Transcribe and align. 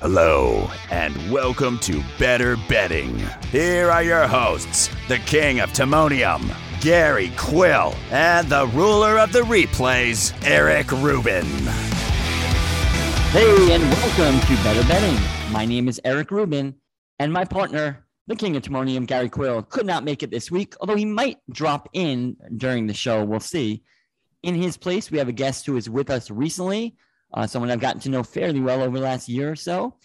Hello, 0.00 0.68
and 0.90 1.14
welcome 1.30 1.78
to 1.78 2.02
Better 2.18 2.56
Betting. 2.68 3.16
Here 3.50 3.90
are 3.90 4.02
your 4.02 4.26
hosts, 4.26 4.90
the 5.08 5.18
king 5.18 5.60
of 5.60 5.70
Timonium, 5.70 6.54
Gary 6.82 7.32
Quill, 7.38 7.94
and 8.10 8.48
the 8.48 8.66
ruler 8.74 9.18
of 9.18 9.32
the 9.32 9.42
replays, 9.42 10.34
Eric 10.44 10.90
Rubin. 10.90 11.46
Hey, 13.30 13.72
and 13.72 13.82
welcome 13.84 14.40
to 14.40 14.62
Better 14.62 14.86
Betting. 14.86 15.52
My 15.52 15.64
name 15.64 15.88
is 15.88 16.00
Eric 16.04 16.30
Rubin, 16.32 16.74
and 17.18 17.32
my 17.32 17.44
partner, 17.44 18.04
the 18.26 18.36
king 18.36 18.56
of 18.56 18.62
Timonium, 18.62 19.06
Gary 19.06 19.30
Quill, 19.30 19.62
could 19.62 19.86
not 19.86 20.04
make 20.04 20.22
it 20.22 20.30
this 20.30 20.50
week, 20.50 20.74
although 20.80 20.96
he 20.96 21.06
might 21.06 21.38
drop 21.50 21.88
in 21.92 22.36
during 22.56 22.88
the 22.88 22.94
show. 22.94 23.24
We'll 23.24 23.40
see. 23.40 23.84
In 24.42 24.56
his 24.56 24.76
place, 24.76 25.10
we 25.10 25.18
have 25.18 25.28
a 25.28 25.32
guest 25.32 25.64
who 25.64 25.76
is 25.76 25.88
with 25.88 26.10
us 26.10 26.30
recently, 26.30 26.96
uh, 27.34 27.46
someone 27.46 27.70
I've 27.70 27.80
gotten 27.80 28.00
to 28.02 28.08
know 28.08 28.22
fairly 28.22 28.60
well 28.60 28.82
over 28.82 28.98
the 28.98 29.04
last 29.04 29.28
year 29.28 29.50
or 29.50 29.56
so. 29.56 29.96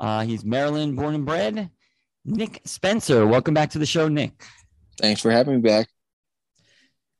Uh, 0.00 0.22
he's 0.22 0.44
Maryland 0.44 0.96
born 0.96 1.14
and 1.14 1.26
bred. 1.26 1.70
Nick 2.24 2.60
Spencer, 2.64 3.26
welcome 3.26 3.54
back 3.54 3.70
to 3.70 3.78
the 3.78 3.86
show, 3.86 4.08
Nick. 4.08 4.42
Thanks 5.00 5.20
for 5.20 5.30
having 5.30 5.56
me 5.56 5.60
back. 5.60 5.88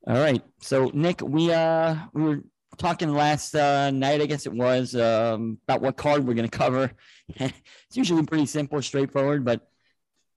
All 0.06 0.18
right, 0.18 0.42
so 0.60 0.90
Nick, 0.94 1.20
we 1.20 1.52
uh 1.52 1.96
we 2.14 2.22
were 2.22 2.42
talking 2.78 3.12
last 3.12 3.54
uh, 3.54 3.90
night, 3.90 4.22
I 4.22 4.26
guess 4.26 4.46
it 4.46 4.52
was, 4.52 4.94
um, 4.94 5.58
about 5.66 5.82
what 5.82 5.96
card 5.96 6.26
we're 6.26 6.34
going 6.34 6.48
to 6.48 6.58
cover. 6.58 6.92
it's 7.28 7.52
usually 7.94 8.24
pretty 8.24 8.46
simple, 8.46 8.80
straightforward, 8.80 9.44
but 9.44 9.68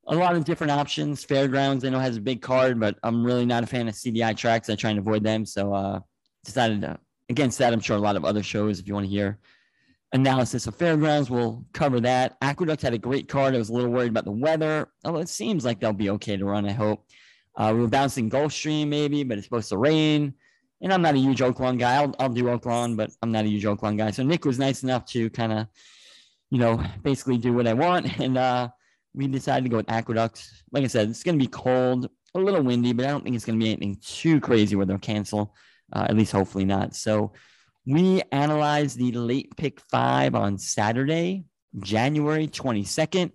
a 0.08 0.16
lot 0.16 0.36
of 0.36 0.44
different 0.44 0.72
options. 0.72 1.23
Fairgrounds, 1.23 1.86
I 1.86 1.89
know 1.89 2.00
has 2.00 2.17
a 2.17 2.22
big 2.22 2.41
card, 2.41 2.80
but 2.80 2.98
I'm 3.03 3.23
really 3.23 3.45
not 3.45 3.63
a 3.63 3.67
fan 3.67 3.88
of 3.88 3.94
CDI 3.94 4.36
tracks. 4.36 4.70
I 4.70 4.75
try 4.75 4.89
and 4.89 5.00
avoid 5.00 5.23
them, 5.23 5.45
so 5.45 5.73
uh, 5.73 6.00
decided 6.44 6.81
to, 6.81 7.00
against 7.31 7.58
that. 7.58 7.73
I'm 7.73 7.80
sure 7.80 7.98
a 7.98 7.99
lot 7.99 8.16
of 8.16 8.26
other 8.26 8.44
shows, 8.44 8.80
if 8.80 8.88
you 8.88 8.94
want 8.94 9.05
to 9.05 9.09
hear 9.09 9.39
analysis 10.13 10.67
of 10.67 10.76
fairgrounds, 10.76 11.30
we'll 11.30 11.66
cover 11.73 11.99
that. 12.02 12.38
Aqueduct 12.41 12.81
had 12.81 12.94
a 12.94 12.98
great 12.98 13.27
card. 13.27 13.55
I 13.55 13.58
was 13.58 13.70
a 13.70 13.73
little 13.73 13.89
worried 13.89 14.09
about 14.09 14.26
the 14.26 14.31
weather, 14.31 14.89
although 15.05 15.20
it 15.20 15.30
seems 15.30 15.66
like 15.66 15.80
they'll 15.80 15.94
be 15.94 16.09
okay 16.11 16.38
to 16.38 16.45
run. 16.45 16.67
I 16.67 16.73
hope. 16.73 17.06
Uh, 17.56 17.72
we 17.73 17.81
were 17.81 17.88
bouncing 17.88 18.30
Gulfstream 18.30 18.88
maybe, 18.88 19.23
but 19.23 19.38
it's 19.38 19.47
supposed 19.47 19.69
to 19.69 19.78
rain. 19.78 20.33
And 20.81 20.94
I'm 20.94 21.02
not 21.02 21.16
a 21.16 21.19
huge 21.19 21.39
Oaklawn 21.39 21.78
guy. 21.78 21.95
I'll, 21.95 22.16
I'll 22.19 22.30
do 22.30 22.45
Oaklawn, 22.45 22.97
but 22.97 23.11
I'm 23.22 23.31
not 23.31 23.45
a 23.45 23.50
huge 23.50 23.66
Oaklawn 23.66 23.97
guy. 23.97 24.11
So 24.11 24.23
Nick 24.23 24.45
was 24.45 24.58
nice 24.58 24.84
enough 24.84 25.06
to 25.08 25.30
kind 25.30 25.53
of, 25.53 25.67
you 26.50 26.59
know, 26.59 26.84
basically 27.03 27.38
do 27.38 27.53
what 27.53 27.67
I 27.67 27.73
want. 27.73 28.19
And 28.19 28.38
uh, 28.38 28.69
we 29.13 29.28
decided 29.28 29.63
to 29.66 29.69
go 29.69 29.78
with 29.78 29.91
Aqueduct. 29.91 30.50
Like 30.72 30.84
I 30.84 30.88
said, 30.88 31.09
it's 31.09 31.23
going 31.23 31.38
to 31.38 31.44
be 31.44 31.50
cold, 31.50 32.09
a 32.34 32.39
little 32.39 32.63
windy, 32.63 32.94
but 32.94 33.06
I 33.06 33.09
don't 33.09 33.23
think 33.23 33.36
it's 33.36 33.45
going 33.45 33.59
to 33.59 33.63
be 33.63 33.72
anything 33.72 33.97
too 34.02 34.39
crazy 34.39 34.75
where 34.75 34.86
they'll 34.86 34.97
cancel. 34.97 35.53
Uh, 35.92 36.06
at 36.09 36.16
least 36.16 36.31
hopefully 36.31 36.66
not. 36.66 36.95
So 36.95 37.34
we 37.86 38.22
analyzed 38.31 38.97
the 38.97 39.11
late 39.11 39.56
pick 39.58 39.80
five 39.81 40.36
on 40.36 40.58
Saturday, 40.58 41.45
January 41.80 42.47
22nd. 42.47 43.31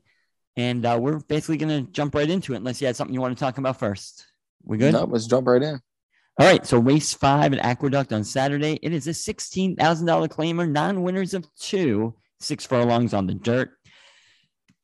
And 0.56 0.86
uh, 0.86 0.98
we're 1.00 1.18
basically 1.18 1.58
going 1.58 1.84
to 1.84 1.90
jump 1.92 2.14
right 2.14 2.28
into 2.28 2.54
it 2.54 2.56
unless 2.56 2.80
you 2.80 2.86
had 2.86 2.96
something 2.96 3.12
you 3.12 3.20
want 3.20 3.36
to 3.36 3.40
talk 3.40 3.58
about 3.58 3.78
first. 3.78 4.26
We 4.62 4.78
good? 4.78 4.94
No, 4.94 5.04
let's 5.04 5.26
jump 5.26 5.46
right 5.46 5.62
in. 5.62 5.80
All 6.38 6.46
right. 6.46 6.64
So 6.66 6.78
race 6.78 7.12
five 7.12 7.52
at 7.52 7.64
Aqueduct 7.64 8.12
on 8.12 8.24
Saturday. 8.24 8.78
It 8.82 8.92
is 8.92 9.06
a 9.06 9.10
$16,000 9.10 9.76
claimer, 10.28 10.70
non 10.70 11.02
winners 11.02 11.34
of 11.34 11.46
two, 11.56 12.14
six 12.40 12.64
furlongs 12.64 13.12
on 13.12 13.26
the 13.26 13.34
dirt. 13.34 13.72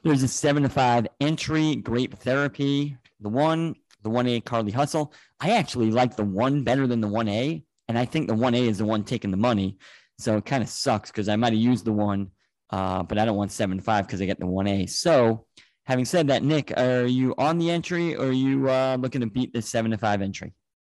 There's 0.03 0.23
a 0.23 0.28
seven 0.28 0.65
to 0.65 0.69
five 0.69 1.06
entry, 1.20 1.77
grape 1.77 2.15
therapy. 2.15 2.97
The 3.20 3.28
one, 3.28 3.77
the 4.03 4.11
1A 4.11 4.45
Carly 4.45 4.72
Hustle. 4.72 5.12
I 5.41 5.50
actually 5.50 5.91
like 5.91 6.17
the 6.17 6.25
one 6.25 6.64
better 6.64 6.86
than 6.86 7.00
the 7.00 7.08
1A. 7.08 7.64
And 7.89 7.98
I 7.98 8.05
think 8.05 8.28
the 8.28 8.34
1A 8.34 8.69
is 8.69 8.78
the 8.78 8.84
one 8.84 9.05
taking 9.05 9.31
the 9.31 9.36
money. 9.36 9.78
So 10.19 10.36
it 10.36 10.47
kind 10.47 10.62
of 10.62 10.69
sucks 10.69 11.11
because 11.11 11.28
I 11.28 11.36
might 11.36 11.53
have 11.53 11.61
used 11.61 11.84
the 11.84 11.92
one, 11.92 12.31
uh, 12.70 13.03
but 13.03 13.19
I 13.19 13.25
don't 13.25 13.36
want 13.36 13.53
7 13.53 13.81
5 13.81 14.06
because 14.06 14.22
I 14.22 14.27
get 14.27 14.39
the 14.39 14.47
1A. 14.47 14.89
So 14.89 15.47
having 15.84 16.05
said 16.05 16.28
that, 16.28 16.42
Nick, 16.42 16.72
are 16.78 17.05
you 17.05 17.34
on 17.39 17.59
the 17.59 17.70
entry 17.70 18.14
or 18.14 18.27
are 18.27 18.33
you 18.33 18.69
uh, 18.69 18.97
looking 19.00 19.20
to 19.20 19.27
beat 19.27 19.53
the 19.53 19.62
7 19.62 19.91
to 19.91 19.98
5 19.98 20.22
entry? 20.22 20.55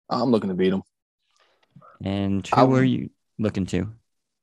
I'm 0.09 0.29
looking 0.29 0.49
to 0.49 0.55
beat 0.55 0.73
him. 0.73 0.83
And 2.03 2.45
who 2.47 2.75
are 2.75 2.83
you 2.83 3.09
looking 3.39 3.65
to? 3.67 3.89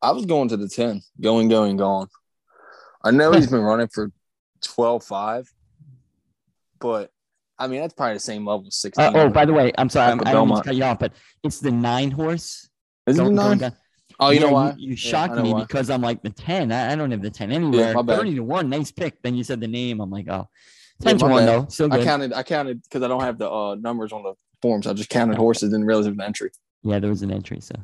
I 0.02 0.12
was 0.12 0.24
going 0.24 0.48
to 0.48 0.56
the 0.56 0.68
10, 0.68 1.02
going, 1.20 1.48
going, 1.48 1.76
gone. 1.76 2.08
I 3.04 3.10
know 3.10 3.32
he's 3.32 3.46
been 3.50 3.60
running 3.60 3.88
for 3.88 4.10
12 4.62 5.04
5, 5.04 5.52
but 6.78 7.10
I 7.60 7.66
mean, 7.66 7.80
that's 7.80 7.94
probably 7.94 8.14
the 8.14 8.20
same 8.20 8.46
level 8.46 8.66
as 8.66 8.76
16. 8.76 9.04
Uh, 9.04 9.12
oh, 9.14 9.28
by 9.28 9.44
the 9.44 9.52
way, 9.52 9.70
I'm 9.78 9.88
sorry, 9.88 10.10
I'm, 10.10 10.20
I 10.26 10.32
don't 10.32 10.48
mean 10.48 10.56
to 10.56 10.64
cut 10.64 10.74
you 10.74 10.84
off, 10.84 10.98
but 10.98 11.12
it's 11.44 11.60
the 11.60 11.70
nine 11.70 12.10
horse. 12.10 12.68
Is 13.06 13.18
it 13.18 13.24
nine? 13.24 13.72
Oh, 14.18 14.30
you 14.30 14.40
yeah, 14.40 14.46
know 14.46 14.52
why? 14.52 14.74
You, 14.76 14.90
you 14.90 14.96
shocked 14.96 15.36
me 15.36 15.52
why. 15.52 15.60
because 15.60 15.88
I'm 15.88 16.02
like 16.02 16.22
the 16.22 16.30
10. 16.30 16.72
I, 16.72 16.92
I, 16.92 16.96
don't 16.96 17.10
have 17.10 17.22
the 17.22 17.30
10 17.30 17.52
anywhere. 17.52 17.94
Yeah, 17.94 18.02
30 18.02 18.34
to 18.34 18.40
1, 18.40 18.68
nice 18.68 18.90
pick. 18.90 19.22
Then 19.22 19.34
you 19.34 19.44
said 19.44 19.60
the 19.60 19.68
name. 19.68 20.00
I'm 20.00 20.10
like, 20.10 20.28
oh, 20.28 20.48
10 21.02 21.14
yeah, 21.14 21.18
to 21.18 21.32
1, 21.32 21.46
though. 21.46 21.66
So 21.68 21.88
good. 21.88 22.00
I 22.00 22.04
counted, 22.04 22.32
I 22.34 22.42
counted 22.42 22.82
because 22.82 23.02
I 23.02 23.08
don't 23.08 23.22
have 23.22 23.38
the 23.38 23.50
uh, 23.50 23.76
numbers 23.76 24.12
on 24.12 24.22
the 24.22 24.34
forms. 24.60 24.86
I 24.86 24.92
just 24.92 25.08
counted 25.08 25.36
horses 25.36 25.72
and 25.72 25.86
realized 25.86 26.08
it 26.08 26.10
was 26.10 26.18
an 26.18 26.24
entry. 26.24 26.50
Yeah, 26.82 26.98
there 26.98 27.10
was 27.10 27.22
an 27.22 27.30
entry. 27.30 27.60
So 27.60 27.74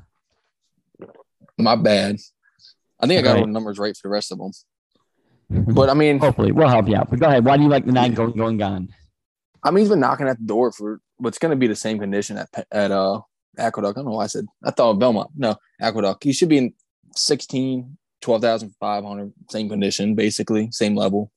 my 1.59 1.77
bad. 1.77 2.19
I 3.01 3.07
think 3.07 3.19
I 3.19 3.23
got 3.23 3.33
right. 3.33 3.41
all 3.41 3.47
the 3.47 3.53
numbers 3.53 3.79
right 3.79 3.97
for 3.97 4.09
the 4.09 4.13
rest 4.13 4.33
of 4.33 4.39
them. 4.39 4.53
But 5.75 5.89
I 5.89 5.95
mean, 5.95 6.19
hopefully 6.19 6.51
we'll 6.51 6.69
help 6.69 6.89
you 6.89 6.97
out. 6.97 7.09
But 7.09 7.21
go 7.21 7.27
ahead. 7.27 7.45
Why 7.45 7.57
do 7.57 7.63
you 7.63 7.69
like 7.69 7.87
the 7.87 7.93
nine 7.93 8.15
going, 8.15 8.33
going, 8.33 8.57
gone? 8.57 8.89
I 9.66 9.71
mean, 9.71 9.81
he's 9.82 9.88
been 9.88 10.00
knocking 10.00 10.28
at 10.28 10.38
the 10.38 10.47
door 10.47 10.71
for 10.71 11.00
what's 11.16 11.38
going 11.38 11.50
to 11.50 11.56
be 11.56 11.66
the 11.66 11.75
same 11.77 11.99
condition 11.99 12.38
at 12.38 12.49
at 12.71 12.91
uh 12.93 13.21
Aqueduct. 13.59 13.99
I 13.99 14.00
don't 14.00 14.10
know 14.10 14.16
why 14.16 14.25
I 14.25 14.28
said 14.28 14.47
I 14.65 14.71
thought 14.71 14.99
Belmont. 14.99 15.31
No, 15.37 15.56
Aqueduct. 15.81 16.22
He 16.22 16.32
should 16.32 16.49
be 16.49 16.59
in 16.59 16.75
16, 17.16 17.97
12,500, 18.21 19.32
same 19.50 19.69
condition, 19.69 20.15
basically, 20.15 20.71
same 20.71 20.94
level. 20.94 21.32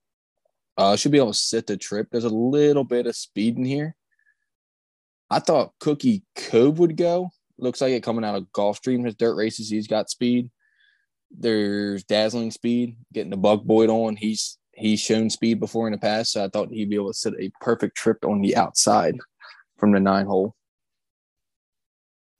Uh, 0.77 0.95
should 0.95 1.11
be 1.11 1.17
able 1.17 1.33
to 1.33 1.37
sit 1.37 1.65
the 1.65 1.75
trip. 1.75 2.07
There's 2.11 2.23
a 2.23 2.29
little 2.29 2.83
bit 2.83 3.07
of 3.07 3.15
speed 3.15 3.57
in 3.57 3.65
here. 3.65 3.95
I 5.29 5.39
thought 5.39 5.73
Cookie 5.79 6.23
Cove 6.35 6.79
would 6.79 6.97
go. 6.97 7.31
Looks 7.57 7.81
like 7.81 7.93
it 7.93 8.03
coming 8.03 8.23
out 8.23 8.35
of 8.35 8.51
Gulfstream. 8.53 9.05
His 9.05 9.15
dirt 9.15 9.35
races, 9.35 9.69
he's 9.69 9.87
got 9.87 10.09
speed. 10.09 10.51
There's 11.31 12.03
dazzling 12.03 12.51
speed, 12.51 12.95
getting 13.11 13.29
the 13.29 13.37
Buck 13.37 13.63
Boyd 13.63 13.89
on. 13.89 14.15
He's 14.15 14.58
he's 14.79 14.99
shown 14.99 15.29
speed 15.29 15.59
before 15.59 15.87
in 15.87 15.93
the 15.93 15.99
past, 15.99 16.31
so 16.31 16.43
I 16.43 16.47
thought 16.47 16.69
he'd 16.71 16.89
be 16.89 16.95
able 16.95 17.11
to 17.11 17.17
set 17.17 17.33
a 17.39 17.51
perfect 17.61 17.95
trip 17.95 18.25
on 18.25 18.41
the 18.41 18.55
outside 18.55 19.15
from 19.77 19.91
the 19.91 19.99
nine 19.99 20.25
hole. 20.25 20.55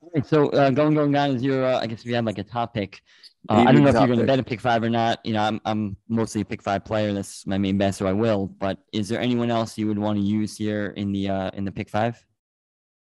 All 0.02 0.10
right, 0.14 0.26
so 0.26 0.48
uh, 0.48 0.70
going 0.70 0.94
going 0.94 1.12
gone 1.12 1.30
is 1.30 1.42
your. 1.42 1.64
Uh, 1.64 1.80
I 1.80 1.86
guess 1.86 2.04
we 2.04 2.12
have 2.12 2.24
like 2.24 2.38
a 2.38 2.44
top 2.44 2.74
pick. 2.74 3.00
Uh, 3.48 3.64
I 3.66 3.72
don't 3.72 3.82
know 3.82 3.88
if 3.88 3.94
you're 3.94 4.06
going 4.06 4.18
to 4.18 4.26
bet 4.26 4.38
a 4.38 4.42
pick 4.42 4.60
five 4.60 4.82
or 4.82 4.90
not. 4.90 5.24
You 5.24 5.34
know, 5.34 5.42
I'm 5.42 5.60
I'm 5.64 5.96
mostly 6.08 6.40
a 6.40 6.44
pick 6.44 6.62
five 6.62 6.84
player. 6.84 7.12
That's 7.12 7.46
my 7.46 7.58
main 7.58 7.78
bet, 7.78 7.94
so 7.94 8.06
I 8.06 8.12
will. 8.12 8.46
But 8.46 8.78
is 8.92 9.08
there 9.08 9.20
anyone 9.20 9.50
else 9.50 9.78
you 9.78 9.86
would 9.86 9.98
want 9.98 10.18
to 10.18 10.24
use 10.24 10.56
here 10.56 10.88
in 10.96 11.12
the 11.12 11.28
uh, 11.28 11.50
in 11.54 11.64
the 11.64 11.72
pick 11.72 11.88
five? 11.88 12.22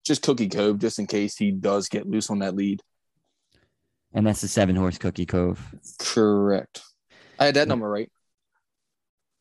Just 0.06 0.22
Cookie 0.22 0.50
Cove, 0.50 0.80
just 0.80 1.00
in 1.00 1.08
case 1.08 1.36
he 1.36 1.52
does 1.52 1.90
get 1.90 2.08
loose 2.08 2.30
on 2.30 2.40
that 2.40 2.56
lead. 2.56 2.82
And 4.14 4.26
that's 4.26 4.42
the 4.42 4.48
seven 4.48 4.76
horse 4.76 4.98
Cookie 4.98 5.26
Cove. 5.26 5.60
Correct. 6.00 6.82
I 7.40 7.46
had 7.46 7.56
that 7.56 7.68
number 7.68 7.90
right. 7.90 8.10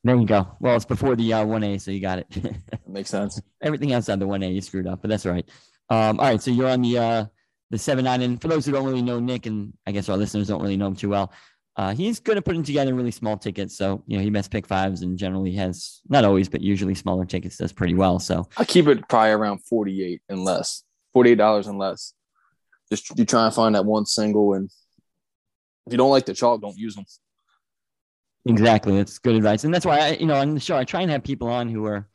There 0.04 0.16
you 0.16 0.26
go. 0.26 0.46
Well, 0.60 0.76
it's 0.76 0.84
before 0.84 1.16
the 1.16 1.32
uh, 1.32 1.44
1A, 1.46 1.80
so 1.80 1.90
you 1.90 2.00
got 2.00 2.18
it. 2.18 2.26
makes 2.86 3.08
sense. 3.08 3.40
Everything 3.62 3.94
outside 3.94 4.20
the 4.20 4.26
1A, 4.26 4.54
you 4.54 4.60
screwed 4.60 4.86
up, 4.86 5.00
but 5.00 5.08
that's 5.08 5.24
all 5.24 5.32
right. 5.32 5.48
Um, 5.88 6.20
all 6.20 6.26
right, 6.26 6.40
so 6.40 6.50
you're 6.50 6.68
on 6.68 6.82
the 6.82 6.98
uh, 6.98 7.24
the 7.70 7.78
7 7.78 8.04
9. 8.04 8.22
And 8.22 8.40
for 8.40 8.48
those 8.48 8.66
who 8.66 8.72
don't 8.72 8.84
really 8.84 9.00
know 9.00 9.18
Nick, 9.18 9.46
and 9.46 9.72
I 9.86 9.92
guess 9.92 10.10
our 10.10 10.18
listeners 10.18 10.48
don't 10.48 10.60
really 10.60 10.76
know 10.76 10.88
him 10.88 10.96
too 10.96 11.08
well, 11.08 11.32
uh, 11.76 11.94
he's 11.94 12.20
good 12.20 12.36
at 12.36 12.44
putting 12.44 12.62
together 12.62 12.94
really 12.94 13.10
small 13.10 13.38
tickets. 13.38 13.78
So, 13.78 14.02
you 14.06 14.18
know, 14.18 14.22
he 14.22 14.28
best 14.28 14.50
pick 14.50 14.66
fives 14.66 15.00
and 15.00 15.18
generally 15.18 15.52
has, 15.54 16.02
not 16.08 16.24
always, 16.24 16.50
but 16.50 16.60
usually 16.60 16.94
smaller 16.94 17.24
tickets 17.24 17.56
does 17.56 17.72
pretty 17.72 17.94
well. 17.94 18.18
So 18.18 18.46
I 18.58 18.64
keep 18.64 18.86
it 18.86 19.08
probably 19.08 19.30
around 19.30 19.64
48 19.64 20.20
and 20.28 20.44
less, 20.44 20.84
$48 21.16 21.66
and 21.66 21.78
less. 21.78 22.12
Just 22.92 23.18
you 23.18 23.24
try 23.24 23.46
and 23.46 23.54
find 23.54 23.74
that 23.74 23.86
one 23.86 24.04
single. 24.04 24.52
And 24.52 24.70
if 25.86 25.92
you 25.92 25.96
don't 25.96 26.10
like 26.10 26.26
the 26.26 26.34
chalk, 26.34 26.60
don't 26.60 26.76
use 26.76 26.94
them. 26.94 27.06
Exactly. 28.46 28.96
That's 28.96 29.18
good 29.18 29.36
advice. 29.36 29.64
And 29.64 29.72
that's 29.72 29.86
why 29.86 29.98
I, 29.98 30.08
you 30.12 30.26
know, 30.26 30.34
on 30.34 30.54
the 30.54 30.60
show, 30.60 30.76
I 30.76 30.84
try 30.84 31.00
and 31.00 31.10
have 31.10 31.24
people 31.24 31.48
on 31.48 31.68
who 31.68 31.86
are 31.86 32.08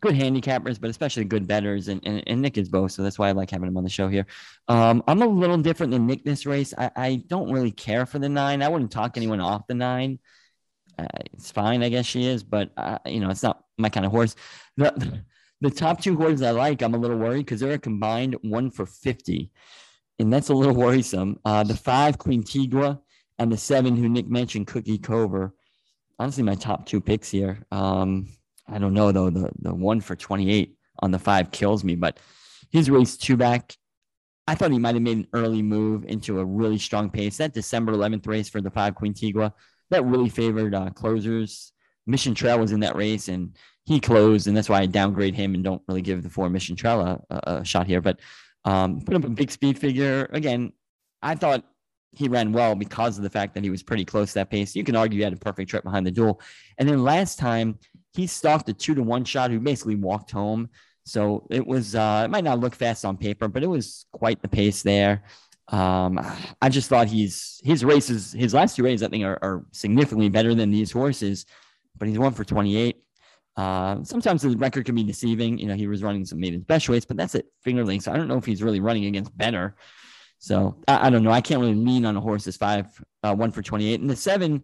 good 0.00 0.14
handicappers, 0.14 0.80
but 0.80 0.90
especially 0.90 1.24
good 1.24 1.46
betters. 1.46 1.88
And, 1.88 2.00
and, 2.06 2.22
and 2.26 2.42
Nick 2.42 2.58
is 2.58 2.68
both. 2.68 2.92
So 2.92 3.02
that's 3.02 3.18
why 3.18 3.28
I 3.28 3.32
like 3.32 3.50
having 3.50 3.68
him 3.68 3.76
on 3.76 3.84
the 3.84 3.90
show 3.90 4.08
here. 4.08 4.26
Um, 4.68 5.02
I'm 5.06 5.22
a 5.22 5.26
little 5.26 5.58
different 5.58 5.92
than 5.92 6.06
Nick 6.06 6.24
this 6.24 6.46
race. 6.46 6.74
I, 6.78 6.90
I 6.96 7.16
don't 7.28 7.52
really 7.52 7.72
care 7.72 8.06
for 8.06 8.18
the 8.18 8.28
nine. 8.28 8.62
I 8.62 8.68
wouldn't 8.68 8.92
talk 8.92 9.16
anyone 9.16 9.40
off 9.40 9.66
the 9.66 9.74
nine. 9.74 10.18
Uh, 10.98 11.06
it's 11.32 11.50
fine, 11.50 11.82
I 11.82 11.88
guess 11.88 12.06
she 12.06 12.26
is, 12.26 12.44
but 12.44 12.70
uh, 12.76 12.98
you 13.06 13.20
know, 13.20 13.30
it's 13.30 13.42
not 13.42 13.64
my 13.78 13.88
kind 13.88 14.06
of 14.06 14.12
horse. 14.12 14.36
The, 14.76 15.22
the 15.60 15.70
top 15.70 16.00
two 16.00 16.16
horses 16.16 16.42
I 16.42 16.52
like, 16.52 16.82
I'm 16.82 16.94
a 16.94 16.98
little 16.98 17.18
worried 17.18 17.46
because 17.46 17.60
they're 17.60 17.72
a 17.72 17.78
combined 17.78 18.36
one 18.42 18.70
for 18.70 18.86
50. 18.86 19.50
And 20.18 20.32
that's 20.32 20.50
a 20.50 20.54
little 20.54 20.74
worrisome. 20.74 21.38
Uh, 21.44 21.64
the 21.64 21.76
five, 21.76 22.18
Queen 22.18 22.42
Tigua, 22.44 23.00
and 23.38 23.50
the 23.50 23.56
seven 23.56 23.96
who 23.96 24.08
Nick 24.08 24.28
mentioned, 24.28 24.66
Cookie 24.66 24.98
Cove. 24.98 25.50
Honestly, 26.18 26.42
my 26.42 26.54
top 26.54 26.86
two 26.86 27.00
picks 27.00 27.30
here. 27.30 27.58
Um, 27.70 28.28
I 28.68 28.78
don't 28.78 28.94
know 28.94 29.12
though. 29.12 29.30
The 29.30 29.50
the 29.60 29.74
one 29.74 30.00
for 30.00 30.16
28 30.16 30.76
on 31.00 31.10
the 31.10 31.18
five 31.18 31.50
kills 31.50 31.84
me, 31.84 31.96
but 31.96 32.18
his 32.70 32.90
race 32.90 33.16
two 33.16 33.36
back. 33.36 33.76
I 34.46 34.54
thought 34.54 34.70
he 34.70 34.78
might 34.78 34.94
have 34.94 35.02
made 35.02 35.16
an 35.16 35.26
early 35.32 35.62
move 35.62 36.04
into 36.04 36.38
a 36.38 36.44
really 36.44 36.78
strong 36.78 37.08
pace. 37.08 37.38
That 37.38 37.54
December 37.54 37.92
11th 37.92 38.26
race 38.26 38.48
for 38.48 38.60
the 38.60 38.70
five 38.70 38.94
Queen 38.94 39.14
Tigua 39.14 39.54
that 39.90 40.04
really 40.04 40.28
favored 40.28 40.74
uh, 40.74 40.90
closers. 40.90 41.72
Mission 42.06 42.34
Trail 42.34 42.58
was 42.58 42.72
in 42.72 42.80
that 42.80 42.96
race 42.96 43.28
and 43.28 43.56
he 43.84 44.00
closed, 44.00 44.46
and 44.46 44.56
that's 44.56 44.68
why 44.68 44.80
I 44.80 44.86
downgrade 44.86 45.34
him 45.34 45.54
and 45.54 45.64
don't 45.64 45.82
really 45.88 46.02
give 46.02 46.22
the 46.22 46.30
four 46.30 46.50
Mission 46.50 46.76
Trail 46.76 47.00
a, 47.00 47.20
a, 47.30 47.40
a 47.58 47.64
shot 47.64 47.86
here. 47.86 48.00
But 48.00 48.20
um, 48.64 49.00
put 49.00 49.14
up 49.14 49.24
a 49.24 49.30
big 49.30 49.50
speed 49.50 49.78
figure 49.78 50.28
again. 50.32 50.72
I 51.22 51.34
thought 51.34 51.64
he 52.16 52.28
ran 52.28 52.52
well 52.52 52.74
because 52.74 53.16
of 53.16 53.22
the 53.22 53.30
fact 53.30 53.54
that 53.54 53.64
he 53.64 53.70
was 53.70 53.82
pretty 53.82 54.04
close 54.04 54.30
to 54.30 54.34
that 54.34 54.50
pace. 54.50 54.74
You 54.74 54.84
can 54.84 54.96
argue 54.96 55.18
he 55.18 55.24
had 55.24 55.32
a 55.32 55.36
perfect 55.36 55.70
trip 55.70 55.84
behind 55.84 56.06
the 56.06 56.10
duel. 56.10 56.40
And 56.78 56.88
then 56.88 57.02
last 57.02 57.38
time 57.38 57.78
he 58.12 58.26
stalked 58.26 58.68
a 58.68 58.72
two 58.72 58.94
to 58.94 59.02
one 59.02 59.24
shot 59.24 59.50
who 59.50 59.60
basically 59.60 59.96
walked 59.96 60.30
home. 60.30 60.68
So 61.04 61.46
it 61.50 61.66
was 61.66 61.94
uh, 61.94 62.22
it 62.24 62.30
might 62.30 62.44
not 62.44 62.60
look 62.60 62.74
fast 62.74 63.04
on 63.04 63.16
paper, 63.16 63.48
but 63.48 63.62
it 63.62 63.68
was 63.68 64.06
quite 64.12 64.40
the 64.40 64.48
pace 64.48 64.82
there. 64.82 65.24
Um, 65.68 66.20
I 66.60 66.68
just 66.68 66.88
thought 66.88 67.08
he's 67.08 67.60
his 67.64 67.84
races, 67.84 68.32
his 68.32 68.54
last 68.54 68.76
two 68.76 68.84
races, 68.84 69.02
I 69.02 69.08
think, 69.08 69.24
are, 69.24 69.38
are 69.42 69.66
significantly 69.72 70.28
better 70.28 70.54
than 70.54 70.70
these 70.70 70.92
horses. 70.92 71.46
But 71.96 72.08
he's 72.08 72.18
one 72.18 72.32
for 72.32 72.44
28. 72.44 72.96
Uh, 73.56 74.02
sometimes 74.02 74.42
the 74.42 74.56
record 74.56 74.84
can 74.84 74.94
be 74.94 75.04
deceiving. 75.04 75.58
You 75.58 75.66
know, 75.66 75.74
he 75.74 75.86
was 75.86 76.02
running 76.02 76.24
some 76.24 76.40
maiden 76.40 76.60
best 76.60 76.88
weights, 76.88 77.06
but 77.06 77.16
that's 77.16 77.34
it, 77.34 77.46
fingerling. 77.64 78.02
So 78.02 78.12
I 78.12 78.16
don't 78.16 78.28
know 78.28 78.36
if 78.36 78.44
he's 78.44 78.62
really 78.62 78.80
running 78.80 79.04
against 79.04 79.36
better. 79.36 79.76
So 80.38 80.76
I, 80.86 81.06
I, 81.06 81.10
don't 81.10 81.22
know. 81.22 81.30
I 81.30 81.40
can't 81.40 81.60
really 81.60 81.74
lean 81.74 82.04
on 82.04 82.16
a 82.16 82.20
horse 82.20 82.44
that's 82.44 82.56
five, 82.56 82.86
uh, 83.22 83.34
one 83.34 83.50
for 83.50 83.62
28. 83.62 84.00
And 84.00 84.10
the 84.10 84.16
seven, 84.16 84.62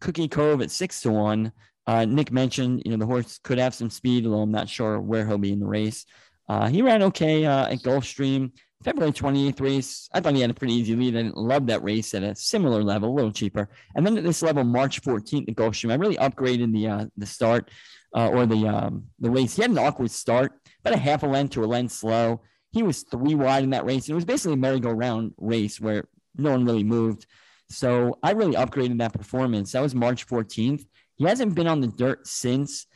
Cookie 0.00 0.28
Cove 0.28 0.62
at 0.62 0.70
six 0.70 1.00
to 1.02 1.10
one. 1.10 1.52
Uh, 1.86 2.04
Nick 2.04 2.30
mentioned, 2.32 2.82
you 2.84 2.90
know, 2.90 2.96
the 2.96 3.06
horse 3.06 3.38
could 3.42 3.58
have 3.58 3.74
some 3.74 3.90
speed, 3.90 4.26
although 4.26 4.42
I'm 4.42 4.50
not 4.50 4.68
sure 4.68 5.00
where 5.00 5.26
he'll 5.26 5.38
be 5.38 5.52
in 5.52 5.60
the 5.60 5.66
race. 5.66 6.06
Uh, 6.48 6.68
he 6.68 6.82
ran 6.82 7.02
okay 7.04 7.44
uh, 7.44 7.66
at 7.66 7.78
Gulfstream. 7.78 8.52
February 8.82 9.12
28th 9.12 9.60
race, 9.60 10.08
I 10.14 10.20
thought 10.20 10.34
he 10.34 10.40
had 10.40 10.50
a 10.50 10.54
pretty 10.54 10.72
easy 10.72 10.96
lead. 10.96 11.14
I 11.14 11.22
didn't 11.22 11.36
love 11.36 11.66
that 11.66 11.82
race 11.82 12.14
at 12.14 12.22
a 12.22 12.34
similar 12.34 12.82
level, 12.82 13.10
a 13.10 13.14
little 13.14 13.30
cheaper. 13.30 13.68
And 13.94 14.06
then 14.06 14.16
at 14.16 14.24
this 14.24 14.42
level, 14.42 14.64
March 14.64 15.02
14th 15.02 15.50
at 15.50 15.54
Gulfstream, 15.54 15.92
I 15.92 15.96
really 15.96 16.16
upgraded 16.16 16.72
the 16.72 16.88
uh, 16.88 17.06
the 17.18 17.26
start 17.26 17.70
uh, 18.16 18.28
or 18.28 18.46
the 18.46 18.66
um, 18.66 19.04
the 19.18 19.30
race. 19.30 19.54
He 19.54 19.62
had 19.62 19.70
an 19.70 19.78
awkward 19.78 20.10
start, 20.10 20.52
about 20.80 20.94
a 20.94 21.00
half 21.00 21.22
a 21.22 21.26
length 21.26 21.52
to 21.52 21.64
a 21.64 21.66
length 21.66 21.92
slow. 21.92 22.40
He 22.72 22.82
was 22.82 23.02
three 23.02 23.34
wide 23.34 23.64
in 23.64 23.70
that 23.70 23.84
race. 23.84 24.08
It 24.08 24.14
was 24.14 24.24
basically 24.24 24.54
a 24.54 24.58
merry-go-round 24.58 25.34
race 25.38 25.80
where 25.80 26.08
no 26.36 26.50
one 26.52 26.64
really 26.64 26.84
moved. 26.84 27.26
So 27.68 28.18
I 28.22 28.32
really 28.32 28.54
upgraded 28.54 28.98
that 28.98 29.12
performance. 29.12 29.72
That 29.72 29.82
was 29.82 29.94
March 29.94 30.26
14th. 30.26 30.84
He 31.16 31.24
hasn't 31.24 31.54
been 31.54 31.66
on 31.66 31.80
the 31.80 31.88
dirt 31.88 32.26
since. 32.26 32.86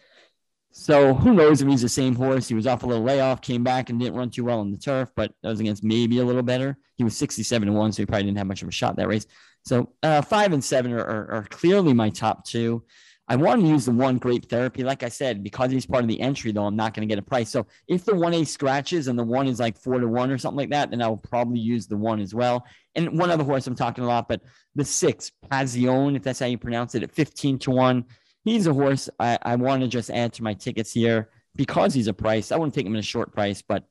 So 0.72 1.14
who 1.14 1.34
knows 1.34 1.62
if 1.62 1.68
he's 1.68 1.82
the 1.82 1.88
same 1.88 2.16
horse? 2.16 2.48
He 2.48 2.54
was 2.54 2.66
off 2.66 2.82
a 2.82 2.86
little 2.86 3.04
layoff, 3.04 3.40
came 3.40 3.62
back 3.62 3.90
and 3.90 4.00
didn't 4.00 4.16
run 4.16 4.30
too 4.30 4.44
well 4.44 4.58
on 4.58 4.72
the 4.72 4.78
turf, 4.78 5.08
but 5.14 5.32
that 5.42 5.48
was 5.48 5.60
against 5.60 5.84
maybe 5.84 6.18
a 6.18 6.24
little 6.24 6.42
better. 6.42 6.76
He 6.96 7.04
was 7.04 7.16
67 7.16 7.68
to 7.68 7.72
one, 7.72 7.92
so 7.92 8.02
he 8.02 8.06
probably 8.06 8.24
didn't 8.24 8.38
have 8.38 8.48
much 8.48 8.62
of 8.62 8.68
a 8.68 8.72
shot 8.72 8.96
that 8.96 9.06
race. 9.06 9.26
So 9.64 9.92
uh, 10.02 10.22
five 10.22 10.52
and 10.52 10.64
seven 10.64 10.92
are, 10.92 11.04
are, 11.04 11.30
are, 11.30 11.46
clearly 11.48 11.92
my 11.94 12.10
top 12.10 12.44
two. 12.44 12.84
I 13.26 13.36
want 13.36 13.62
to 13.62 13.66
use 13.66 13.86
the 13.86 13.92
one 13.92 14.18
grape 14.18 14.50
therapy. 14.50 14.84
Like 14.84 15.02
I 15.02 15.08
said, 15.08 15.42
because 15.42 15.70
he's 15.70 15.86
part 15.86 16.02
of 16.02 16.08
the 16.08 16.20
entry, 16.20 16.52
though, 16.52 16.66
I'm 16.66 16.76
not 16.76 16.92
going 16.92 17.08
to 17.08 17.12
get 17.12 17.18
a 17.18 17.26
price. 17.26 17.48
So 17.48 17.66
if 17.88 18.04
the 18.04 18.14
one 18.14 18.34
A 18.34 18.44
scratches 18.44 19.08
and 19.08 19.18
the 19.18 19.24
one 19.24 19.46
is 19.46 19.58
like 19.58 19.78
four 19.78 19.98
to 19.98 20.06
one 20.06 20.30
or 20.30 20.36
something 20.36 20.58
like 20.58 20.70
that, 20.70 20.90
then 20.90 21.00
I 21.00 21.08
will 21.08 21.16
probably 21.16 21.58
use 21.58 21.86
the 21.86 21.96
one 21.96 22.20
as 22.20 22.34
well. 22.34 22.66
And 22.94 23.18
one 23.18 23.30
other 23.30 23.44
horse 23.44 23.66
I'm 23.66 23.74
talking 23.74 24.04
a 24.04 24.06
lot, 24.06 24.28
but 24.28 24.42
the 24.74 24.84
six, 24.84 25.32
Pazione, 25.50 26.16
if 26.16 26.22
that's 26.22 26.38
how 26.38 26.46
you 26.46 26.58
pronounce 26.58 26.94
it, 26.94 27.02
at 27.02 27.12
15 27.12 27.58
to 27.60 27.70
one 27.70 28.04
he's 28.44 28.66
a 28.66 28.72
horse 28.72 29.08
I, 29.18 29.38
I 29.42 29.56
want 29.56 29.82
to 29.82 29.88
just 29.88 30.10
add 30.10 30.32
to 30.34 30.42
my 30.42 30.54
tickets 30.54 30.92
here 30.92 31.30
because 31.56 31.94
he's 31.94 32.08
a 32.08 32.12
price. 32.12 32.52
I 32.52 32.56
wouldn't 32.56 32.74
take 32.74 32.86
him 32.86 32.94
in 32.94 33.00
a 33.00 33.02
short 33.02 33.32
price, 33.32 33.62
but 33.62 33.84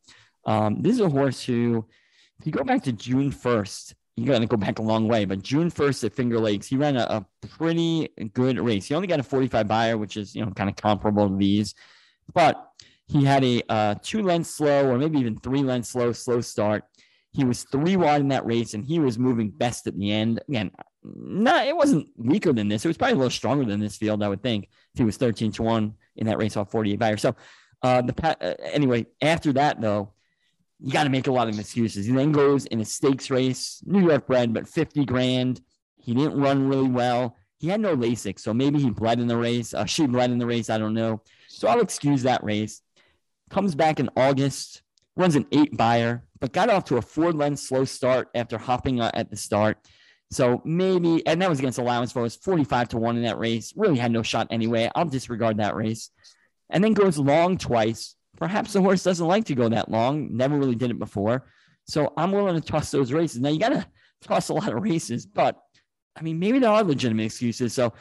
um, 0.46 0.82
this 0.82 0.94
is 0.94 1.02
a 1.02 1.10
horse 1.10 1.44
who, 1.44 1.86
if 2.40 2.46
you 2.46 2.52
go 2.52 2.64
back 2.64 2.84
to 2.84 2.92
June 2.92 3.32
1st, 3.32 3.94
you're 4.16 4.28
going 4.28 4.42
to 4.42 4.48
go 4.48 4.58
back 4.58 4.80
a 4.80 4.84
long 4.84 5.08
way, 5.08 5.26
but 5.26 5.42
June 5.42 5.72
1st 5.72 6.04
at 6.06 6.14
Finger 6.14 6.40
Lakes, 6.40 6.68
he 6.68 6.78
ran 6.78 6.98
a, 6.98 7.02
a 7.02 7.26
pretty 7.48 8.10
good 8.34 8.60
race. 8.60 8.86
He 8.86 8.94
only 8.94 9.08
got 9.08 9.20
a 9.20 9.24
45 9.24 9.68
Beyer, 9.68 9.98
which 9.98 10.18
is, 10.18 10.36
you 10.36 10.46
know, 10.46 10.52
kind 10.52 10.70
of 10.70 10.76
comparable 10.76 11.30
to 11.30 11.36
these, 11.36 11.74
but 12.34 12.70
he 13.08 13.24
had 13.24 13.44
a 13.44 13.62
uh, 13.70 13.96
two 14.02 14.22
length 14.22 14.48
slow 14.48 14.88
or 14.88 14.98
maybe 14.98 15.20
even 15.20 15.38
three 15.38 15.64
length 15.64 15.88
slow, 15.88 16.12
slow 16.12 16.42
start. 16.42 16.84
He 17.32 17.44
was 17.44 17.64
three 17.64 17.98
wide 17.98 18.22
in 18.22 18.28
that 18.30 18.46
race 18.46 18.76
and 18.76 18.86
he 18.86 19.00
was 19.00 19.18
moving 19.18 19.50
best 19.50 19.88
at 19.88 19.98
the 19.98 20.12
end. 20.12 20.40
Again, 20.48 20.72
not 21.04 21.68
it 21.68 21.76
wasn't 21.76 22.08
weaker 22.16 22.54
than 22.54 22.70
this. 22.70 22.86
It 22.86 22.88
was 22.88 22.98
probably 22.98 23.16
a 23.16 23.18
little 23.18 23.32
stronger 23.32 23.66
than 23.66 23.80
this 23.80 23.98
field, 23.98 24.24
I 24.24 24.30
would 24.30 24.44
think, 24.44 24.66
if 24.66 25.00
he 25.00 25.04
was 25.04 25.18
13 25.18 25.52
to 25.54 25.64
1 25.64 25.94
in 26.18 26.28
that 26.28 26.38
race 26.38 26.56
off 26.56 26.72
48 26.72 27.00
Beyer. 27.00 27.18
So 27.18 27.36
uh 27.82 28.02
the 28.02 28.14
uh, 28.24 28.54
anyway, 28.62 29.08
after 29.22 29.52
that 29.54 29.82
though, 29.82 30.13
you 30.84 30.92
got 30.92 31.06
to 31.06 31.10
make 31.10 31.28
a 31.28 31.32
lot 31.32 31.48
of 31.48 31.58
excuses. 31.58 32.06
He 32.06 32.12
then 32.12 32.34
goes 32.34 32.66
in 32.66 32.82
a 32.82 32.86
stakes 32.86 33.30
race, 33.30 33.82
New 33.86 34.06
York 34.06 34.28
bred, 34.28 34.54
but 34.54 34.68
50 34.68 35.06
grand. 35.06 35.62
He 35.96 36.14
didn't 36.14 36.38
run 36.38 36.68
really 36.68 36.90
well. 36.90 37.38
He 37.58 37.70
had 37.70 37.80
no 37.80 37.96
Lasix, 37.96 38.42
so 38.42 38.54
maybe 38.54 38.80
he 38.80 38.90
bled 38.90 39.22
in 39.22 39.28
the 39.28 39.38
race. 39.38 39.74
Uh, 39.74 39.86
she 39.86 40.06
bled 40.06 40.32
in 40.32 40.40
the 40.40 40.46
race. 40.46 40.70
I 40.70 40.78
don't 40.78 40.94
know. 40.94 41.22
So 41.48 41.70
I'll 41.70 41.80
excuse 41.80 42.24
that 42.24 42.44
race. 42.44 42.82
Comes 43.50 43.76
back 43.76 44.02
in 44.02 44.10
August, 44.18 44.82
runs 45.16 45.38
an 45.38 45.48
eight 45.54 45.78
Beyer, 45.78 46.26
but 46.42 46.52
got 46.52 46.70
off 46.70 46.84
to 46.86 46.98
a 46.98 47.02
four 47.02 47.32
length 47.32 47.60
slow 47.60 47.86
start 47.86 48.28
after 48.36 48.58
hopping 48.58 49.00
uh, 49.00 49.12
at 49.14 49.30
the 49.30 49.38
start. 49.38 49.78
So 50.32 50.62
maybe, 50.66 51.26
and 51.26 51.42
that 51.42 51.50
was 51.50 51.60
against 51.60 51.80
allowance 51.80 52.12
for 52.12 52.26
us 52.26 52.36
45 52.36 52.90
to 52.90 52.98
1 52.98 53.16
in 53.16 53.24
that 53.24 53.38
race. 53.38 53.72
Really 53.78 53.98
had 53.98 54.12
no 54.12 54.24
shot 54.24 54.48
anyway. 54.50 54.92
I'll 54.96 55.06
disregard 55.06 55.58
that 55.58 55.76
race. 55.76 56.10
And 56.70 56.84
then 56.84 56.92
goes 56.92 57.18
long 57.18 57.58
twice. 57.58 58.18
Perhaps 58.38 58.74
the 58.74 58.82
horse 58.82 59.04
doesn't 59.04 59.28
like 59.28 59.46
to 59.46 59.56
go 59.56 59.70
that 59.70 59.90
long. 59.90 60.36
Never 60.36 60.58
really 60.58 60.76
did 60.76 60.92
it 60.92 61.00
before. 61.00 61.46
So 61.86 62.14
I'm 62.18 62.32
willing 62.32 62.60
to 62.60 62.62
toss 62.62 62.92
those 62.92 63.12
races. 63.12 63.42
Now 63.42 63.50
you 63.50 63.60
got 63.60 63.70
to 63.70 63.86
toss 64.22 64.50
a 64.50 64.54
lot 64.54 64.74
of 64.74 64.82
races, 64.82 65.26
but 65.26 65.58
I 66.16 66.22
mean, 66.22 66.40
maybe 66.40 66.60
there 66.60 66.70
are 66.70 66.84
legitimate 66.84 67.24
excuses. 67.24 67.74
So 67.74 67.94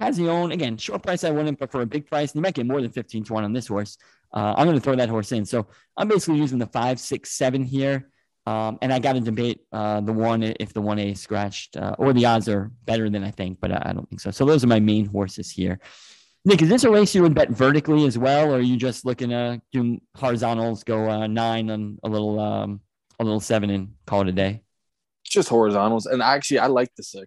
Pazione, 0.00 0.52
again, 0.52 0.76
short 0.76 1.02
price, 1.02 1.24
I 1.24 1.30
wouldn't 1.30 1.58
prefer 1.58 1.82
a 1.82 1.86
big 1.86 2.06
price. 2.06 2.34
You 2.34 2.40
might 2.40 2.54
get 2.54 2.66
more 2.66 2.80
than 2.80 2.90
15 2.90 3.24
to 3.24 3.32
1 3.32 3.44
on 3.44 3.52
this 3.52 3.66
horse. 3.66 3.98
Uh, 4.32 4.54
I'm 4.56 4.66
going 4.66 4.76
to 4.76 4.82
throw 4.82 4.96
that 4.96 5.08
horse 5.08 5.32
in. 5.32 5.44
So 5.44 5.66
I'm 5.96 6.08
basically 6.08 6.38
using 6.38 6.58
the 6.58 6.66
five, 6.66 7.00
six, 7.00 7.32
seven 7.32 7.64
here. 7.64 8.10
Um, 8.46 8.78
and 8.80 8.92
I 8.92 8.98
got 8.98 9.12
to 9.12 9.20
debate 9.20 9.60
uh, 9.72 10.00
the 10.00 10.12
one 10.12 10.42
if 10.42 10.72
the 10.72 10.80
one 10.80 10.98
A 10.98 11.10
is 11.10 11.20
scratched 11.20 11.76
uh, 11.76 11.94
or 11.98 12.14
the 12.14 12.24
odds 12.24 12.48
are 12.48 12.70
better 12.86 13.10
than 13.10 13.22
I 13.22 13.30
think, 13.30 13.58
but 13.60 13.70
I, 13.70 13.82
I, 13.90 13.92
don't 13.92 14.08
think 14.08 14.20
so. 14.20 14.30
So 14.30 14.46
those 14.46 14.64
are 14.64 14.68
my 14.68 14.80
main 14.80 15.04
horses 15.04 15.50
here. 15.50 15.80
Nick, 16.48 16.62
is 16.62 16.70
this 16.70 16.84
a 16.84 16.90
race 16.90 17.14
you 17.14 17.20
would 17.20 17.34
bet 17.34 17.50
vertically 17.50 18.06
as 18.06 18.16
well, 18.16 18.50
or 18.50 18.56
are 18.56 18.60
you 18.60 18.78
just 18.78 19.04
looking 19.04 19.28
to 19.28 19.60
do 19.70 20.00
horizontals, 20.16 20.82
go 20.82 21.10
uh, 21.10 21.26
nine 21.26 21.68
and 21.68 21.98
a 22.02 22.08
little 22.08 22.40
um, 22.40 22.80
a 23.20 23.24
little 23.24 23.38
seven 23.38 23.68
and 23.68 23.92
call 24.06 24.22
it 24.22 24.28
a 24.28 24.32
day? 24.32 24.62
Just 25.24 25.50
horizontals, 25.50 26.06
and 26.06 26.22
actually 26.22 26.60
I 26.60 26.68
like 26.68 26.88
the 26.96 27.02
six. 27.02 27.26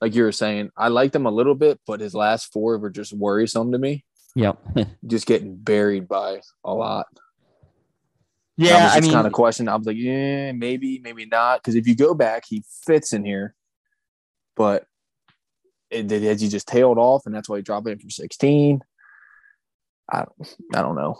Like 0.00 0.14
you 0.14 0.22
were 0.22 0.30
saying, 0.30 0.70
I 0.76 0.86
like 0.86 1.10
them 1.10 1.26
a 1.26 1.32
little 1.32 1.56
bit, 1.56 1.80
but 1.84 1.98
his 1.98 2.14
last 2.14 2.52
four 2.52 2.78
were 2.78 2.90
just 2.90 3.12
worrisome 3.12 3.72
to 3.72 3.78
me. 3.78 4.04
Yep, 4.36 4.58
just 5.08 5.26
getting 5.26 5.56
buried 5.56 6.06
by 6.06 6.42
a 6.64 6.72
lot. 6.72 7.06
Yeah, 8.56 8.88
I, 8.92 9.00
mean, 9.00 9.10
kind 9.10 9.26
of 9.26 9.32
question. 9.32 9.66
I 9.66 9.74
was 9.74 9.86
like, 9.88 9.96
yeah, 9.96 10.52
maybe, 10.52 11.00
maybe 11.02 11.26
not. 11.26 11.60
Because 11.60 11.74
if 11.74 11.88
you 11.88 11.96
go 11.96 12.14
back, 12.14 12.44
he 12.46 12.62
fits 12.86 13.12
in 13.12 13.24
here, 13.24 13.56
but 14.54 14.86
as 15.92 16.40
he 16.40 16.48
just 16.48 16.68
tailed 16.68 16.98
off, 16.98 17.26
and 17.26 17.34
that's 17.34 17.48
why 17.48 17.56
he 17.56 17.62
dropped 17.62 17.88
in 17.88 17.98
from 17.98 18.10
sixteen. 18.10 18.80
I, 20.10 20.24
I 20.74 20.82
don't 20.82 20.96
know. 20.96 21.18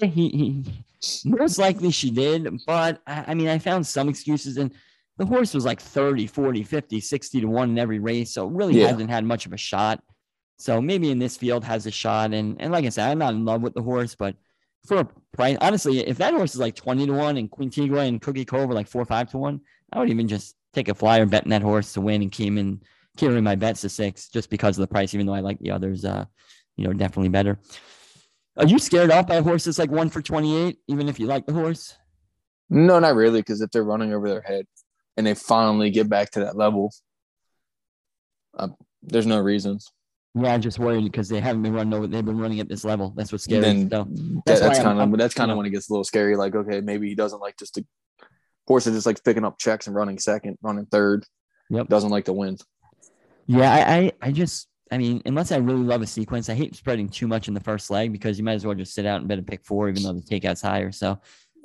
He, 0.00 0.28
he 0.28 0.64
most 1.24 1.58
likely 1.58 1.90
she 1.90 2.10
did, 2.10 2.48
but 2.66 3.00
I, 3.06 3.24
I 3.28 3.34
mean, 3.34 3.48
I 3.48 3.58
found 3.58 3.86
some 3.86 4.08
excuses, 4.08 4.56
and 4.56 4.72
the 5.18 5.26
horse 5.26 5.54
was 5.54 5.64
like 5.64 5.80
30, 5.80 6.26
40, 6.26 6.62
50, 6.62 7.00
60 7.00 7.40
to 7.40 7.46
one 7.46 7.70
in 7.70 7.78
every 7.78 7.98
race, 7.98 8.32
so 8.32 8.46
really 8.46 8.80
yeah. 8.80 8.88
hasn't 8.88 9.10
had 9.10 9.24
much 9.24 9.46
of 9.46 9.52
a 9.52 9.58
shot. 9.58 10.02
So 10.58 10.80
maybe 10.80 11.10
in 11.10 11.18
this 11.18 11.36
field 11.36 11.64
has 11.64 11.86
a 11.86 11.90
shot, 11.90 12.32
and 12.32 12.60
and 12.60 12.72
like 12.72 12.84
I 12.84 12.88
said, 12.88 13.10
I'm 13.10 13.18
not 13.18 13.34
in 13.34 13.44
love 13.44 13.62
with 13.62 13.74
the 13.74 13.82
horse, 13.82 14.14
but 14.14 14.36
for 14.86 15.00
a 15.00 15.08
price, 15.32 15.58
honestly, 15.60 15.98
if 16.00 16.18
that 16.18 16.34
horse 16.34 16.54
is 16.54 16.60
like 16.60 16.74
20 16.74 17.06
to 17.06 17.12
1 17.12 17.36
and 17.36 17.50
Queen 17.50 17.70
Tigua 17.70 18.00
and 18.00 18.20
Cookie 18.20 18.44
Cove 18.44 18.70
are 18.70 18.74
like 18.74 18.88
4 18.88 19.02
or 19.02 19.04
5 19.04 19.30
to 19.30 19.38
1, 19.38 19.60
I 19.92 19.98
would 19.98 20.10
even 20.10 20.26
just 20.26 20.56
take 20.72 20.88
a 20.88 20.94
flyer 20.94 21.26
betting 21.26 21.50
that 21.50 21.62
horse 21.62 21.92
to 21.92 22.00
win 22.00 22.22
and 22.22 22.32
came 22.32 22.58
in 22.58 22.82
carrying 23.16 23.44
my 23.44 23.54
bets 23.54 23.82
to 23.82 23.88
six 23.88 24.28
just 24.28 24.50
because 24.50 24.78
of 24.78 24.82
the 24.82 24.92
price, 24.92 25.14
even 25.14 25.26
though 25.26 25.34
I 25.34 25.40
like 25.40 25.58
the 25.58 25.70
others, 25.70 26.04
uh, 26.04 26.24
you 26.76 26.86
know, 26.86 26.92
definitely 26.92 27.28
better. 27.28 27.58
Are 28.56 28.66
you 28.66 28.78
scared 28.78 29.10
off 29.10 29.26
by 29.26 29.40
horses 29.40 29.78
like 29.78 29.90
one 29.90 30.10
for 30.10 30.20
28, 30.20 30.78
even 30.88 31.08
if 31.08 31.18
you 31.18 31.26
like 31.26 31.46
the 31.46 31.52
horse? 31.52 31.96
No, 32.68 32.98
not 32.98 33.14
really, 33.14 33.40
because 33.40 33.60
if 33.60 33.70
they're 33.70 33.84
running 33.84 34.12
over 34.12 34.28
their 34.28 34.42
head 34.42 34.66
and 35.16 35.26
they 35.26 35.34
finally 35.34 35.90
get 35.90 36.08
back 36.08 36.30
to 36.32 36.40
that 36.40 36.56
level, 36.56 36.92
uh, 38.58 38.68
there's 39.02 39.26
no 39.26 39.40
reasons. 39.40 39.90
Yeah, 40.34 40.54
I'm 40.54 40.62
just 40.62 40.78
worried 40.78 41.04
because 41.04 41.28
they 41.28 41.40
haven't 41.40 41.62
been 41.62 41.74
running 41.74 41.92
over. 41.92 42.06
They've 42.06 42.24
been 42.24 42.38
running 42.38 42.60
at 42.60 42.68
this 42.68 42.84
level. 42.84 43.12
That's 43.14 43.32
what's 43.32 43.44
scary. 43.44 43.60
Then 43.60 43.90
so 43.90 44.06
that's, 44.46 44.60
that's 44.60 44.78
kind 44.78 44.98
of 44.98 45.18
that's 45.18 45.34
kind 45.34 45.50
of 45.50 45.58
when 45.58 45.66
it 45.66 45.70
gets 45.70 45.90
a 45.90 45.92
little 45.92 46.04
scary. 46.04 46.36
Like, 46.36 46.54
okay, 46.54 46.80
maybe 46.80 47.08
he 47.08 47.14
doesn't 47.14 47.40
like 47.40 47.58
just 47.58 47.74
to 47.74 47.84
horse 48.66 48.86
is 48.86 48.94
just 48.94 49.06
like 49.06 49.22
picking 49.24 49.44
up 49.44 49.58
checks 49.58 49.86
and 49.86 49.96
running 49.96 50.18
second, 50.18 50.56
running 50.62 50.86
third. 50.86 51.26
Yep. 51.68 51.88
Doesn't 51.88 52.10
like 52.10 52.26
to 52.26 52.32
win. 52.32 52.56
Yeah, 53.56 53.72
I, 53.72 53.96
I, 53.96 54.12
I 54.22 54.32
just 54.32 54.68
I 54.90 54.98
mean, 54.98 55.22
unless 55.24 55.52
I 55.52 55.56
really 55.56 55.82
love 55.82 56.02
a 56.02 56.06
sequence, 56.06 56.50
I 56.50 56.54
hate 56.54 56.76
spreading 56.76 57.08
too 57.08 57.26
much 57.26 57.48
in 57.48 57.54
the 57.54 57.60
first 57.60 57.90
leg 57.90 58.12
because 58.12 58.38
you 58.38 58.44
might 58.44 58.54
as 58.54 58.66
well 58.66 58.74
just 58.74 58.94
sit 58.94 59.06
out 59.06 59.20
and 59.20 59.28
bet 59.28 59.38
a 59.38 59.42
pick 59.42 59.64
four, 59.64 59.88
even 59.88 60.02
though 60.02 60.12
the 60.12 60.20
takeout's 60.22 60.60
higher. 60.60 60.92
So 60.92 61.18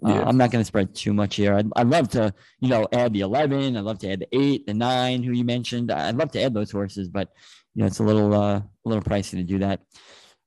Uh, 0.06 0.10
Yeah. 0.14 0.24
I'm 0.26 0.38
not 0.38 0.52
going 0.52 0.62
to 0.62 0.66
spread 0.66 0.94
too 0.96 1.14
much 1.14 1.36
here. 1.36 1.54
I'd, 1.56 1.68
I'd 1.76 1.88
love 1.90 2.08
to, 2.10 2.34
you 2.60 2.70
know, 2.70 2.88
add 2.94 3.14
the 3.14 3.22
11. 3.22 3.76
I'd 3.76 3.84
love 3.84 4.00
to 4.00 4.12
add 4.12 4.20
the 4.22 4.28
eight, 4.32 4.66
the 4.68 4.74
nine, 4.74 5.24
who 5.24 5.32
you 5.34 5.44
mentioned. 5.44 5.92
I'd 5.92 6.16
love 6.16 6.32
to 6.34 6.42
add 6.42 6.54
those 6.54 6.72
horses, 6.72 7.10
but 7.10 7.30
you 7.74 7.82
know, 7.82 7.88
it's 7.88 8.00
a 8.00 8.04
little, 8.04 8.34
uh, 8.34 8.58
a 8.60 8.86
little 8.86 9.04
pricey 9.04 9.32
to 9.32 9.44
do 9.44 9.60
that. 9.60 9.82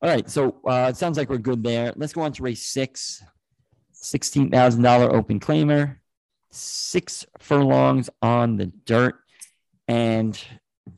All 0.03 0.09
right, 0.09 0.29
so 0.31 0.61
uh, 0.67 0.87
it 0.91 0.97
sounds 0.97 1.19
like 1.19 1.29
we're 1.29 1.39
good 1.51 1.63
there. 1.63 1.93
Let's 1.97 2.13
go 2.15 2.23
on 2.23 2.33
to 2.33 2.43
race 2.43 2.63
six. 2.67 3.23
Sixteen 3.93 4.51
thousand 4.51 4.83
dollar 4.83 5.15
open 5.15 5.39
claimer, 5.41 5.97
six 6.51 7.27
furlongs 7.39 8.09
on 8.23 8.57
the 8.57 8.67
dirt, 8.87 9.17
and 9.89 10.43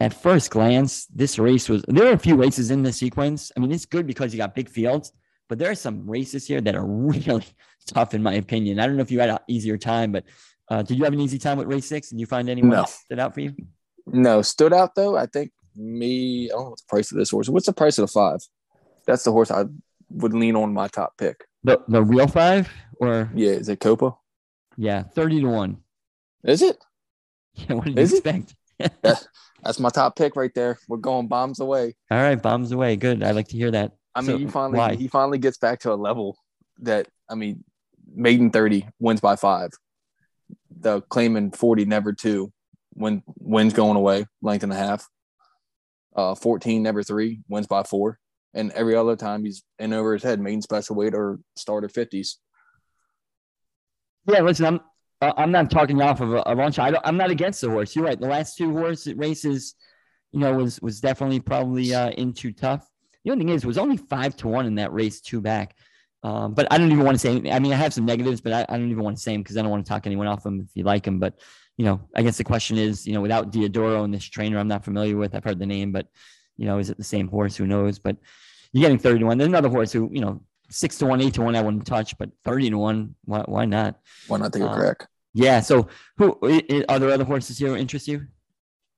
at 0.00 0.14
first 0.14 0.50
glance, 0.50 1.06
this 1.06 1.38
race 1.38 1.68
was. 1.68 1.82
There 1.88 2.06
are 2.08 2.12
a 2.14 2.18
few 2.18 2.36
races 2.36 2.70
in 2.70 2.82
the 2.82 2.92
sequence. 2.92 3.52
I 3.56 3.60
mean, 3.60 3.72
it's 3.72 3.86
good 3.86 4.06
because 4.06 4.32
you 4.32 4.38
got 4.38 4.54
big 4.54 4.68
fields, 4.68 5.12
but 5.48 5.58
there 5.58 5.70
are 5.70 5.74
some 5.74 6.08
races 6.08 6.46
here 6.46 6.60
that 6.60 6.74
are 6.74 6.84
really 6.86 7.44
tough, 7.86 8.14
in 8.14 8.22
my 8.22 8.34
opinion. 8.34 8.80
I 8.80 8.86
don't 8.86 8.96
know 8.96 9.02
if 9.02 9.10
you 9.10 9.20
had 9.20 9.30
an 9.30 9.38
easier 9.48 9.76
time, 9.78 10.12
but 10.12 10.24
uh, 10.70 10.82
did 10.82 10.96
you 10.98 11.04
have 11.04 11.12
an 11.12 11.20
easy 11.20 11.38
time 11.38 11.58
with 11.58 11.66
race 11.68 11.86
six? 11.86 12.10
Did 12.10 12.20
you 12.20 12.26
find 12.26 12.48
anyone 12.48 12.70
No. 12.70 12.76
that 12.82 12.88
stood 12.88 13.18
out 13.18 13.34
for 13.34 13.40
you? 13.40 13.54
No, 14.06 14.42
stood 14.42 14.72
out 14.72 14.94
though. 14.94 15.16
I 15.16 15.26
think 15.26 15.52
me. 15.76 16.46
I 16.50 16.54
don't 16.54 16.64
know 16.64 16.70
what 16.70 16.78
the 16.78 16.84
price 16.88 17.12
of 17.12 17.18
this 17.18 17.30
horse. 17.30 17.48
What's 17.48 17.66
the 17.66 17.72
price 17.72 17.98
of 17.98 18.02
the 18.08 18.12
five? 18.12 18.40
That's 19.06 19.24
the 19.24 19.32
horse 19.32 19.50
I 19.50 19.64
would 20.10 20.34
lean 20.34 20.56
on 20.56 20.72
my 20.72 20.88
top 20.88 21.16
pick. 21.18 21.44
The 21.64 21.80
the 21.88 22.02
real 22.02 22.26
five 22.28 22.68
or 23.00 23.30
Yeah, 23.34 23.50
is 23.52 23.68
it 23.68 23.80
Copa? 23.80 24.16
yeah, 24.76 25.02
thirty 25.04 25.40
to 25.40 25.46
one. 25.48 25.78
Is 26.44 26.62
it? 26.62 26.76
Yeah, 27.54 27.74
what 27.74 27.84
did 27.84 27.96
you 27.96 28.02
Is 28.02 28.12
expect? 28.14 28.54
That's 29.62 29.78
my 29.78 29.90
top 29.90 30.16
pick 30.16 30.34
right 30.36 30.52
there. 30.54 30.78
We're 30.88 30.96
going 30.96 31.28
bombs 31.28 31.60
away. 31.60 31.94
All 32.10 32.18
right, 32.18 32.40
bombs 32.40 32.72
away. 32.72 32.96
Good. 32.96 33.22
I 33.22 33.30
like 33.30 33.48
to 33.48 33.56
hear 33.56 33.70
that. 33.70 33.92
I 34.14 34.20
mean, 34.20 34.30
So, 34.30 34.38
he 34.38 34.46
finally 34.46 34.78
why? 34.78 34.94
he 34.96 35.08
finally 35.08 35.38
gets 35.38 35.58
back 35.58 35.80
to 35.80 35.92
a 35.92 35.94
level 35.94 36.36
that 36.80 37.08
I 37.30 37.34
mean, 37.34 37.64
maiden 38.14 38.50
thirty 38.50 38.86
wins 38.98 39.20
by 39.20 39.36
five. 39.36 39.70
The 40.80 41.00
claiming 41.02 41.52
forty 41.52 41.84
never 41.84 42.12
two, 42.12 42.52
when 42.90 43.22
wins 43.38 43.72
going 43.72 43.96
away 43.96 44.26
length 44.42 44.64
and 44.64 44.72
a 44.72 44.76
half. 44.76 45.08
Uh, 46.14 46.34
fourteen 46.34 46.82
never 46.82 47.02
three 47.02 47.40
wins 47.48 47.66
by 47.66 47.82
four, 47.84 48.18
and 48.52 48.70
every 48.72 48.94
other 48.96 49.16
time 49.16 49.44
he's 49.44 49.62
in 49.78 49.92
over 49.94 50.12
his 50.12 50.22
head, 50.22 50.40
Maiden 50.40 50.60
special 50.60 50.94
weight 50.96 51.14
or 51.14 51.38
starter 51.56 51.88
fifties. 51.88 52.38
Yeah, 54.30 54.40
listen, 54.42 54.66
I'm 54.66 54.80
I'm 55.36 55.52
not 55.52 55.70
talking 55.70 56.00
off 56.02 56.20
of 56.20 56.32
a, 56.32 56.42
a 56.46 56.54
launch. 56.54 56.78
I 56.78 56.90
don't, 56.90 57.04
I'm 57.06 57.16
not 57.16 57.30
against 57.30 57.60
the 57.60 57.70
horse. 57.70 57.94
You're 57.94 58.04
right. 58.04 58.18
The 58.18 58.26
last 58.26 58.56
two 58.56 58.72
horse 58.72 59.06
races, 59.06 59.74
you 60.32 60.40
know, 60.40 60.54
was 60.54 60.80
was 60.80 61.00
definitely 61.00 61.40
probably 61.40 61.94
uh, 61.94 62.10
in 62.10 62.32
too 62.32 62.52
tough. 62.52 62.88
The 63.24 63.30
only 63.30 63.44
thing 63.44 63.54
is, 63.54 63.62
it 63.62 63.66
was 63.66 63.78
only 63.78 63.96
five 63.96 64.36
to 64.38 64.48
one 64.48 64.66
in 64.66 64.74
that 64.76 64.92
race, 64.92 65.20
two 65.20 65.40
back. 65.40 65.76
Um, 66.24 66.54
but 66.54 66.66
I 66.70 66.78
don't 66.78 66.92
even 66.92 67.04
want 67.04 67.14
to 67.14 67.18
say. 67.18 67.30
Anything. 67.30 67.52
I 67.52 67.58
mean, 67.58 67.72
I 67.72 67.76
have 67.76 67.94
some 67.94 68.04
negatives, 68.04 68.40
but 68.40 68.52
I, 68.52 68.66
I 68.68 68.78
don't 68.78 68.90
even 68.90 69.02
want 69.02 69.16
to 69.16 69.22
say 69.22 69.32
them 69.32 69.42
because 69.42 69.56
I 69.56 69.62
don't 69.62 69.70
want 69.70 69.84
to 69.84 69.88
talk 69.88 70.06
anyone 70.06 70.26
off 70.26 70.42
them 70.42 70.60
if 70.60 70.74
you 70.74 70.84
like 70.84 71.04
them. 71.04 71.18
But 71.18 71.34
you 71.76 71.84
know, 71.84 72.00
I 72.14 72.22
guess 72.22 72.36
the 72.36 72.44
question 72.44 72.76
is, 72.78 73.06
you 73.06 73.12
know, 73.12 73.20
without 73.20 73.52
Diodoro 73.52 74.04
and 74.04 74.12
this 74.12 74.24
trainer, 74.24 74.58
I'm 74.58 74.68
not 74.68 74.84
familiar 74.84 75.16
with. 75.16 75.34
I've 75.34 75.44
heard 75.44 75.58
the 75.58 75.66
name, 75.66 75.92
but 75.92 76.06
you 76.56 76.66
know, 76.66 76.78
is 76.78 76.90
it 76.90 76.98
the 76.98 77.04
same 77.04 77.28
horse? 77.28 77.56
Who 77.56 77.66
knows? 77.66 77.98
But 77.98 78.16
you're 78.72 78.82
getting 78.82 78.98
30 78.98 79.20
to 79.20 79.26
one. 79.26 79.38
There's 79.38 79.48
another 79.48 79.68
horse 79.68 79.92
who, 79.92 80.08
you 80.12 80.20
know, 80.20 80.42
six 80.70 80.98
to 80.98 81.06
one, 81.06 81.20
eight 81.20 81.34
to 81.34 81.42
one, 81.42 81.56
I 81.56 81.62
wouldn't 81.62 81.86
touch, 81.86 82.16
but 82.18 82.30
30 82.44 82.70
to 82.70 82.78
one, 82.78 83.14
why, 83.24 83.40
why 83.46 83.64
not? 83.64 83.98
Why 84.28 84.38
not 84.38 84.52
take 84.52 84.62
a 84.62 84.68
Uh, 84.68 84.74
crack? 84.74 85.08
Yeah. 85.34 85.60
So, 85.60 85.88
who 86.18 86.38
are 86.88 86.98
there 86.98 87.10
other 87.10 87.24
horses 87.24 87.58
here 87.58 87.76
interest 87.76 88.08
you? 88.08 88.26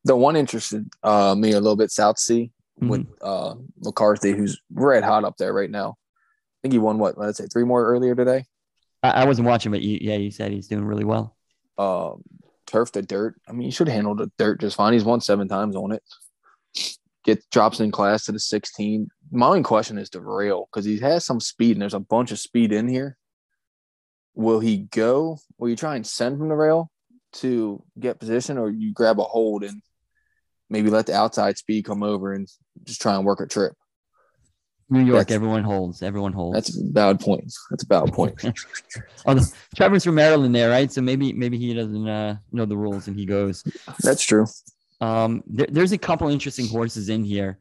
The 0.04 0.16
one 0.16 0.36
interested 0.36 0.86
uh, 1.02 1.34
me 1.34 1.52
a 1.52 1.60
little 1.60 1.76
bit, 1.76 1.90
South 1.90 2.18
Sea 2.18 2.50
with 2.80 3.06
uh, 3.22 3.54
McCarthy, 3.82 4.32
who's 4.32 4.60
red 4.72 5.04
hot 5.04 5.24
up 5.24 5.36
there 5.38 5.52
right 5.52 5.70
now. 5.70 5.90
I 5.90 6.56
think 6.62 6.72
he 6.72 6.78
won 6.78 6.98
what? 6.98 7.16
Let's 7.16 7.38
say 7.38 7.46
three 7.46 7.64
more 7.64 7.84
earlier 7.84 8.14
today. 8.14 8.44
I, 9.02 9.10
I 9.10 9.24
wasn't 9.26 9.48
watching, 9.48 9.70
but 9.72 9.80
you, 9.82 9.98
yeah, 10.00 10.16
you 10.16 10.30
said 10.30 10.50
he's 10.52 10.68
doing 10.68 10.84
really 10.84 11.04
well. 11.04 11.36
um, 11.78 12.22
turf 12.66 12.92
the 12.92 13.02
dirt. 13.02 13.40
I 13.48 13.52
mean, 13.52 13.66
he 13.66 13.70
should 13.70 13.88
handle 13.88 14.14
the 14.14 14.30
dirt 14.38 14.60
just 14.60 14.76
fine. 14.76 14.92
He's 14.92 15.04
won 15.04 15.20
seven 15.20 15.48
times 15.48 15.76
on 15.76 15.92
it. 15.92 16.02
Get 17.24 17.42
drops 17.50 17.80
in 17.80 17.90
class 17.90 18.24
to 18.24 18.32
the 18.32 18.40
16. 18.40 19.08
My 19.30 19.46
only 19.46 19.62
question 19.62 19.96
is 19.98 20.10
the 20.10 20.20
rail 20.20 20.68
because 20.70 20.84
he 20.84 20.98
has 20.98 21.24
some 21.24 21.40
speed 21.40 21.72
and 21.72 21.82
there's 21.82 21.94
a 21.94 22.00
bunch 22.00 22.32
of 22.32 22.38
speed 22.38 22.72
in 22.72 22.88
here. 22.88 23.16
Will 24.34 24.60
he 24.60 24.78
go? 24.78 25.38
Will 25.58 25.68
you 25.68 25.76
try 25.76 25.96
and 25.96 26.06
send 26.06 26.38
from 26.38 26.48
the 26.48 26.56
rail 26.56 26.90
to 27.34 27.82
get 27.98 28.18
position, 28.20 28.58
or 28.58 28.70
you 28.70 28.92
grab 28.92 29.18
a 29.18 29.24
hold 29.24 29.64
and 29.64 29.80
maybe 30.70 30.90
let 30.90 31.06
the 31.06 31.14
outside 31.14 31.58
speed 31.58 31.84
come 31.84 32.02
over 32.02 32.32
and 32.32 32.48
just 32.84 33.00
try 33.00 33.14
and 33.14 33.24
work 33.24 33.40
a 33.40 33.46
trip? 33.46 33.72
New 34.90 35.00
York, 35.00 35.20
That's- 35.20 35.34
everyone 35.34 35.64
holds. 35.64 36.02
Everyone 36.02 36.32
holds. 36.32 36.54
That's 36.56 36.78
a 36.78 36.82
valid 36.92 37.18
point. 37.20 37.52
That's 37.70 37.84
a 37.84 37.86
valid 37.86 38.12
point. 38.12 38.34
Although 39.24 39.42
Trevor's 39.74 40.04
from 40.04 40.16
Maryland, 40.16 40.54
there, 40.54 40.68
right? 40.68 40.92
So 40.92 41.00
maybe 41.00 41.32
maybe 41.32 41.58
he 41.58 41.72
doesn't 41.72 42.06
uh, 42.06 42.36
know 42.52 42.66
the 42.66 42.76
rules 42.76 43.08
and 43.08 43.18
he 43.18 43.24
goes. 43.24 43.64
That's 44.02 44.22
true. 44.22 44.46
Um, 45.00 45.42
there, 45.46 45.66
there's 45.70 45.92
a 45.92 45.98
couple 45.98 46.28
interesting 46.28 46.68
horses 46.68 47.08
in 47.08 47.24
here. 47.24 47.58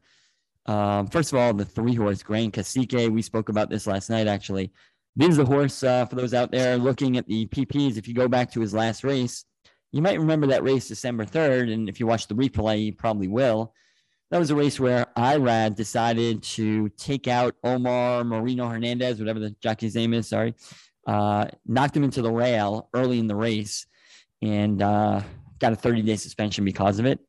Um, 0.66 1.06
first 1.08 1.32
of 1.32 1.38
all, 1.38 1.52
the 1.54 1.64
three 1.64 1.94
horse 1.94 2.22
Grand 2.22 2.52
Cacique. 2.52 3.10
We 3.10 3.22
spoke 3.22 3.48
about 3.48 3.70
this 3.70 3.86
last 3.86 4.10
night, 4.10 4.26
actually. 4.26 4.72
This 5.16 5.28
is 5.28 5.36
the 5.36 5.44
horse 5.44 5.84
uh, 5.84 6.06
for 6.06 6.16
those 6.16 6.34
out 6.34 6.50
there 6.50 6.76
looking 6.76 7.16
at 7.16 7.26
the 7.26 7.46
PPs. 7.46 7.96
If 7.96 8.08
you 8.08 8.14
go 8.14 8.26
back 8.26 8.50
to 8.52 8.60
his 8.60 8.74
last 8.74 9.04
race, 9.04 9.44
you 9.92 10.02
might 10.02 10.18
remember 10.18 10.48
that 10.48 10.64
race 10.64 10.88
December 10.88 11.24
3rd. 11.24 11.72
And 11.72 11.88
if 11.88 12.00
you 12.00 12.06
watch 12.06 12.26
the 12.26 12.34
replay, 12.34 12.86
you 12.86 12.92
probably 12.92 13.28
will. 13.28 13.72
That 14.32 14.38
was 14.38 14.50
a 14.50 14.56
race 14.56 14.80
where 14.80 15.06
Irad 15.16 15.76
decided 15.76 16.42
to 16.42 16.88
take 16.90 17.28
out 17.28 17.54
Omar 17.62 18.24
Marino 18.24 18.68
Hernandez, 18.68 19.20
whatever 19.20 19.38
the 19.38 19.54
jockey's 19.62 19.94
name 19.94 20.14
is, 20.14 20.28
sorry, 20.28 20.54
uh, 21.06 21.46
knocked 21.64 21.96
him 21.96 22.02
into 22.02 22.20
the 22.20 22.32
rail 22.32 22.88
early 22.92 23.20
in 23.20 23.28
the 23.28 23.36
race 23.36 23.86
and 24.42 24.82
uh, 24.82 25.20
got 25.60 25.72
a 25.72 25.76
30 25.76 26.02
day 26.02 26.16
suspension 26.16 26.64
because 26.64 26.98
of 26.98 27.06
it. 27.06 27.20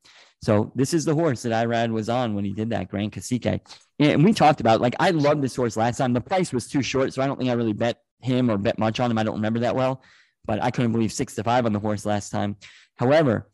So 0.42 0.70
this 0.74 0.94
is 0.94 1.04
the 1.04 1.14
horse 1.14 1.42
that 1.42 1.52
Irad 1.52 1.90
was 1.90 2.08
on 2.08 2.34
when 2.34 2.44
he 2.44 2.52
did 2.52 2.70
that 2.70 2.88
Grand 2.88 3.12
Cacique. 3.12 3.60
And 3.98 4.24
we 4.24 4.32
talked 4.32 4.60
about 4.60 4.80
like 4.80 4.94
I 5.00 5.10
loved 5.10 5.42
this 5.42 5.56
horse 5.56 5.76
last 5.76 5.98
time. 5.98 6.12
The 6.12 6.20
price 6.20 6.52
was 6.52 6.68
too 6.68 6.82
short, 6.82 7.12
so 7.12 7.22
I 7.22 7.26
don't 7.26 7.38
think 7.38 7.50
I 7.50 7.54
really 7.54 7.72
bet 7.72 8.02
him 8.20 8.50
or 8.50 8.58
bet 8.58 8.78
much 8.78 9.00
on 9.00 9.10
him. 9.10 9.18
I 9.18 9.22
don't 9.22 9.36
remember 9.36 9.60
that 9.60 9.74
well, 9.74 10.02
but 10.44 10.62
I 10.62 10.70
couldn't 10.70 10.92
believe 10.92 11.12
six 11.12 11.34
to 11.36 11.44
five 11.44 11.66
on 11.66 11.72
the 11.72 11.80
horse 11.80 12.04
last 12.04 12.30
time. 12.30 12.56
However, 12.96 13.48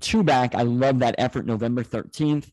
two 0.00 0.22
back, 0.22 0.54
I 0.54 0.62
love 0.62 1.00
that 1.00 1.16
effort 1.18 1.46
November 1.46 1.82
13th. 1.82 2.50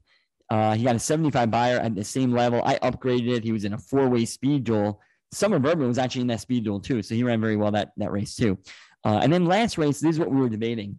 Uh, 0.49 0.75
he 0.75 0.83
got 0.83 0.95
a 0.95 0.99
75 0.99 1.51
Beyer 1.51 1.77
at 1.77 1.93
the 1.93 2.03
same 2.03 2.31
level. 2.31 2.61
I 2.63 2.75
upgraded 2.75 3.29
it. 3.29 3.43
He 3.43 3.51
was 3.51 3.65
in 3.65 3.73
a 3.73 3.77
four-way 3.77 4.25
speed 4.25 4.63
duel. 4.63 5.01
Summer 5.31 5.59
Bourbon 5.59 5.87
was 5.87 5.97
actually 5.97 6.21
in 6.21 6.27
that 6.27 6.39
speed 6.39 6.63
duel 6.63 6.79
too, 6.79 7.03
so 7.03 7.15
he 7.15 7.23
ran 7.23 7.41
very 7.41 7.57
well 7.57 7.71
that 7.71 7.91
that 7.97 8.11
race 8.11 8.35
too. 8.35 8.57
Uh, 9.03 9.19
and 9.21 9.31
then 9.31 9.45
last 9.45 9.77
race, 9.77 9.99
this 9.99 10.15
is 10.15 10.19
what 10.19 10.31
we 10.31 10.39
were 10.39 10.49
debating. 10.49 10.97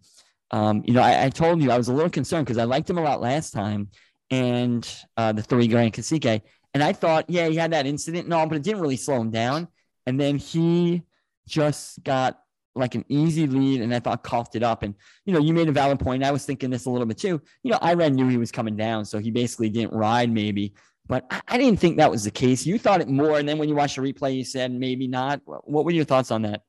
Um, 0.51 0.83
you 0.87 0.95
know, 0.95 1.03
I, 1.03 1.27
I 1.27 1.29
told 1.31 1.63
you 1.63 1.71
I 1.71 1.77
was 1.77 1.89
a 1.89 1.93
little 1.93 2.11
concerned 2.11 2.47
because 2.47 2.59
I 2.59 2.65
liked 2.65 2.89
him 2.89 2.99
a 2.99 3.03
lot 3.03 3.21
last 3.21 3.53
time, 3.53 3.89
and 4.31 4.89
uh, 5.17 5.33
the 5.33 5.43
three 5.43 5.69
Grand 5.69 5.93
Cacique, 5.93 6.43
and 6.75 6.83
I 6.83 6.93
thought, 6.93 7.27
yeah, 7.29 7.49
he 7.49 7.57
had 7.57 7.73
that 7.73 7.87
incident 7.87 8.25
and 8.25 8.35
all, 8.35 8.47
but 8.47 8.57
it 8.57 8.63
didn't 8.63 8.81
really 8.81 8.97
slow 8.97 9.21
him 9.21 9.31
down. 9.31 9.69
And 10.07 10.19
then 10.19 10.37
he 10.37 11.03
just 11.47 12.03
got 12.03 12.39
like 12.75 12.95
an 12.95 13.05
easy 13.09 13.47
lead, 13.47 13.83
and 13.83 13.95
I 13.95 14.01
thought 14.01 14.23
coughed 14.23 14.57
it 14.57 14.63
up. 14.63 14.83
And 14.83 14.95
you 15.25 15.35
know, 15.35 15.41
you 15.41 15.53
made 15.53 15.69
a 15.69 15.73
valid 15.73 16.01
point. 16.01 16.25
I 16.25 16.31
was 16.31 16.45
thinking 16.45 16.71
this 16.71 16.87
a 16.87 16.91
little 16.91 17.07
bit 17.07 17.19
too. 17.19 17.43
You 17.63 17.73
know, 17.73 17.79
Irad 17.79 18.15
knew 18.15 18.29
he 18.29 18.39
was 18.39 18.53
coming 18.53 18.77
down, 18.77 19.05
so 19.05 19.19
he 19.19 19.31
basically 19.31 19.69
didn't 19.69 19.93
ride 19.93 20.31
maybe. 20.31 20.75
But 21.07 21.27
I, 21.31 21.41
I 21.49 21.59
didn't 21.59 21.81
think 21.81 21.97
that 21.97 22.11
was 22.11 22.25
the 22.25 22.31
case. 22.31 22.65
You 22.65 22.79
thought 22.79 23.01
it 23.01 23.09
more, 23.09 23.39
and 23.39 23.49
then 23.49 23.59
when 23.59 23.69
you 23.69 23.75
watched 23.75 23.97
the 23.97 24.03
replay, 24.03 24.37
you 24.37 24.45
said 24.45 24.73
maybe 24.73 25.09
not. 25.09 25.43
What 25.45 25.69
what 25.69 25.85
were 25.85 25.91
your 25.91 26.05
thoughts 26.05 26.31
on 26.31 26.43
that? 26.43 26.63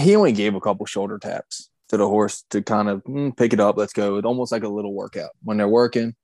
he 0.00 0.14
only 0.14 0.32
gave 0.32 0.54
a 0.54 0.60
couple 0.60 0.86
shoulder 0.86 1.18
taps 1.18 1.70
to 1.88 1.96
the 1.96 2.06
horse 2.06 2.44
to 2.50 2.62
kind 2.62 2.88
of 2.88 3.02
mm, 3.04 3.36
pick 3.36 3.52
it 3.52 3.60
up. 3.60 3.76
Let's 3.76 3.92
go. 3.92 4.16
It's 4.16 4.26
almost 4.26 4.52
like 4.52 4.64
a 4.64 4.68
little 4.68 4.92
workout. 4.92 5.30
When 5.42 5.56
they're 5.56 5.68
working, 5.68 6.14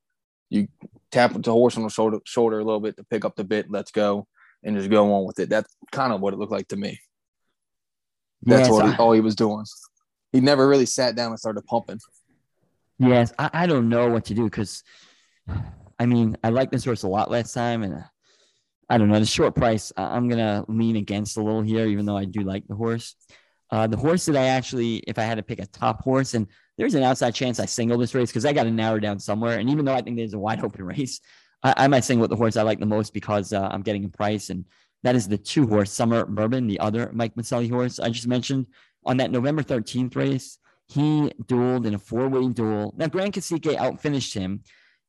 you 0.50 0.68
tap 1.10 1.32
the 1.34 1.52
horse 1.52 1.76
on 1.76 1.82
the 1.82 1.88
shoulder, 1.88 2.18
shoulder 2.24 2.58
a 2.58 2.64
little 2.64 2.80
bit 2.80 2.96
to 2.96 3.04
pick 3.04 3.24
up 3.24 3.36
the 3.36 3.44
bit. 3.44 3.70
Let's 3.70 3.90
go, 3.90 4.26
and 4.62 4.76
just 4.76 4.90
go 4.90 5.12
on 5.14 5.26
with 5.26 5.38
it. 5.38 5.48
That's 5.48 5.74
kind 5.90 6.12
of 6.12 6.20
what 6.20 6.34
it 6.34 6.38
looked 6.38 6.52
like 6.52 6.68
to 6.68 6.76
me. 6.76 7.00
That's 8.42 8.68
Yes, 8.68 8.70
what 8.70 8.90
he, 8.90 8.96
all 8.96 9.12
he 9.12 9.20
was 9.20 9.34
doing. 9.34 9.64
He 10.32 10.40
never 10.40 10.68
really 10.68 10.86
sat 10.86 11.16
down 11.16 11.30
and 11.30 11.38
started 11.38 11.64
pumping. 11.64 12.00
Yes, 12.98 13.32
I, 13.38 13.50
I 13.52 13.66
don't 13.66 13.88
know 13.88 14.08
what 14.08 14.26
to 14.26 14.34
do 14.34 14.44
because, 14.44 14.82
I 15.98 16.06
mean, 16.06 16.36
I 16.44 16.50
like 16.50 16.70
this 16.70 16.84
horse 16.84 17.04
a 17.04 17.08
lot 17.08 17.30
last 17.30 17.54
time, 17.54 17.82
and 17.82 17.94
uh, 17.94 18.02
I 18.88 18.98
don't 18.98 19.08
know 19.08 19.18
the 19.18 19.26
short 19.26 19.54
price. 19.54 19.92
I'm 19.96 20.28
gonna 20.28 20.64
lean 20.68 20.96
against 20.96 21.36
a 21.38 21.42
little 21.42 21.62
here, 21.62 21.86
even 21.86 22.04
though 22.04 22.16
I 22.16 22.26
do 22.26 22.42
like 22.42 22.66
the 22.68 22.74
horse. 22.74 23.16
Uh, 23.70 23.86
the 23.86 23.96
horse 23.96 24.26
that 24.26 24.36
I 24.36 24.46
actually, 24.46 24.96
if 25.06 25.18
I 25.18 25.22
had 25.22 25.36
to 25.36 25.42
pick 25.42 25.58
a 25.58 25.66
top 25.66 26.02
horse, 26.02 26.34
and 26.34 26.46
there's 26.76 26.94
an 26.94 27.02
outside 27.02 27.34
chance 27.34 27.58
I 27.58 27.66
single 27.66 27.98
this 27.98 28.14
race 28.14 28.30
because 28.30 28.44
I 28.44 28.52
got 28.52 28.64
to 28.64 28.70
narrow 28.70 28.98
down 28.98 29.18
somewhere. 29.18 29.58
And 29.58 29.70
even 29.70 29.84
though 29.84 29.94
I 29.94 30.02
think 30.02 30.16
there's 30.16 30.34
a 30.34 30.38
wide 30.38 30.62
open 30.62 30.84
race, 30.84 31.20
I, 31.62 31.74
I 31.76 31.88
might 31.88 32.04
single 32.04 32.22
with 32.22 32.30
the 32.30 32.36
horse 32.36 32.56
I 32.56 32.62
like 32.62 32.80
the 32.80 32.86
most 32.86 33.12
because 33.12 33.52
uh, 33.52 33.68
I'm 33.70 33.82
getting 33.82 34.04
a 34.04 34.08
price, 34.08 34.50
and 34.50 34.64
that 35.02 35.16
is 35.16 35.28
the 35.28 35.38
two 35.38 35.66
horse 35.66 35.92
Summer 35.92 36.24
Bourbon, 36.24 36.66
the 36.66 36.80
other 36.80 37.10
Mike 37.12 37.34
Maselli 37.34 37.70
horse 37.70 37.98
I 37.98 38.10
just 38.10 38.26
mentioned 38.26 38.66
on 39.04 39.16
that 39.18 39.30
November 39.30 39.62
13th 39.62 40.16
race. 40.16 40.58
He 40.88 41.30
dueled 41.44 41.86
in 41.86 41.94
a 41.94 41.98
four-way 41.98 42.48
duel. 42.48 42.94
Now, 42.96 43.06
Grand 43.06 43.32
Cacique 43.32 43.76
outfinished 43.76 44.34
him, 44.34 44.62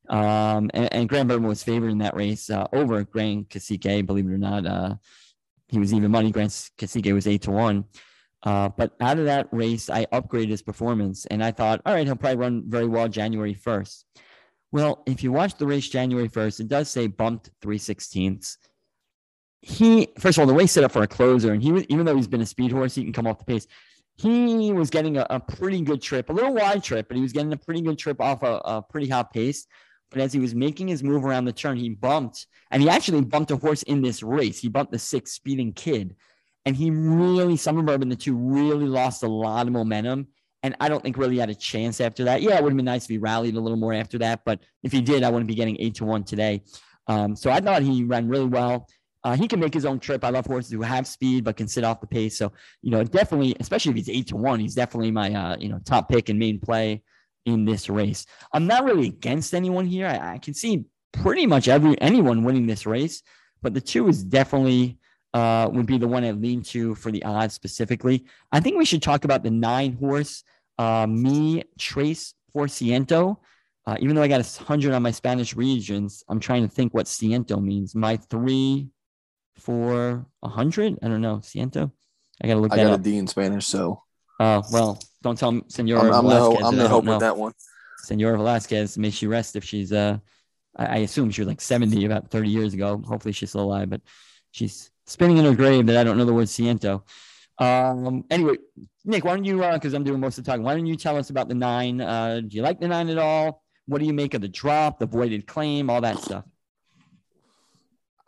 um, 0.10 0.72
and, 0.74 0.94
and 0.94 1.10
Grand 1.10 1.28
Bourbon 1.28 1.48
was 1.48 1.64
favored 1.64 1.92
in 1.92 1.98
that 2.00 2.16
race 2.16 2.50
uh, 2.50 2.68
over 2.72 3.04
Grand 3.04 3.50
Cacique, 3.50 4.06
believe 4.06 4.26
it 4.26 4.34
or 4.34 4.38
not. 4.38 4.66
Uh, 4.66 4.96
he 5.68 5.80
was 5.80 5.94
even 5.94 6.12
money. 6.12 6.32
Grand 6.32 6.52
Cacique 6.78 7.14
was 7.14 7.28
eight 7.28 7.42
to 7.44 7.52
one. 7.52 7.86
Uh, 8.46 8.70
but 8.70 8.94
out 9.02 9.18
of 9.18 9.26
that 9.26 9.48
race, 9.52 9.90
I 9.90 10.06
upgraded 10.06 10.50
his 10.50 10.62
performance, 10.62 11.26
and 11.26 11.44
I 11.44 11.52
thought, 11.52 11.82
all 11.84 11.96
right, 11.96 12.06
he'll 12.06 12.16
probably 12.16 12.38
run 12.38 12.64
very 12.68 12.88
well 12.88 13.10
January 13.10 13.56
1st. 13.56 14.04
Well, 14.72 15.02
if 15.08 15.24
you 15.24 15.32
watch 15.32 15.56
the 15.56 15.66
race 15.66 15.90
January 15.90 16.30
1st, 16.30 16.60
it 16.60 16.68
does 16.68 16.90
say 16.90 17.08
bumped 17.08 17.50
3 17.62 17.80
16ths. 17.80 18.58
He, 19.62 20.10
first 20.20 20.38
of 20.38 20.42
all, 20.42 20.48
the 20.48 20.54
race 20.54 20.74
set 20.74 20.84
up 20.84 20.92
for 20.92 21.02
a 21.02 21.08
closer, 21.08 21.54
and 21.54 21.64
he 21.64 21.72
was, 21.72 21.86
even 21.86 22.06
though 22.06 22.16
he's 22.16 22.28
been 22.28 22.42
a 22.42 22.46
speed 22.46 22.72
horse, 22.72 22.94
he 22.94 23.04
can 23.04 23.14
come 23.14 23.26
off 23.26 23.40
the 23.40 23.46
pace. 23.46 23.66
He 24.18 24.72
was 24.72 24.92
getting 24.92 25.18
a, 25.18 25.26
a 25.30 25.40
pretty 25.40 25.82
good 25.82 26.04
trip, 26.04 26.30
a 26.30 26.34
little 26.34 26.54
wide 26.54 26.84
trip, 26.84 27.08
but 27.08 27.18
he 27.18 27.24
was 27.24 27.34
getting 27.34 27.52
a 27.52 27.58
pretty 27.58 27.82
good 27.82 27.98
trip 27.98 28.22
off 28.22 28.44
a, 28.44 28.62
a 28.64 28.82
pretty 28.84 29.10
hot 29.10 29.34
pace. 29.34 29.66
But 30.12 30.22
as 30.22 30.32
he 30.32 30.40
was 30.40 30.54
making 30.54 30.88
his 30.88 31.04
move 31.04 31.26
around 31.26 31.46
the 31.46 31.52
turn, 31.52 31.78
he 31.78 31.90
bumped, 31.90 32.46
and 32.70 32.82
he 32.82 32.90
actually 32.90 33.22
bumped 33.22 33.50
a 33.50 33.58
horse 33.58 33.82
in 33.84 34.04
this 34.04 34.22
race. 34.22 34.60
He 34.60 34.70
bumped 34.70 34.92
the 34.92 35.00
six 35.00 35.32
speeding 35.32 35.74
kid 35.74 36.16
and 36.66 36.76
he 36.76 36.90
really, 36.90 37.58
Summer 37.58 37.84
Bourbon, 37.84 38.10
the 38.10 38.16
two 38.16 38.36
really 38.36 38.86
lost 38.86 39.24
a 39.24 39.28
lot 39.28 39.68
of 39.68 39.74
momentum. 39.74 40.28
And 40.64 40.76
I 40.80 40.90
don't 40.90 41.04
think 41.04 41.18
really 41.18 41.38
had 41.38 41.52
a 41.52 41.56
chance 41.56 42.02
after 42.02 42.24
that. 42.24 42.42
Yeah, 42.42 42.58
it 42.58 42.64
would 42.64 42.72
have 42.72 42.78
been 42.78 42.86
nice 42.86 43.04
if 43.04 43.10
he 43.10 43.20
rallied 43.20 43.56
a 43.56 43.62
little 43.62 43.78
more 43.78 43.94
after 43.94 44.18
that. 44.20 44.42
But 44.46 44.62
if 44.82 44.92
he 44.92 45.00
did, 45.00 45.24
I 45.24 45.30
wouldn't 45.30 45.48
be 45.48 45.54
getting 45.54 45.78
eight 45.80 45.94
to 45.96 46.06
one 46.06 46.24
today. 46.24 46.64
Um, 47.08 47.36
so 47.36 47.52
I 47.52 47.60
thought 47.60 47.84
he 47.84 48.04
ran 48.04 48.28
really 48.28 48.48
well. 48.48 48.88
Uh, 49.24 49.36
he 49.36 49.48
can 49.48 49.60
make 49.60 49.74
his 49.74 49.86
own 49.86 50.00
trip. 50.00 50.24
I 50.24 50.30
love 50.30 50.48
horses 50.48 50.72
who 50.72 50.82
have 50.82 51.06
speed 51.06 51.44
but 51.44 51.58
can 51.58 51.68
sit 51.68 51.84
off 51.84 52.02
the 52.02 52.08
pace. 52.08 52.38
So 52.38 52.52
you 52.82 52.92
know, 52.92 53.04
definitely, 53.04 53.56
especially 53.60 53.92
if 53.92 53.98
he's 53.98 54.10
eight 54.10 54.28
to 54.28 54.36
one, 54.36 54.60
he's 54.60 54.76
definitely 54.76 55.12
my 55.12 55.34
uh, 55.34 55.58
you 55.60 55.70
know 55.70 55.80
top 55.86 56.10
pick 56.10 56.30
and 56.30 56.40
main 56.40 56.60
play 56.60 57.04
in 57.46 57.66
this 57.66 57.90
race. 57.90 58.26
I'm 58.54 58.66
not 58.66 58.86
really 58.86 59.08
against 59.08 59.54
anyone 59.54 59.86
here. 59.86 60.08
I, 60.08 60.34
I 60.34 60.38
can 60.40 60.54
see 60.54 60.86
pretty 61.12 61.46
much 61.46 61.68
every 61.68 62.00
anyone 62.02 62.44
winning 62.44 62.68
this 62.68 62.86
race, 62.86 63.24
but 63.62 63.74
the 63.74 63.82
two 63.82 64.08
is 64.08 64.24
definitely 64.24 65.00
uh, 65.36 65.70
would 65.70 65.86
be 65.86 65.98
the 65.98 66.08
one 66.08 66.24
I 66.24 66.32
lean 66.32 66.64
to 66.64 66.96
for 66.96 67.12
the 67.12 67.22
odds 67.24 67.54
specifically. 67.54 68.24
I 68.54 68.62
think 68.62 68.78
we 68.78 68.86
should 68.86 69.02
talk 69.02 69.26
about 69.26 69.44
the 69.44 69.52
nine 69.52 69.98
horse, 70.00 70.46
uh, 70.78 71.06
me 71.08 71.64
Trace 71.78 72.34
for 72.54 72.68
Ciento. 72.68 73.38
Uh, 73.86 73.98
even 74.00 74.16
though 74.16 74.24
I 74.24 74.30
got 74.30 74.40
a 74.40 74.64
hundred 74.64 74.94
on 74.94 75.04
my 75.04 75.12
Spanish 75.12 75.54
Regents, 75.54 76.24
I'm 76.30 76.40
trying 76.40 76.64
to 76.64 76.74
think 76.74 76.94
what 76.94 77.06
Ciento 77.06 77.62
means. 77.62 77.94
My 77.94 78.16
three 78.16 78.88
for 79.58 80.26
a 80.42 80.48
hundred? 80.48 80.98
I 81.04 81.10
don't 81.10 81.22
know. 81.22 81.38
Ciento? 81.38 81.92
I 82.42 82.48
gotta 82.48 82.62
look 82.62 82.72
I 82.72 82.78
got 82.78 82.88
up. 82.88 83.00
a 83.02 83.04
D 83.04 83.18
in 83.18 83.28
Spanish, 83.28 83.68
so. 83.68 84.02
Oh 84.40 84.64
well, 84.72 85.00
don't 85.22 85.38
tell 85.38 85.62
Senor 85.68 86.00
I'm, 86.00 86.14
I'm 86.14 86.24
Velasquez. 86.24 86.60
The, 86.60 86.66
I'm 86.66 86.76
the 86.78 86.88
hope 86.88 87.04
with 87.04 87.20
that 87.20 87.36
one. 87.36 87.52
Senor 88.04 88.38
Velasquez, 88.38 88.98
may 88.98 89.10
she 89.10 89.28
rest 89.28 89.58
if 89.58 89.66
she's 89.66 89.92
uh, 89.92 90.18
I, 90.78 90.86
I 90.86 90.98
assume 91.00 91.30
she 91.30 91.42
was 91.42 91.50
like 91.50 91.62
70 91.62 92.06
about 92.06 92.32
30 92.32 92.50
years 92.50 92.74
ago. 92.74 93.02
Hopefully 93.06 93.34
she's 93.34 93.50
still 93.50 93.64
alive, 93.64 93.90
but 93.90 94.02
she's 94.52 94.92
spinning 95.06 95.38
in 95.38 95.46
her 95.46 95.56
grave 95.56 95.86
that 95.88 95.98
I 95.98 96.04
don't 96.04 96.18
know 96.18 96.26
the 96.26 96.34
word 96.34 96.48
Ciento. 96.48 97.04
Um, 97.58 98.26
anyway, 98.30 98.56
Nick, 99.06 99.24
why 99.24 99.36
don't 99.36 99.46
you, 99.46 99.58
because 99.58 99.94
uh, 99.94 99.98
I'm 99.98 100.04
doing 100.04 100.20
most 100.20 100.38
of 100.38 100.44
the 100.44 100.52
talking, 100.52 100.64
why 100.64 100.76
don't 100.76 100.86
you 100.86 100.96
tell 100.96 101.18
us 101.18 101.30
about 101.30 101.48
the 101.48 101.56
nine? 101.56 102.02
Uh, 102.02 102.42
do 102.42 102.56
you 102.56 102.62
like 102.62 102.80
the 102.80 102.88
nine 102.88 103.10
at 103.10 103.18
all? 103.18 103.64
What 103.88 104.00
do 104.00 104.06
you 104.06 104.14
make 104.14 104.34
of 104.34 104.42
the 104.42 104.48
drop, 104.48 105.00
the 105.00 105.06
voided 105.06 105.48
claim, 105.48 105.90
all 105.90 106.02
that 106.02 106.20
stuff? 106.20 106.44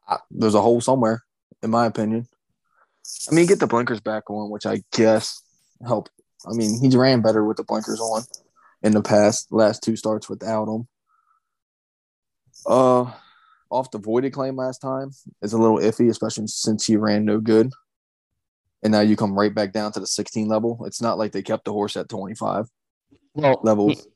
Uh, 0.07 0.17
there's 0.31 0.55
a 0.55 0.61
hole 0.61 0.79
somewhere, 0.79 1.23
in 1.61 1.71
my 1.71 1.85
opinion. 1.85 2.27
I 3.29 3.33
mean, 3.33 3.47
get 3.47 3.59
the 3.59 3.67
blinkers 3.67 3.99
back 3.99 4.29
on, 4.29 4.49
which 4.49 4.65
I 4.65 4.83
guess 4.91 5.41
helped. 5.85 6.11
I 6.47 6.53
mean, 6.53 6.79
he's 6.79 6.95
ran 6.95 7.21
better 7.21 7.43
with 7.43 7.57
the 7.57 7.63
blinkers 7.63 7.99
on 7.99 8.23
in 8.83 8.93
the 8.93 9.01
past 9.01 9.51
last 9.51 9.83
two 9.83 9.95
starts 9.95 10.29
without 10.29 10.65
them. 10.65 10.87
Uh, 12.65 13.11
off 13.69 13.91
the 13.91 13.97
voided 13.97 14.33
claim 14.33 14.55
last 14.55 14.79
time 14.79 15.11
is 15.41 15.53
a 15.53 15.57
little 15.57 15.77
iffy, 15.77 16.09
especially 16.09 16.47
since 16.47 16.85
he 16.85 16.97
ran 16.97 17.25
no 17.25 17.39
good. 17.39 17.71
And 18.83 18.91
now 18.91 19.01
you 19.01 19.15
come 19.15 19.37
right 19.37 19.53
back 19.53 19.73
down 19.73 19.91
to 19.93 19.99
the 19.99 20.07
16 20.07 20.47
level. 20.47 20.83
It's 20.85 21.01
not 21.01 21.17
like 21.17 21.31
they 21.31 21.41
kept 21.41 21.65
the 21.65 21.73
horse 21.73 21.97
at 21.97 22.09
25 22.09 22.67
well, 23.33 23.59
levels. 23.63 24.07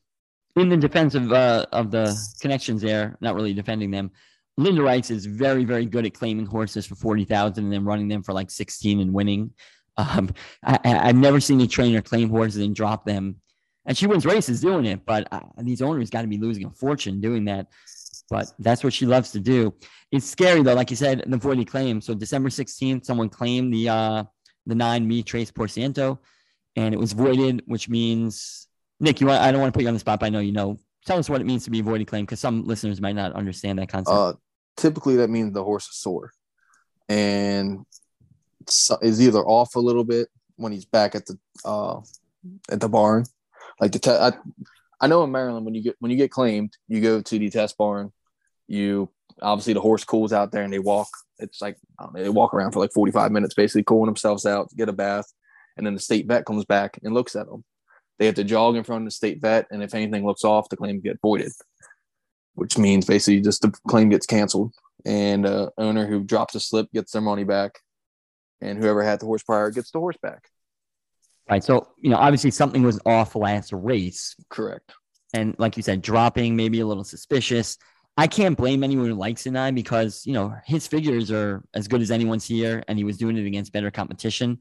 In 0.56 0.68
the 0.68 0.76
defense 0.76 1.14
of 1.14 1.32
uh, 1.32 1.66
of 1.72 1.90
the 1.90 2.14
connections 2.40 2.82
there, 2.82 3.16
not 3.20 3.34
really 3.34 3.54
defending 3.54 3.90
them. 3.90 4.10
Linda 4.58 4.82
Rice 4.82 5.10
is 5.10 5.24
very, 5.24 5.64
very 5.64 5.86
good 5.86 6.04
at 6.04 6.12
claiming 6.12 6.44
horses 6.44 6.84
for 6.84 6.94
40,000 6.94 7.64
and 7.64 7.72
then 7.72 7.84
running 7.84 8.08
them 8.08 8.22
for 8.22 8.34
like 8.34 8.50
16 8.50 9.00
and 9.00 9.12
winning. 9.14 9.50
Um, 9.96 10.30
I, 10.62 10.78
have 10.84 11.16
never 11.16 11.40
seen 11.40 11.60
a 11.62 11.66
trainer 11.66 12.02
claim 12.02 12.28
horses 12.28 12.62
and 12.62 12.74
drop 12.74 13.06
them. 13.06 13.36
And 13.84 13.96
she 13.96 14.06
wins 14.06 14.24
races 14.24 14.60
doing 14.60 14.84
it, 14.84 15.04
but 15.04 15.26
uh, 15.32 15.40
these 15.58 15.82
owners 15.82 16.10
got 16.10 16.22
to 16.22 16.28
be 16.28 16.38
losing 16.38 16.66
a 16.66 16.70
fortune 16.70 17.20
doing 17.20 17.46
that 17.46 17.66
but 18.32 18.50
that's 18.58 18.82
what 18.82 18.94
she 18.94 19.04
loves 19.04 19.30
to 19.32 19.40
do. 19.40 19.74
It's 20.10 20.24
scary 20.24 20.62
though, 20.62 20.72
like 20.72 20.88
you 20.88 20.96
said, 20.96 21.22
the 21.26 21.36
voided 21.36 21.68
claim. 21.68 22.00
So 22.00 22.14
December 22.14 22.48
16th, 22.48 23.04
someone 23.04 23.28
claimed 23.28 23.74
the 23.74 23.90
uh 23.90 24.24
the 24.64 24.74
nine 24.74 25.06
me 25.06 25.22
Trace 25.22 25.52
Porciento, 25.52 26.18
and 26.74 26.94
it 26.94 26.98
was 26.98 27.12
voided, 27.12 27.62
which 27.66 27.90
means 27.90 28.68
Nick, 29.00 29.20
you 29.20 29.26
want 29.26 29.42
I 29.42 29.52
don't 29.52 29.60
want 29.60 29.74
to 29.74 29.76
put 29.76 29.82
you 29.82 29.88
on 29.88 29.94
the 29.94 30.00
spot, 30.00 30.18
but 30.18 30.26
I 30.26 30.30
know 30.30 30.40
you 30.40 30.52
know. 30.52 30.78
Tell 31.04 31.18
us 31.18 31.28
what 31.28 31.40
it 31.40 31.44
means 31.44 31.64
to 31.64 31.70
be 31.70 31.80
voided 31.82 32.06
claim 32.06 32.24
because 32.24 32.40
some 32.40 32.64
listeners 32.64 33.00
might 33.00 33.16
not 33.16 33.32
understand 33.32 33.78
that 33.80 33.88
concept. 33.88 34.16
Uh, 34.16 34.32
typically 34.76 35.16
that 35.16 35.28
means 35.28 35.52
the 35.52 35.64
horse 35.64 35.88
is 35.88 35.96
sore 35.96 36.32
and 37.08 37.84
is 39.02 39.20
either 39.20 39.40
off 39.40 39.74
a 39.74 39.80
little 39.80 40.04
bit 40.04 40.28
when 40.56 40.72
he's 40.72 40.84
back 40.86 41.14
at 41.14 41.26
the 41.26 41.36
uh 41.66 42.00
at 42.70 42.80
the 42.80 42.88
barn. 42.88 43.26
Like 43.78 43.92
the 43.92 43.98
te- 43.98 44.10
I, 44.10 44.32
I 45.02 45.08
know 45.08 45.24
in 45.24 45.32
Maryland 45.32 45.66
when 45.66 45.74
you 45.74 45.82
get 45.82 45.96
when 45.98 46.10
you 46.10 46.16
get 46.16 46.30
claimed, 46.30 46.74
you 46.88 47.00
go 47.02 47.20
to 47.20 47.38
the 47.38 47.50
test 47.50 47.76
barn. 47.76 48.12
You 48.72 49.10
obviously 49.42 49.74
the 49.74 49.80
horse 49.80 50.04
cools 50.04 50.32
out 50.32 50.50
there 50.50 50.62
and 50.62 50.72
they 50.72 50.78
walk. 50.78 51.08
It's 51.38 51.60
like 51.60 51.76
know, 52.00 52.10
they 52.14 52.28
walk 52.28 52.54
around 52.54 52.72
for 52.72 52.80
like 52.80 52.92
45 52.92 53.30
minutes, 53.30 53.54
basically 53.54 53.82
cooling 53.82 54.06
themselves 54.06 54.46
out, 54.46 54.70
get 54.76 54.88
a 54.88 54.92
bath, 54.92 55.26
and 55.76 55.86
then 55.86 55.94
the 55.94 56.00
state 56.00 56.26
vet 56.26 56.46
comes 56.46 56.64
back 56.64 56.98
and 57.02 57.12
looks 57.12 57.36
at 57.36 57.46
them. 57.46 57.64
They 58.18 58.26
have 58.26 58.34
to 58.36 58.44
jog 58.44 58.76
in 58.76 58.84
front 58.84 59.02
of 59.02 59.06
the 59.06 59.10
state 59.10 59.40
vet, 59.42 59.66
and 59.70 59.82
if 59.82 59.94
anything 59.94 60.24
looks 60.24 60.44
off, 60.44 60.68
the 60.68 60.76
claim 60.76 61.00
get 61.00 61.20
voided, 61.20 61.52
which 62.54 62.78
means 62.78 63.04
basically 63.04 63.40
just 63.40 63.62
the 63.62 63.72
claim 63.88 64.08
gets 64.08 64.26
canceled, 64.26 64.72
and 65.04 65.44
uh, 65.44 65.70
owner 65.76 66.06
who 66.06 66.22
drops 66.22 66.54
a 66.54 66.60
slip 66.60 66.90
gets 66.92 67.12
their 67.12 67.22
money 67.22 67.44
back, 67.44 67.80
and 68.60 68.78
whoever 68.78 69.02
had 69.02 69.20
the 69.20 69.26
horse 69.26 69.42
prior 69.42 69.70
gets 69.70 69.90
the 69.90 69.98
horse 69.98 70.18
back. 70.22 70.48
Right. 71.50 71.64
So, 71.64 71.88
you 71.98 72.10
know, 72.10 72.16
obviously 72.16 72.52
something 72.52 72.82
was 72.82 73.00
off 73.04 73.34
last 73.34 73.72
race. 73.72 74.36
Correct. 74.48 74.92
And 75.34 75.56
like 75.58 75.76
you 75.76 75.82
said, 75.82 76.00
dropping, 76.02 76.54
maybe 76.54 76.80
a 76.80 76.86
little 76.86 77.04
suspicious. 77.04 77.78
I 78.16 78.26
can't 78.26 78.56
blame 78.56 78.84
anyone 78.84 79.06
who 79.06 79.14
likes 79.14 79.42
Sinai 79.42 79.70
because, 79.70 80.26
you 80.26 80.34
know, 80.34 80.54
his 80.66 80.86
figures 80.86 81.30
are 81.30 81.64
as 81.74 81.88
good 81.88 82.02
as 82.02 82.10
anyone's 82.10 82.44
here 82.44 82.82
and 82.86 82.98
he 82.98 83.04
was 83.04 83.16
doing 83.16 83.38
it 83.38 83.46
against 83.46 83.72
better 83.72 83.90
competition. 83.90 84.58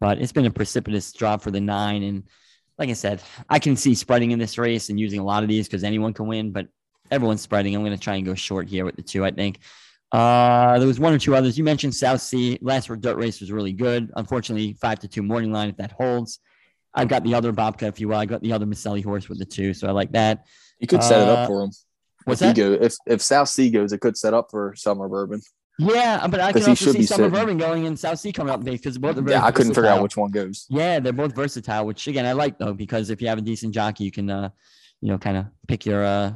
But 0.00 0.18
it's 0.18 0.32
been 0.32 0.46
a 0.46 0.50
precipitous 0.50 1.12
drop 1.12 1.42
for 1.42 1.50
the 1.50 1.60
nine. 1.60 2.02
And 2.02 2.22
like 2.78 2.88
I 2.88 2.94
said, 2.94 3.22
I 3.48 3.58
can 3.58 3.76
see 3.76 3.94
spreading 3.94 4.30
in 4.30 4.38
this 4.38 4.56
race 4.56 4.88
and 4.88 4.98
using 4.98 5.20
a 5.20 5.24
lot 5.24 5.42
of 5.42 5.48
these 5.48 5.66
because 5.66 5.84
anyone 5.84 6.14
can 6.14 6.26
win, 6.26 6.50
but 6.52 6.68
everyone's 7.10 7.42
spreading. 7.42 7.74
I'm 7.74 7.82
going 7.82 7.96
to 7.96 8.02
try 8.02 8.14
and 8.14 8.24
go 8.24 8.34
short 8.34 8.68
here 8.68 8.84
with 8.84 8.96
the 8.96 9.02
two, 9.02 9.24
I 9.24 9.32
think. 9.32 9.58
Uh, 10.10 10.78
there 10.78 10.88
was 10.88 10.98
one 10.98 11.12
or 11.12 11.18
two 11.18 11.34
others. 11.34 11.58
You 11.58 11.64
mentioned 11.64 11.94
South 11.94 12.22
Sea. 12.22 12.58
Last 12.62 12.88
dirt 13.00 13.16
race 13.16 13.40
was 13.40 13.52
really 13.52 13.72
good. 13.72 14.10
Unfortunately, 14.16 14.74
five 14.80 14.98
to 15.00 15.08
two 15.08 15.22
morning 15.22 15.52
line 15.52 15.68
if 15.68 15.76
that 15.76 15.92
holds. 15.92 16.40
I've 16.94 17.08
got 17.08 17.22
the 17.22 17.34
other 17.34 17.52
Bobcat, 17.52 17.90
if 17.90 18.00
you 18.00 18.08
will. 18.08 18.16
I 18.16 18.24
got 18.24 18.40
the 18.40 18.52
other 18.52 18.64
Maselli 18.64 19.04
horse 19.04 19.28
with 19.28 19.38
the 19.38 19.44
two, 19.44 19.74
so 19.74 19.86
I 19.86 19.90
like 19.90 20.12
that. 20.12 20.46
You 20.80 20.86
could 20.86 21.02
set 21.02 21.20
uh, 21.20 21.22
it 21.22 21.28
up 21.28 21.38
uh, 21.40 21.46
for 21.46 21.64
him. 21.64 21.70
What's 22.28 22.42
if 22.42 22.54
that? 22.54 22.56
Go, 22.56 22.72
if 22.72 22.94
if 23.06 23.22
South 23.22 23.48
Sea 23.48 23.70
goes, 23.70 23.92
it 23.92 24.00
could 24.00 24.16
set 24.16 24.34
up 24.34 24.50
for 24.50 24.74
Summer 24.76 25.08
Bourbon. 25.08 25.40
Yeah, 25.80 26.26
but 26.26 26.40
I 26.40 26.52
can 26.52 26.64
also 26.64 26.92
see 26.92 27.04
Summer 27.04 27.30
Bourbon 27.30 27.56
going 27.56 27.86
and 27.86 27.96
South 27.96 28.18
Sea 28.18 28.32
coming 28.32 28.52
up 28.52 28.64
because 28.64 28.98
both 28.98 29.16
are 29.16 29.30
Yeah, 29.30 29.44
I 29.44 29.52
couldn't 29.52 29.74
figure 29.74 29.90
out 29.90 30.02
which 30.02 30.16
one 30.16 30.30
goes. 30.30 30.66
Yeah, 30.68 30.98
they're 30.98 31.12
both 31.12 31.34
versatile, 31.34 31.86
which 31.86 32.06
again 32.08 32.26
I 32.26 32.32
like 32.32 32.58
though 32.58 32.72
because 32.72 33.10
if 33.10 33.22
you 33.22 33.28
have 33.28 33.38
a 33.38 33.42
decent 33.42 33.72
jockey, 33.74 34.04
you 34.04 34.10
can 34.10 34.28
uh, 34.28 34.50
you 35.00 35.08
know, 35.08 35.18
kind 35.18 35.36
of 35.36 35.46
pick 35.66 35.86
your 35.86 36.04
uh 36.04 36.32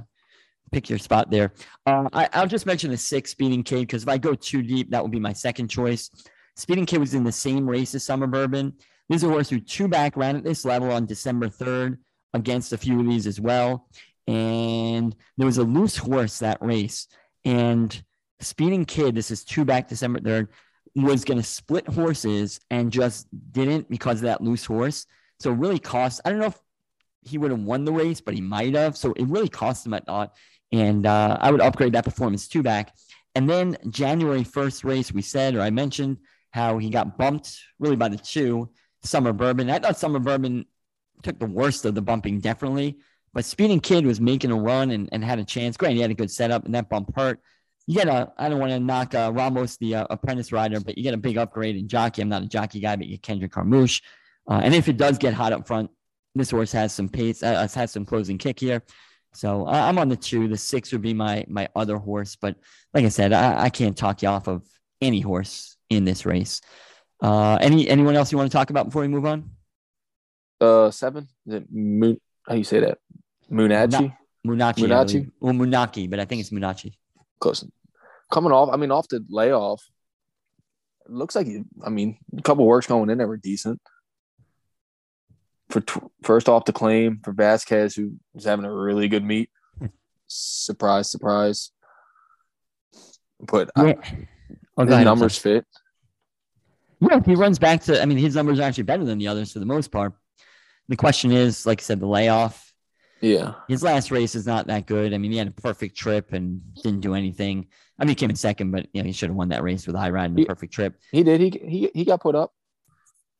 pick 0.70 0.88
your 0.88 0.98
spot 0.98 1.30
there. 1.30 1.52
Uh, 1.84 2.08
I, 2.12 2.40
will 2.40 2.46
just 2.46 2.66
mention 2.66 2.90
the 2.90 2.96
six 2.96 3.30
Speeding 3.30 3.62
Kid 3.62 3.80
because 3.80 4.04
if 4.04 4.08
I 4.08 4.18
go 4.18 4.34
too 4.34 4.62
deep, 4.62 4.90
that 4.90 5.02
would 5.02 5.12
be 5.12 5.20
my 5.20 5.32
second 5.32 5.68
choice. 5.68 6.10
Speeding 6.56 6.86
Kid 6.86 6.98
was 6.98 7.14
in 7.14 7.24
the 7.24 7.32
same 7.32 7.68
race 7.68 7.94
as 7.94 8.04
Summer 8.04 8.26
Bourbon. 8.26 8.74
This 9.08 9.18
is 9.18 9.24
a 9.24 9.28
horse 9.28 9.50
who 9.50 9.60
two 9.60 9.88
back 9.88 10.16
ran 10.16 10.36
at 10.36 10.44
this 10.44 10.64
level 10.64 10.90
on 10.90 11.04
December 11.04 11.48
3rd 11.48 11.98
against 12.32 12.72
a 12.72 12.78
few 12.78 13.00
of 13.00 13.06
these 13.06 13.26
as 13.26 13.40
well. 13.40 13.88
And 14.26 15.14
there 15.36 15.46
was 15.46 15.58
a 15.58 15.64
loose 15.64 15.96
horse 15.96 16.38
that 16.38 16.62
race. 16.62 17.08
And 17.44 18.02
Speeding 18.40 18.84
Kid, 18.84 19.14
this 19.14 19.30
is 19.30 19.44
two 19.44 19.64
back 19.64 19.88
December 19.88 20.20
3rd, 20.20 20.48
was 20.94 21.24
going 21.24 21.38
to 21.38 21.44
split 21.44 21.88
horses 21.88 22.60
and 22.70 22.92
just 22.92 23.26
didn't 23.52 23.88
because 23.88 24.18
of 24.18 24.22
that 24.22 24.42
loose 24.42 24.64
horse. 24.64 25.06
So 25.40 25.50
it 25.50 25.56
really 25.56 25.78
cost, 25.78 26.20
I 26.24 26.30
don't 26.30 26.38
know 26.38 26.46
if 26.46 26.60
he 27.22 27.38
would 27.38 27.50
have 27.50 27.60
won 27.60 27.84
the 27.84 27.92
race, 27.92 28.20
but 28.20 28.34
he 28.34 28.40
might 28.40 28.74
have. 28.74 28.96
So 28.96 29.12
it 29.12 29.26
really 29.26 29.48
cost 29.48 29.86
him, 29.86 29.94
a 29.94 30.02
lot. 30.06 30.34
And 30.70 31.06
uh, 31.06 31.38
I 31.40 31.50
would 31.50 31.60
upgrade 31.60 31.94
that 31.94 32.04
performance 32.04 32.48
two 32.48 32.62
back. 32.62 32.94
And 33.34 33.48
then 33.48 33.76
January 33.88 34.44
1st 34.44 34.84
race, 34.84 35.12
we 35.12 35.22
said, 35.22 35.54
or 35.54 35.60
I 35.60 35.70
mentioned 35.70 36.18
how 36.50 36.78
he 36.78 36.90
got 36.90 37.16
bumped 37.16 37.58
really 37.78 37.96
by 37.96 38.08
the 38.08 38.16
two, 38.16 38.70
Summer 39.02 39.32
Bourbon. 39.32 39.70
I 39.70 39.78
thought 39.78 39.98
Summer 39.98 40.18
Bourbon 40.18 40.66
took 41.22 41.38
the 41.38 41.46
worst 41.46 41.84
of 41.84 41.94
the 41.94 42.02
bumping, 42.02 42.40
definitely. 42.40 42.98
But 43.34 43.44
Speeding 43.44 43.80
Kid 43.80 44.04
was 44.04 44.20
making 44.20 44.50
a 44.50 44.56
run 44.56 44.90
and, 44.90 45.08
and 45.12 45.24
had 45.24 45.38
a 45.38 45.44
chance. 45.44 45.76
Great, 45.76 45.94
he 45.94 46.00
had 46.00 46.10
a 46.10 46.14
good 46.14 46.30
setup, 46.30 46.64
and 46.64 46.74
that 46.74 46.88
bump 46.88 47.16
hurt. 47.16 47.40
you 47.86 47.96
get 47.96 48.08
a, 48.08 48.30
I 48.36 48.48
don't 48.48 48.58
want 48.58 48.72
to 48.72 48.80
knock 48.80 49.14
uh, 49.14 49.30
Ramos, 49.34 49.76
the 49.78 49.96
uh, 49.96 50.06
apprentice 50.10 50.52
rider, 50.52 50.80
but 50.80 50.96
you 50.98 51.02
get 51.02 51.14
a 51.14 51.18
big 51.18 51.38
upgrade 51.38 51.76
in 51.76 51.88
jockey. 51.88 52.22
I'm 52.22 52.28
not 52.28 52.42
a 52.42 52.48
jockey 52.48 52.80
guy, 52.80 52.96
but 52.96 53.06
you 53.06 53.12
get 53.12 53.22
Kendrick 53.22 53.52
Carmouche. 53.52 54.02
Uh, 54.50 54.60
and 54.62 54.74
if 54.74 54.88
it 54.88 54.96
does 54.96 55.18
get 55.18 55.34
hot 55.34 55.52
up 55.52 55.66
front, 55.66 55.90
this 56.34 56.50
horse 56.50 56.72
has 56.72 56.92
some 56.92 57.08
pace, 57.08 57.42
uh, 57.42 57.66
has 57.74 57.90
some 57.90 58.04
closing 58.04 58.38
kick 58.38 58.58
here. 58.58 58.82
So 59.34 59.66
uh, 59.66 59.70
I'm 59.70 59.98
on 59.98 60.08
the 60.08 60.16
two. 60.16 60.48
The 60.48 60.56
six 60.56 60.92
would 60.92 61.02
be 61.02 61.14
my 61.14 61.44
my 61.48 61.68
other 61.74 61.96
horse, 61.96 62.36
but 62.36 62.56
like 62.92 63.04
I 63.04 63.08
said, 63.08 63.32
I, 63.32 63.64
I 63.64 63.70
can't 63.70 63.96
talk 63.96 64.22
you 64.22 64.28
off 64.28 64.46
of 64.46 64.62
any 65.00 65.20
horse 65.20 65.76
in 65.88 66.04
this 66.04 66.26
race. 66.26 66.60
Uh, 67.22 67.56
any 67.60 67.88
anyone 67.88 68.14
else 68.14 68.30
you 68.30 68.38
want 68.38 68.50
to 68.50 68.56
talk 68.56 68.70
about 68.70 68.86
before 68.86 69.02
we 69.02 69.08
move 69.08 69.24
on? 69.24 69.50
Uh, 70.60 70.90
seven. 70.90 71.28
Is 71.46 71.54
it 71.54 71.66
Moon? 71.72 72.20
How 72.46 72.52
do 72.52 72.58
you 72.58 72.64
say 72.64 72.80
that? 72.80 72.98
Moonachi. 73.52 74.16
Munachi. 74.46 74.78
Munachi? 74.78 75.30
Well, 75.40 75.52
Munaki, 75.52 76.08
but 76.10 76.18
I 76.18 76.24
think 76.24 76.40
it's 76.40 76.50
Munachi. 76.50 76.94
Close. 77.38 77.64
Coming 78.30 78.52
off. 78.52 78.70
I 78.72 78.76
mean, 78.76 78.90
off 78.90 79.08
the 79.08 79.24
layoff. 79.28 79.84
It 81.06 81.12
looks 81.12 81.34
like 81.34 81.46
he, 81.46 81.62
I 81.84 81.90
mean, 81.90 82.18
a 82.36 82.42
couple 82.42 82.66
works 82.66 82.86
going 82.86 83.10
in 83.10 83.18
that 83.18 83.26
were 83.26 83.36
decent. 83.36 83.80
For 85.68 85.80
tw- 85.80 86.10
first 86.22 86.48
off 86.48 86.64
the 86.64 86.72
claim 86.72 87.20
for 87.24 87.32
Vasquez, 87.32 87.94
who 87.94 88.14
was 88.34 88.44
having 88.44 88.64
a 88.64 88.72
really 88.72 89.08
good 89.08 89.24
meet. 89.24 89.50
surprise, 90.26 91.10
surprise. 91.10 91.70
But 93.40 93.70
I, 93.76 93.86
Yeah. 93.86 93.94
Oh, 94.76 94.84
his 94.84 94.92
ahead, 94.92 95.00
I'm 95.00 95.04
numbers 95.04 95.36
fit. 95.36 95.66
Yeah, 97.00 97.20
he 97.26 97.34
runs 97.34 97.58
back 97.58 97.82
to, 97.82 98.00
I 98.00 98.06
mean, 98.06 98.16
his 98.16 98.34
numbers 98.34 98.60
are 98.60 98.62
actually 98.62 98.84
better 98.84 99.04
than 99.04 99.18
the 99.18 99.28
others 99.28 99.52
for 99.52 99.58
the 99.58 99.66
most 99.66 99.90
part. 99.90 100.14
The 100.88 100.96
question 100.96 101.32
is, 101.32 101.66
like 101.66 101.80
I 101.80 101.82
said, 101.82 102.00
the 102.00 102.06
layoff. 102.06 102.71
Yeah. 103.22 103.54
His 103.68 103.82
last 103.82 104.10
race 104.10 104.34
is 104.34 104.46
not 104.46 104.66
that 104.66 104.86
good. 104.86 105.14
I 105.14 105.18
mean, 105.18 105.32
he 105.32 105.38
had 105.38 105.48
a 105.48 105.52
perfect 105.52 105.96
trip 105.96 106.32
and 106.32 106.60
didn't 106.82 107.00
do 107.00 107.14
anything. 107.14 107.68
I 107.98 108.04
mean, 108.04 108.10
he 108.10 108.14
came 108.16 108.30
in 108.30 108.36
second, 108.36 108.72
but 108.72 108.86
you 108.92 109.02
know, 109.02 109.06
he 109.06 109.12
should 109.12 109.30
have 109.30 109.36
won 109.36 109.48
that 109.50 109.62
race 109.62 109.86
with 109.86 109.96
a 109.96 109.98
high 109.98 110.10
ride 110.10 110.30
and 110.30 110.40
a 110.40 110.42
perfect 110.44 110.74
trip. 110.74 111.00
He 111.12 111.22
did. 111.22 111.40
He 111.40 111.50
he 111.50 111.90
he 111.94 112.04
got 112.04 112.20
put 112.20 112.34
up. 112.34 112.52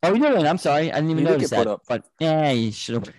Oh, 0.03 0.13
he 0.15 0.21
did. 0.21 0.47
I'm 0.47 0.59
sorry, 0.59 0.91
I 0.93 0.97
didn't 0.97 1.11
even 1.11 1.25
He 1.25 1.31
notice 1.31 1.51
that. 1.51 1.67
up. 1.67 1.83
But 1.89 2.05
yeah, 2.19 2.53
he 2.53 2.71
should 2.71 2.95
have. 3.07 3.15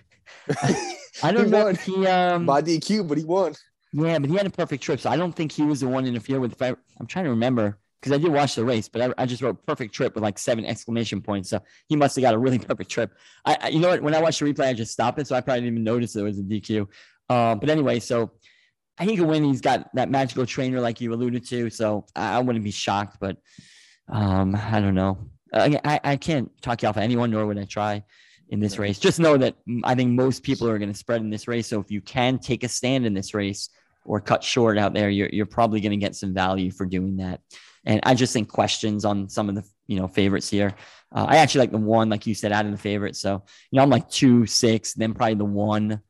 I 1.22 1.32
He 1.32 1.32
don't 1.32 1.50
know. 1.50 1.64
won 1.64 1.74
if 1.74 1.84
He 1.84 2.06
um, 2.06 2.46
by 2.46 2.62
DQ, 2.62 3.02
but 3.02 3.18
he 3.18 3.24
won. 3.24 3.54
yeah, 3.92 4.18
but 4.18 4.28
he 4.28 4.36
had 4.36 4.46
a 4.46 4.50
perfect 4.50 4.82
trip, 4.82 5.00
so 5.00 5.10
I 5.10 5.16
don't 5.16 5.34
think 5.34 5.52
he 5.52 5.62
was 5.62 5.80
the 5.80 5.88
one 5.88 6.04
to 6.04 6.08
interfere 6.08 6.40
with. 6.40 6.60
I, 6.60 6.74
I'm 6.98 7.06
trying 7.06 7.24
to 7.26 7.30
remember 7.30 7.78
because 8.04 8.18
I 8.18 8.22
did 8.22 8.30
watch 8.30 8.54
the 8.54 8.64
race, 8.66 8.86
but 8.86 9.00
I, 9.00 9.22
I 9.22 9.24
just 9.24 9.40
wrote 9.40 9.64
perfect 9.64 9.94
trip 9.94 10.14
with 10.14 10.22
like 10.22 10.38
seven 10.38 10.66
exclamation 10.66 11.22
points. 11.22 11.48
So 11.48 11.60
he 11.88 11.96
must 11.96 12.14
have 12.16 12.22
got 12.22 12.34
a 12.34 12.38
really 12.38 12.58
perfect 12.70 12.90
trip. 12.90 13.12
I, 13.46 13.56
I 13.62 13.68
you 13.68 13.80
know 13.80 13.88
what? 13.88 14.02
When 14.02 14.14
I 14.14 14.20
watched 14.20 14.40
the 14.40 14.52
replay, 14.52 14.66
I 14.66 14.74
just 14.74 14.92
stopped 14.92 15.18
it, 15.18 15.26
so 15.26 15.34
I 15.34 15.40
probably 15.40 15.62
didn't 15.62 15.74
even 15.74 15.84
notice 15.84 16.12
there 16.12 16.24
was 16.24 16.38
a 16.38 16.42
DQ. 16.42 16.86
Uh, 17.30 17.54
but 17.54 17.70
anyway, 17.70 18.00
so 18.00 18.32
I 18.98 19.06
think 19.06 19.20
when 19.20 19.42
he's 19.42 19.62
got 19.62 19.88
that 19.94 20.10
magical 20.10 20.44
trainer 20.44 20.80
like 20.80 21.00
you 21.00 21.14
alluded 21.14 21.46
to, 21.48 21.70
so 21.70 22.04
I, 22.14 22.34
I 22.34 22.38
wouldn't 22.40 22.62
be 22.62 22.70
shocked. 22.70 23.16
But 23.18 23.38
um, 24.10 24.54
I 24.54 24.80
don't 24.80 24.94
know. 24.94 25.16
Uh, 25.50 25.70
I, 25.82 26.00
I 26.04 26.16
can't 26.16 26.50
talk 26.60 26.82
you 26.82 26.88
off 26.88 26.98
of 26.98 27.02
anyone, 27.02 27.30
nor 27.30 27.46
would 27.46 27.58
I 27.58 27.64
try 27.64 28.04
in 28.50 28.60
this 28.60 28.78
race. 28.78 28.98
Just 28.98 29.18
know 29.18 29.38
that 29.38 29.56
mm, 29.66 29.80
I 29.82 29.94
think 29.94 30.10
most 30.10 30.42
people 30.42 30.68
are 30.68 30.78
going 30.78 30.92
to 30.92 30.98
spread 30.98 31.22
in 31.22 31.30
this 31.30 31.48
race. 31.48 31.68
So 31.68 31.80
if 31.80 31.90
you 31.90 32.02
can 32.02 32.38
take 32.38 32.64
a 32.64 32.68
stand 32.68 33.06
in 33.06 33.14
this 33.14 33.32
race 33.32 33.70
or 34.04 34.20
cut 34.20 34.44
short 34.44 34.76
out 34.76 34.92
there, 34.92 35.08
you're, 35.08 35.30
you're 35.32 35.46
probably 35.46 35.80
going 35.80 35.98
to 35.98 36.04
get 36.04 36.14
some 36.14 36.34
value 36.34 36.70
for 36.70 36.84
doing 36.84 37.16
that. 37.16 37.40
And 37.86 38.00
I 38.02 38.14
just 38.14 38.32
think 38.32 38.48
questions 38.48 39.04
on 39.04 39.28
some 39.28 39.48
of 39.48 39.54
the 39.54 39.64
you 39.86 39.98
know 39.98 40.08
favorites 40.08 40.48
here. 40.48 40.74
Uh, 41.14 41.26
I 41.28 41.36
actually 41.36 41.60
like 41.60 41.72
the 41.72 41.78
one, 41.78 42.08
like 42.08 42.26
you 42.26 42.34
said, 42.34 42.52
out 42.52 42.64
of 42.64 42.72
the 42.72 42.78
favorites. 42.78 43.20
So 43.20 43.42
you 43.70 43.76
know 43.76 43.82
I'm 43.82 43.90
like 43.90 44.08
two, 44.08 44.46
six, 44.46 44.94
then 44.94 45.14
probably 45.14 45.34
the 45.34 45.44
one, 45.44 46.00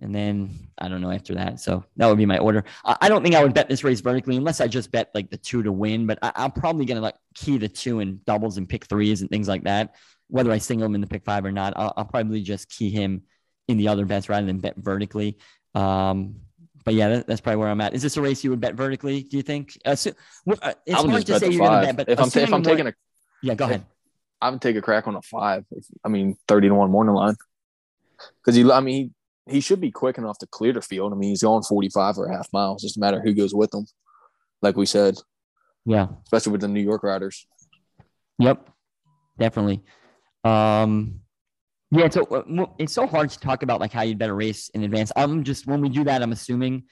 and 0.00 0.14
then 0.14 0.50
I 0.78 0.88
don't 0.88 1.00
know 1.00 1.10
after 1.10 1.34
that. 1.34 1.60
So 1.60 1.84
that 1.96 2.06
would 2.06 2.18
be 2.18 2.26
my 2.26 2.38
order. 2.38 2.64
I, 2.84 2.96
I 3.02 3.08
don't 3.08 3.22
think 3.22 3.34
I 3.34 3.42
would 3.42 3.54
bet 3.54 3.68
this 3.68 3.84
race 3.84 4.00
vertically 4.00 4.36
unless 4.36 4.60
I 4.60 4.68
just 4.68 4.92
bet 4.92 5.10
like 5.14 5.30
the 5.30 5.36
two 5.36 5.62
to 5.62 5.72
win. 5.72 6.06
But 6.06 6.18
I, 6.22 6.32
I'm 6.36 6.52
probably 6.52 6.84
gonna 6.84 7.00
like 7.00 7.16
key 7.34 7.58
the 7.58 7.68
two 7.68 8.00
and 8.00 8.24
doubles 8.24 8.56
and 8.56 8.68
pick 8.68 8.86
threes 8.86 9.20
and 9.20 9.30
things 9.30 9.48
like 9.48 9.64
that. 9.64 9.96
Whether 10.28 10.52
I 10.52 10.58
single 10.58 10.86
him 10.86 10.94
in 10.94 11.00
the 11.00 11.06
pick 11.06 11.24
five 11.24 11.44
or 11.44 11.52
not, 11.52 11.72
I'll, 11.76 11.92
I'll 11.96 12.04
probably 12.04 12.42
just 12.42 12.70
key 12.70 12.90
him 12.90 13.22
in 13.66 13.76
the 13.76 13.88
other 13.88 14.06
bets 14.06 14.28
rather 14.28 14.46
than 14.46 14.58
bet 14.58 14.76
vertically. 14.76 15.38
Um, 15.74 16.36
but 16.88 16.94
yeah, 16.94 17.08
that, 17.10 17.26
that's 17.26 17.42
probably 17.42 17.58
where 17.58 17.68
I'm 17.68 17.82
at. 17.82 17.92
Is 17.92 18.00
this 18.00 18.16
a 18.16 18.22
race 18.22 18.42
you 18.42 18.48
would 18.48 18.62
bet 18.62 18.74
vertically? 18.74 19.22
Do 19.22 19.36
you 19.36 19.42
think? 19.42 19.76
So, 19.94 20.12
uh, 20.62 20.72
it's 20.86 21.04
hard 21.04 21.26
to 21.26 21.38
say 21.38 21.50
you're 21.50 21.68
gonna 21.68 21.82
bet, 21.84 21.96
but 21.98 22.08
if 22.08 22.18
I'm 22.18 22.42
if 22.42 22.50
I'm 22.50 22.62
taking 22.62 22.86
a 22.86 22.94
yeah, 23.42 23.54
go 23.54 23.66
ahead. 23.66 23.84
I 24.40 24.48
would 24.48 24.62
take 24.62 24.74
a 24.74 24.80
crack 24.80 25.06
on 25.06 25.14
a 25.14 25.20
five. 25.20 25.66
If, 25.70 25.84
I 26.02 26.08
mean, 26.08 26.38
thirty 26.48 26.68
to 26.68 26.74
one 26.74 26.90
morning 26.90 27.14
line. 27.14 27.36
Because 28.40 28.54
he, 28.54 28.72
I 28.72 28.80
mean, 28.80 29.12
he, 29.46 29.56
he 29.56 29.60
should 29.60 29.82
be 29.82 29.90
quick 29.90 30.16
enough 30.16 30.38
to 30.38 30.46
clear 30.46 30.72
the 30.72 30.80
field. 30.80 31.12
I 31.12 31.16
mean, 31.16 31.28
he's 31.28 31.42
going 31.42 31.62
forty 31.62 31.90
five 31.90 32.16
or 32.16 32.24
a 32.24 32.34
half 32.34 32.48
miles. 32.54 32.76
It's 32.76 32.84
just 32.84 32.96
a 32.96 33.00
matter 33.00 33.20
who 33.20 33.34
goes 33.34 33.54
with 33.54 33.74
him. 33.74 33.84
Like 34.62 34.78
we 34.78 34.86
said, 34.86 35.18
Yeah. 35.84 36.06
especially 36.24 36.52
with 36.52 36.62
the 36.62 36.68
New 36.68 36.80
York 36.80 37.02
riders. 37.02 37.46
Yep, 38.38 38.66
definitely. 39.38 39.82
Um, 40.42 41.20
yeah, 41.90 42.08
so 42.10 42.22
uh, 42.24 42.66
it's 42.78 42.92
so 42.92 43.06
hard 43.06 43.30
to 43.30 43.38
talk 43.38 43.62
about 43.62 43.80
like 43.80 43.92
how 43.92 44.02
you'd 44.02 44.18
better 44.18 44.34
race 44.34 44.68
in 44.70 44.84
advance. 44.84 45.10
I'm 45.16 45.42
just 45.42 45.66
when 45.66 45.80
we 45.80 45.88
do 45.88 46.04
that, 46.04 46.22
I'm 46.22 46.32
assuming 46.32 46.84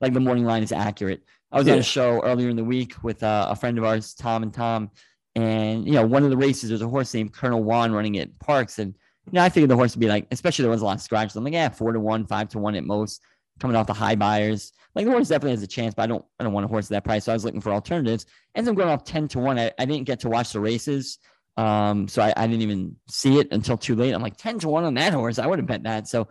like 0.00 0.12
the 0.12 0.20
morning 0.20 0.44
line 0.44 0.62
is 0.62 0.72
accurate. 0.72 1.22
I 1.52 1.58
was 1.58 1.68
on 1.68 1.78
a 1.78 1.82
show 1.82 2.20
earlier 2.22 2.48
in 2.48 2.56
the 2.56 2.64
week 2.64 2.94
with 3.02 3.22
uh, 3.22 3.46
a 3.50 3.56
friend 3.56 3.76
of 3.78 3.84
ours, 3.84 4.14
Tom 4.14 4.42
and 4.42 4.52
Tom, 4.52 4.90
and 5.36 5.86
you 5.86 5.92
know 5.92 6.06
one 6.06 6.24
of 6.24 6.30
the 6.30 6.36
races 6.36 6.70
there's 6.70 6.82
a 6.82 6.88
horse 6.88 7.14
named 7.14 7.32
Colonel 7.32 7.62
Juan 7.62 7.92
running 7.92 8.18
at 8.18 8.36
Parx, 8.38 8.78
and 8.78 8.94
you 9.26 9.32
know 9.32 9.42
I 9.42 9.48
figured 9.48 9.70
the 9.70 9.76
horse 9.76 9.94
would 9.94 10.00
be 10.00 10.08
like, 10.08 10.26
especially 10.32 10.64
there 10.64 10.70
was 10.70 10.82
a 10.82 10.84
lot 10.84 10.96
of 10.96 11.02
scratches. 11.02 11.36
I'm 11.36 11.44
like, 11.44 11.52
yeah, 11.52 11.68
four 11.68 11.92
to 11.92 12.00
one, 12.00 12.26
five 12.26 12.48
to 12.50 12.58
one 12.58 12.74
at 12.74 12.84
most, 12.84 13.22
coming 13.60 13.76
off 13.76 13.86
the 13.86 13.92
high 13.92 14.16
Beyers. 14.16 14.72
Like 14.94 15.04
the 15.04 15.12
horse 15.12 15.28
definitely 15.28 15.52
has 15.52 15.62
a 15.62 15.68
chance, 15.68 15.94
but 15.94 16.02
I 16.02 16.06
don't 16.06 16.24
I 16.40 16.44
don't 16.44 16.52
want 16.52 16.64
a 16.64 16.68
horse 16.68 16.86
at 16.86 16.90
that 16.90 17.04
price. 17.04 17.24
So 17.24 17.32
I 17.32 17.34
was 17.34 17.44
looking 17.44 17.60
for 17.60 17.72
alternatives. 17.72 18.26
Ends 18.56 18.68
up 18.68 18.74
going 18.74 18.88
off 18.88 19.04
ten 19.04 19.28
to 19.28 19.38
one. 19.38 19.58
I, 19.58 19.70
I 19.78 19.84
didn't 19.84 20.06
get 20.06 20.18
to 20.20 20.28
watch 20.28 20.52
the 20.52 20.60
races. 20.60 21.18
Um, 21.60 22.08
so 22.08 22.22
I, 22.22 22.32
I 22.34 22.46
didn't 22.46 22.62
even 22.62 22.96
see 23.06 23.38
it 23.38 23.48
until 23.50 23.76
too 23.76 23.94
late. 23.94 24.14
I'm 24.14 24.22
like 24.22 24.38
10 24.38 24.60
to 24.60 24.68
1 24.68 24.84
on 24.84 24.94
that 24.94 25.12
horse. 25.12 25.38
I 25.38 25.46
would 25.46 25.58
have 25.58 25.68
bet 25.68 25.82
that. 25.82 26.08
So, 26.08 26.28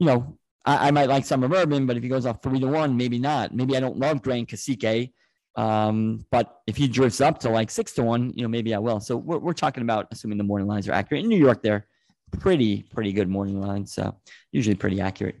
you 0.00 0.06
know, 0.06 0.36
I, 0.64 0.88
I 0.88 0.90
might 0.90 1.08
like 1.08 1.24
Summer 1.24 1.46
Bourbon, 1.46 1.86
but 1.86 1.96
if 1.96 2.02
he 2.02 2.08
goes 2.08 2.26
off 2.26 2.42
three 2.42 2.58
to 2.58 2.66
one, 2.66 2.96
maybe 2.96 3.20
not. 3.20 3.54
Maybe 3.54 3.76
I 3.76 3.80
don't 3.80 3.98
love 3.98 4.20
Grand 4.20 4.48
Cacique. 4.48 5.12
Um, 5.54 6.26
but 6.32 6.60
if 6.66 6.76
he 6.76 6.88
drifts 6.88 7.20
up 7.20 7.38
to 7.40 7.50
like 7.50 7.70
six 7.70 7.92
to 7.92 8.02
one, 8.02 8.32
you 8.34 8.42
know, 8.42 8.48
maybe 8.48 8.74
I 8.74 8.78
will. 8.78 8.98
So 8.98 9.16
we're, 9.16 9.38
we're 9.38 9.52
talking 9.52 9.84
about 9.84 10.08
assuming 10.10 10.38
the 10.38 10.44
morning 10.44 10.66
lines 10.66 10.88
are 10.88 10.92
accurate. 10.92 11.22
In 11.22 11.28
New 11.28 11.38
York, 11.38 11.62
they're 11.62 11.86
pretty, 12.40 12.82
pretty 12.82 13.12
good 13.12 13.28
morning 13.28 13.60
lines. 13.60 13.92
So 13.92 14.16
usually 14.50 14.74
pretty 14.74 15.00
accurate. 15.00 15.36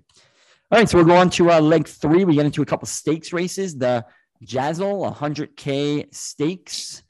All 0.70 0.78
right. 0.78 0.88
So 0.88 0.98
we're 0.98 1.04
going 1.04 1.30
to 1.30 1.50
uh, 1.50 1.60
leg 1.60 1.88
three. 1.88 2.24
We 2.24 2.36
get 2.36 2.46
into 2.46 2.62
a 2.62 2.66
couple 2.66 2.86
stakes 2.86 3.32
races. 3.32 3.76
The 3.76 4.04
Jazil 4.44 5.12
100K 5.12 6.14
stakes 6.14 7.02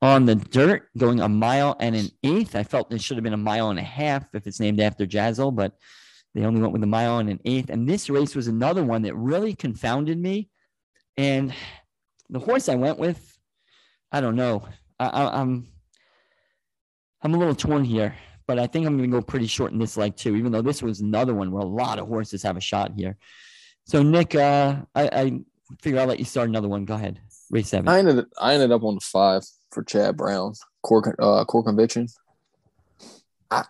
on 0.00 0.26
the 0.26 0.36
dirt, 0.36 0.88
going 0.96 1.20
a 1.20 1.28
mile 1.28 1.76
and 1.80 1.96
an 1.96 2.08
eighth. 2.22 2.54
I 2.54 2.62
felt 2.62 2.92
it 2.92 3.02
should 3.02 3.16
have 3.16 3.24
been 3.24 3.32
a 3.32 3.36
mile 3.36 3.70
and 3.70 3.78
a 3.78 3.82
half 3.82 4.26
if 4.32 4.46
it's 4.46 4.60
named 4.60 4.80
after 4.80 5.06
Jazil, 5.06 5.50
but 5.50 5.72
they 6.34 6.44
only 6.44 6.60
went 6.60 6.72
with 6.72 6.82
a 6.84 6.86
mile 6.86 7.18
and 7.18 7.28
an 7.28 7.40
eighth. 7.44 7.70
And 7.70 7.88
this 7.88 8.08
race 8.08 8.36
was 8.36 8.46
another 8.46 8.84
one 8.84 9.02
that 9.02 9.16
really 9.16 9.54
confounded 9.54 10.18
me. 10.18 10.50
And 11.16 11.52
the 12.30 12.38
horse 12.38 12.68
I 12.68 12.76
went 12.76 12.98
with, 12.98 13.38
I 14.12 14.20
don't 14.20 14.36
know. 14.36 14.68
I, 15.00 15.06
I, 15.08 15.40
I'm 15.40 15.66
I'm 17.22 17.34
a 17.34 17.38
little 17.38 17.54
torn 17.54 17.82
here, 17.82 18.14
but 18.46 18.60
I 18.60 18.68
think 18.68 18.86
I'm 18.86 18.96
going 18.96 19.10
to 19.10 19.16
go 19.16 19.22
pretty 19.22 19.48
short 19.48 19.72
in 19.72 19.78
this 19.78 19.96
leg 19.96 20.16
too. 20.16 20.36
Even 20.36 20.52
though 20.52 20.62
this 20.62 20.80
was 20.82 21.00
another 21.00 21.34
one 21.34 21.50
where 21.50 21.62
a 21.62 21.66
lot 21.66 21.98
of 21.98 22.06
horses 22.06 22.44
have 22.44 22.56
a 22.56 22.60
shot 22.60 22.92
here. 22.96 23.16
So 23.84 24.02
Nick, 24.02 24.36
uh, 24.36 24.76
I, 24.94 25.08
I 25.08 25.40
figure 25.82 25.98
I'll 25.98 26.06
let 26.06 26.20
you 26.20 26.24
start 26.24 26.48
another 26.48 26.68
one. 26.68 26.84
Go 26.84 26.94
ahead, 26.94 27.20
race 27.50 27.68
seven. 27.68 27.88
I 27.88 27.98
ended 27.98 28.26
I 28.40 28.54
ended 28.54 28.70
up 28.70 28.84
on 28.84 28.94
the 28.94 29.00
five 29.00 29.42
for 29.70 29.82
Chad 29.82 30.16
Brown. 30.16 30.54
Core 30.82 31.14
uh, 31.18 31.44
core 31.44 31.64
conviction. 31.64 32.08
I, 33.50 33.64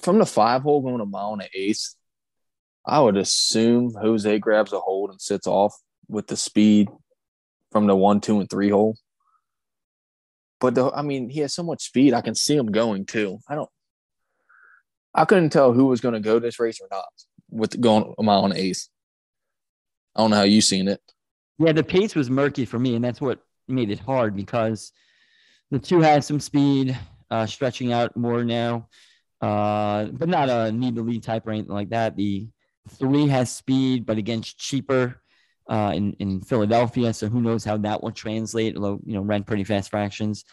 from 0.00 0.18
the 0.18 0.26
five 0.26 0.62
hole 0.62 0.80
going 0.80 1.00
a 1.00 1.06
mile 1.06 1.32
and 1.32 1.42
an 1.42 1.48
eighth, 1.54 1.94
I 2.86 3.00
would 3.00 3.16
assume 3.16 3.94
Jose 3.94 4.38
grabs 4.38 4.72
a 4.72 4.80
hold 4.80 5.10
and 5.10 5.20
sits 5.20 5.46
off 5.46 5.74
with 6.08 6.26
the 6.26 6.36
speed 6.36 6.88
from 7.72 7.86
the 7.86 7.96
one, 7.96 8.20
two, 8.20 8.40
and 8.40 8.48
three 8.48 8.70
hole. 8.70 8.96
But 10.60 10.74
the, 10.74 10.90
I 10.90 11.02
mean, 11.02 11.28
he 11.28 11.40
has 11.40 11.52
so 11.52 11.62
much 11.62 11.84
speed. 11.84 12.14
I 12.14 12.20
can 12.20 12.34
see 12.34 12.56
him 12.56 12.66
going 12.66 13.06
too. 13.06 13.38
I 13.48 13.54
don't. 13.54 13.70
I 15.14 15.24
couldn't 15.24 15.50
tell 15.50 15.72
who 15.72 15.86
was 15.86 16.00
going 16.00 16.14
to 16.14 16.20
go 16.20 16.38
this 16.38 16.58
race 16.58 16.80
or 16.80 16.88
not 16.90 17.04
with 17.50 17.80
going 17.80 18.14
a 18.18 18.22
mile 18.22 18.44
and 18.44 18.54
an 18.54 18.58
eighth. 18.58 18.88
I 20.16 20.20
don't 20.20 20.30
know 20.30 20.38
how 20.38 20.42
you 20.42 20.60
seen 20.60 20.88
it. 20.88 21.00
Yeah, 21.58 21.72
the 21.72 21.84
pace 21.84 22.14
was 22.14 22.30
murky 22.30 22.64
for 22.64 22.78
me, 22.78 22.96
and 22.96 23.04
that's 23.04 23.20
what 23.20 23.40
made 23.68 23.90
it 23.90 23.98
hard 23.98 24.36
because 24.36 24.92
the 25.70 25.78
two 25.78 26.00
had 26.00 26.24
some 26.24 26.40
speed, 26.40 26.96
uh, 27.30 27.46
stretching 27.46 27.92
out 27.92 28.16
more 28.16 28.44
now, 28.44 28.88
uh, 29.40 30.06
but 30.06 30.28
not 30.28 30.48
a 30.48 30.72
need 30.72 30.96
to 30.96 31.02
lead 31.02 31.22
type 31.22 31.46
or 31.46 31.50
anything 31.50 31.72
like 31.72 31.90
that. 31.90 32.16
The 32.16 32.48
three 32.90 33.26
has 33.28 33.50
speed, 33.50 34.06
but 34.06 34.18
against 34.18 34.58
cheaper 34.58 35.20
uh, 35.68 35.92
in 35.94 36.12
in 36.14 36.40
Philadelphia, 36.42 37.12
so 37.12 37.28
who 37.28 37.40
knows 37.40 37.64
how 37.64 37.76
that 37.78 38.02
will 38.02 38.12
translate? 38.12 38.76
Although 38.76 39.00
you 39.04 39.14
know, 39.14 39.22
ran 39.22 39.44
pretty 39.44 39.64
fast 39.64 39.90
fractions. 39.90 40.44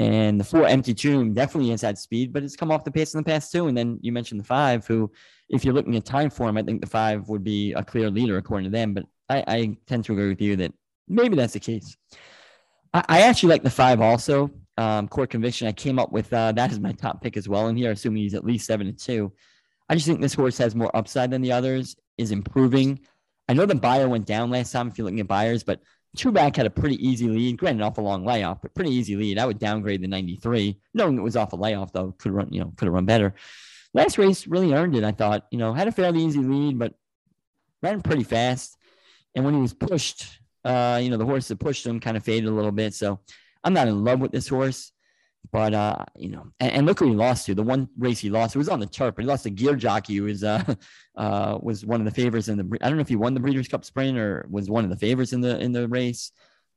And 0.00 0.38
the 0.38 0.44
four 0.44 0.64
empty 0.64 0.94
tomb 0.94 1.34
definitely 1.34 1.70
has 1.70 1.82
had 1.82 1.98
speed, 1.98 2.32
but 2.32 2.44
it's 2.44 2.54
come 2.54 2.70
off 2.70 2.84
the 2.84 2.90
pace 2.90 3.14
in 3.14 3.18
the 3.18 3.24
past 3.24 3.50
too. 3.50 3.66
And 3.66 3.76
then 3.76 3.98
you 4.00 4.12
mentioned 4.12 4.38
the 4.38 4.44
five, 4.44 4.86
who, 4.86 5.10
if 5.48 5.64
you're 5.64 5.74
looking 5.74 5.96
at 5.96 6.04
Timeform, 6.04 6.56
I 6.56 6.62
think 6.62 6.80
the 6.80 6.86
five 6.86 7.28
would 7.28 7.42
be 7.42 7.72
a 7.72 7.82
clear 7.82 8.08
leader 8.08 8.36
according 8.36 8.70
to 8.70 8.76
them. 8.76 8.94
But 8.94 9.06
I, 9.28 9.44
I 9.48 9.76
tend 9.86 10.04
to 10.04 10.12
agree 10.12 10.28
with 10.28 10.40
you 10.40 10.54
that 10.56 10.72
maybe 11.08 11.34
that's 11.34 11.54
the 11.54 11.60
case. 11.60 11.96
I, 12.92 13.04
I 13.08 13.20
actually 13.22 13.50
like 13.50 13.62
the 13.62 13.70
five 13.70 14.00
also. 14.00 14.50
Um, 14.76 15.08
core 15.08 15.26
conviction. 15.26 15.66
I 15.66 15.72
came 15.72 15.98
up 15.98 16.12
with 16.12 16.32
uh, 16.32 16.52
that 16.52 16.70
as 16.70 16.78
my 16.78 16.92
top 16.92 17.20
pick 17.20 17.36
as 17.36 17.48
well 17.48 17.66
in 17.66 17.76
here, 17.76 17.90
assuming 17.90 18.22
he's 18.22 18.34
at 18.34 18.44
least 18.44 18.66
seven 18.66 18.86
to 18.86 18.92
two. 18.92 19.32
I 19.88 19.94
just 19.94 20.06
think 20.06 20.20
this 20.20 20.34
horse 20.34 20.56
has 20.58 20.74
more 20.74 20.94
upside 20.96 21.30
than 21.30 21.42
the 21.42 21.50
others, 21.50 21.96
is 22.16 22.30
improving. 22.30 23.00
I 23.48 23.54
know 23.54 23.66
the 23.66 23.74
Beyer 23.74 24.08
went 24.08 24.26
down 24.26 24.50
last 24.50 24.70
time 24.70 24.88
if 24.88 24.98
you're 24.98 25.06
looking 25.06 25.20
at 25.20 25.26
Beyers, 25.26 25.64
but 25.64 25.80
Two 26.16 26.32
back 26.32 26.56
had 26.56 26.66
a 26.66 26.70
pretty 26.70 26.96
easy 27.06 27.28
lead, 27.28 27.58
granted 27.58 27.84
off 27.84 27.98
a 27.98 28.00
long 28.00 28.24
layoff, 28.24 28.62
but 28.62 28.74
pretty 28.74 28.90
easy 28.90 29.14
lead. 29.14 29.38
I 29.38 29.46
would 29.46 29.58
downgrade 29.58 30.02
the 30.02 30.08
93, 30.08 30.80
knowing 30.94 31.18
it 31.18 31.22
was 31.22 31.36
off 31.36 31.52
a 31.52 31.56
layoff 31.56 31.92
though. 31.92 32.12
Could 32.18 32.32
run, 32.32 32.48
you 32.50 32.60
know, 32.60 32.72
could 32.76 32.86
have 32.86 32.94
run 32.94 33.04
better. 33.04 33.34
Last 33.92 34.16
race 34.16 34.46
really 34.46 34.72
earned 34.72 34.96
it. 34.96 35.04
I 35.04 35.12
thought, 35.12 35.46
you 35.50 35.58
know, 35.58 35.74
had 35.74 35.86
a 35.86 35.92
fairly 35.92 36.24
easy 36.24 36.40
lead, 36.40 36.78
but 36.78 36.94
ran 37.82 38.00
pretty 38.00 38.24
fast. 38.24 38.76
And 39.34 39.44
when 39.44 39.54
he 39.54 39.60
was 39.60 39.74
pushed, 39.74 40.40
uh, 40.64 40.98
you 41.02 41.10
know, 41.10 41.16
the 41.16 41.26
horse 41.26 41.48
that 41.48 41.58
pushed 41.58 41.86
him 41.86 42.00
kind 42.00 42.16
of 42.16 42.24
faded 42.24 42.48
a 42.48 42.52
little 42.52 42.72
bit. 42.72 42.94
So 42.94 43.20
I'm 43.64 43.72
not 43.72 43.88
in 43.88 44.04
love 44.04 44.20
with 44.20 44.32
this 44.32 44.48
horse. 44.48 44.92
But 45.50 45.72
uh, 45.72 46.04
you 46.16 46.28
know, 46.28 46.48
and, 46.60 46.72
and, 46.72 46.86
look 46.86 46.98
who 46.98 47.08
he 47.08 47.14
lost 47.14 47.46
to. 47.46 47.54
The 47.54 47.62
one 47.62 47.88
race 47.96 48.18
he 48.18 48.28
lost, 48.28 48.54
it 48.54 48.58
was 48.58 48.68
on 48.68 48.80
the 48.80 48.86
turf, 48.86 49.14
but 49.14 49.22
he 49.22 49.28
lost 49.28 49.44
to 49.44 49.50
Gear 49.50 49.76
Jockey, 49.76 50.16
who 50.16 50.24
was 50.24 50.44
uh, 50.44 50.62
uh, 51.16 51.58
was 51.62 51.86
one 51.86 52.00
of 52.00 52.04
the 52.04 52.10
favorites 52.10 52.48
in 52.48 52.58
the. 52.58 52.78
I 52.82 52.88
don't 52.88 52.98
know 52.98 53.02
if 53.02 53.08
he 53.08 53.16
won 53.16 53.34
the 53.34 53.40
Breeders' 53.40 53.68
Cup 53.68 53.84
Sprint 53.84 54.18
or 54.18 54.46
was 54.50 54.68
one 54.68 54.84
of 54.84 54.90
the 54.90 54.96
favorites 54.96 55.32
in 55.32 55.40
the 55.40 55.58
in 55.58 55.72
the 55.72 55.88
race. 55.88 56.32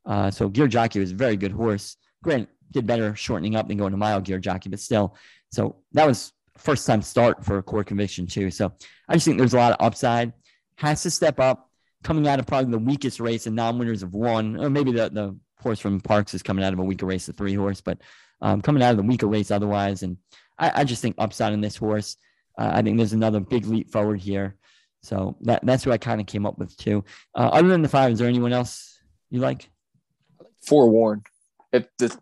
Uh, 0.06 0.32
so 0.32 0.48
Gear 0.48 0.68
Jockey 0.68 1.00
was 1.00 1.12
a 1.12 1.16
very 1.16 1.36
good 1.36 1.52
horse. 1.52 1.98
Grant 2.24 2.48
did 2.72 2.88
better 2.88 3.16
shortening 3.16 3.56
up 3.56 3.68
than 3.68 3.78
going 3.78 3.92
to 3.92 3.98
mile 3.98 4.22
Gear 4.22 4.40
Jockey, 4.40 4.70
but 4.70 4.80
still. 4.80 5.18
So 5.52 5.78
that 5.92 6.08
was 6.08 6.32
first 6.58 6.88
time 6.88 7.02
start 7.02 7.44
for 7.44 7.62
core 7.62 7.84
conviction 7.84 8.26
too. 8.26 8.52
So 8.52 8.72
I 9.10 9.16
just 9.16 9.26
think 9.26 9.38
there's 9.38 9.54
a 9.54 9.58
lot 9.58 9.74
of 9.74 9.86
upside. 9.86 10.32
Has 10.76 11.04
to 11.04 11.12
step 11.12 11.40
up. 11.40 11.71
Coming 12.04 12.28
out 12.28 12.40
of 12.40 12.48
probably 12.48 12.72
the 12.72 12.80
weakest 12.80 13.20
race 13.20 13.46
and 13.46 13.56
non-winners 13.56 14.04
of 14.04 14.14
one, 14.14 14.58
or 14.58 14.70
maybe 14.70 14.92
the 14.92 15.10
the 15.10 15.38
horse 15.60 15.80
from 15.80 16.02
Parx 16.02 16.34
is 16.34 16.42
coming 16.42 16.66
out 16.66 16.74
of 16.74 16.80
a 16.80 16.84
weaker 16.84 17.06
race, 17.06 17.28
the 17.28 17.34
three 17.34 17.54
horse, 17.54 17.82
but 17.82 18.00
um, 18.42 18.62
coming 18.62 18.82
out 18.82 18.92
of 18.92 18.98
the 18.98 19.04
weaker 19.04 19.28
race 19.28 19.52
otherwise. 19.52 20.04
And 20.04 20.18
I, 20.58 20.82
I 20.82 20.84
just 20.84 21.02
think 21.02 21.16
upside 21.18 21.54
in 21.54 21.62
this 21.62 21.78
horse. 21.78 22.18
Uh, 22.58 22.72
I 22.74 22.82
think 22.82 22.98
there's 22.98 23.14
another 23.14 23.40
big 23.40 23.66
leap 23.66 23.92
forward 23.92 24.20
here. 24.20 24.56
So 25.04 25.38
that, 25.42 25.66
that's 25.66 25.84
who 25.84 25.92
I 25.92 25.98
kind 25.98 26.22
of 26.22 26.28
came 26.28 26.46
up 26.46 26.58
with 26.58 26.76
too. 26.78 27.04
Uh, 27.36 27.50
other 27.54 27.68
than 27.68 27.82
the 27.82 27.90
five, 27.90 28.12
is 28.12 28.20
there 28.20 28.28
anyone 28.28 28.54
else 28.54 29.00
you 29.30 29.40
like? 29.40 29.70
Forewarned. 30.66 31.26
If 31.72 31.86
the 31.98 32.16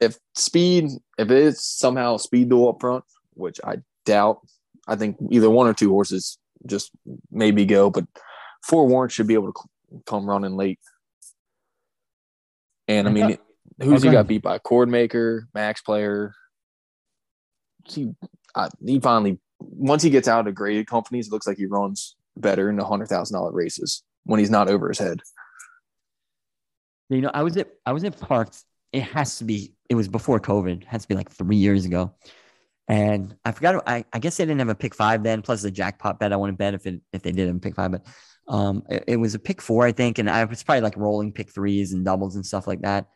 if 0.00 0.16
speed, 0.34 0.90
if 1.18 1.30
it 1.30 1.36
is 1.36 1.62
somehow 1.62 2.16
speed 2.16 2.48
duel 2.48 2.70
up 2.70 2.80
front, 2.80 3.04
which 3.34 3.60
I 3.64 3.78
doubt, 4.06 4.40
I 4.86 4.96
think 4.96 5.16
either 5.30 5.50
one 5.50 5.66
or 5.66 5.74
two 5.74 5.90
horses 5.90 6.38
just 6.66 6.90
maybe 7.30 7.64
go, 7.64 7.90
but 7.90 8.06
forewarned 8.62 9.12
should 9.12 9.26
be 9.26 9.34
able 9.34 9.52
to 9.52 10.02
come 10.06 10.28
running 10.28 10.56
late. 10.56 10.78
And 12.86 13.08
I 13.08 13.10
mean, 13.10 13.38
Who's 13.80 14.00
okay. 14.00 14.08
he 14.08 14.12
got 14.12 14.26
beat 14.26 14.42
by? 14.42 14.58
Cord 14.58 14.88
Maker, 14.88 15.48
Max 15.54 15.82
Player. 15.82 16.34
He, 17.84 18.12
he 18.84 18.98
finally 18.98 19.38
once 19.60 20.02
he 20.02 20.10
gets 20.10 20.28
out 20.28 20.46
of 20.46 20.54
graded 20.54 20.86
companies, 20.86 21.28
it 21.28 21.32
looks 21.32 21.46
like 21.46 21.56
he 21.56 21.66
runs 21.66 22.16
better 22.36 22.68
in 22.70 22.76
the 22.76 22.84
hundred 22.84 23.08
thousand 23.08 23.34
dollar 23.34 23.52
races 23.52 24.02
when 24.24 24.40
he's 24.40 24.50
not 24.50 24.68
over 24.68 24.88
his 24.88 24.98
head. 24.98 25.20
You 27.08 27.20
know, 27.20 27.30
I 27.32 27.42
was 27.42 27.56
at 27.56 27.68
I 27.86 27.92
was 27.92 28.04
at 28.04 28.18
Parx. 28.18 28.64
It 28.92 29.02
has 29.02 29.38
to 29.38 29.44
be. 29.44 29.74
It 29.88 29.94
was 29.94 30.08
before 30.08 30.40
COVID. 30.40 30.82
It 30.82 30.88
has 30.88 31.02
to 31.02 31.08
be 31.08 31.14
like 31.14 31.30
three 31.30 31.56
years 31.56 31.84
ago. 31.84 32.14
And 32.88 33.34
I 33.44 33.52
forgot. 33.52 33.82
I, 33.86 34.04
I 34.12 34.18
guess 34.18 34.36
they 34.36 34.44
didn't 34.44 34.60
have 34.60 34.68
a 34.68 34.74
pick 34.74 34.94
five 34.94 35.22
then. 35.22 35.42
Plus 35.42 35.62
the 35.62 35.70
jackpot 35.70 36.18
bet. 36.18 36.32
I 36.32 36.36
want 36.36 36.52
to 36.52 36.56
bet 36.56 36.74
if 36.74 36.86
it 36.86 37.00
if 37.12 37.22
they 37.22 37.32
did 37.32 37.46
have 37.46 37.56
a 37.56 37.60
pick 37.60 37.74
five, 37.74 37.92
but 37.92 38.06
um, 38.48 38.82
it, 38.88 39.04
it 39.06 39.16
was 39.16 39.34
a 39.34 39.38
pick 39.38 39.60
four, 39.60 39.86
I 39.86 39.92
think, 39.92 40.18
and 40.18 40.28
I 40.28 40.44
was 40.44 40.62
probably 40.62 40.82
like 40.82 40.96
rolling 40.96 41.32
pick 41.32 41.50
threes 41.50 41.92
and 41.92 42.04
doubles 42.04 42.36
and 42.36 42.44
stuff 42.44 42.66
like 42.66 42.82
that. 42.82 43.06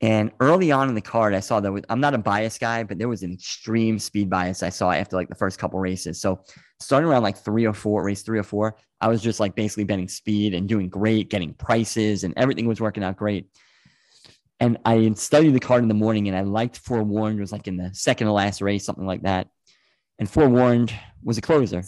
And 0.00 0.32
early 0.40 0.72
on 0.72 0.88
in 0.88 0.96
the 0.96 1.00
card, 1.00 1.32
I 1.32 1.38
saw 1.38 1.60
that 1.60 1.70
was, 1.70 1.84
I'm 1.88 2.00
not 2.00 2.14
a 2.14 2.18
bias 2.18 2.58
guy, 2.58 2.82
but 2.82 2.98
there 2.98 3.08
was 3.08 3.22
an 3.22 3.32
extreme 3.32 4.00
speed 4.00 4.28
bias 4.28 4.64
I 4.64 4.68
saw 4.68 4.90
after 4.90 5.14
like 5.14 5.28
the 5.28 5.36
first 5.36 5.60
couple 5.60 5.78
races. 5.78 6.20
So 6.20 6.40
starting 6.80 7.08
around 7.08 7.22
like 7.22 7.36
three 7.38 7.66
or 7.66 7.72
four, 7.72 8.02
race 8.02 8.22
three 8.22 8.38
or 8.40 8.42
four, 8.42 8.76
I 9.00 9.06
was 9.06 9.22
just 9.22 9.38
like 9.38 9.54
basically 9.54 9.84
betting 9.84 10.08
speed 10.08 10.54
and 10.54 10.68
doing 10.68 10.88
great, 10.88 11.30
getting 11.30 11.54
prices, 11.54 12.24
and 12.24 12.34
everything 12.36 12.66
was 12.66 12.80
working 12.80 13.04
out 13.04 13.16
great. 13.16 13.46
And 14.58 14.78
I 14.84 15.12
studied 15.12 15.54
the 15.54 15.60
card 15.60 15.82
in 15.82 15.88
the 15.88 15.94
morning 15.94 16.26
and 16.26 16.36
I 16.36 16.42
liked 16.42 16.78
Forewarned, 16.78 17.38
was 17.38 17.52
like 17.52 17.68
in 17.68 17.76
the 17.76 17.90
second 17.92 18.26
to 18.26 18.32
last 18.32 18.60
race, 18.60 18.84
something 18.84 19.06
like 19.06 19.22
that. 19.22 19.48
And 20.18 20.28
Forewarned 20.28 20.92
was 21.22 21.38
a 21.38 21.42
closer. 21.42 21.84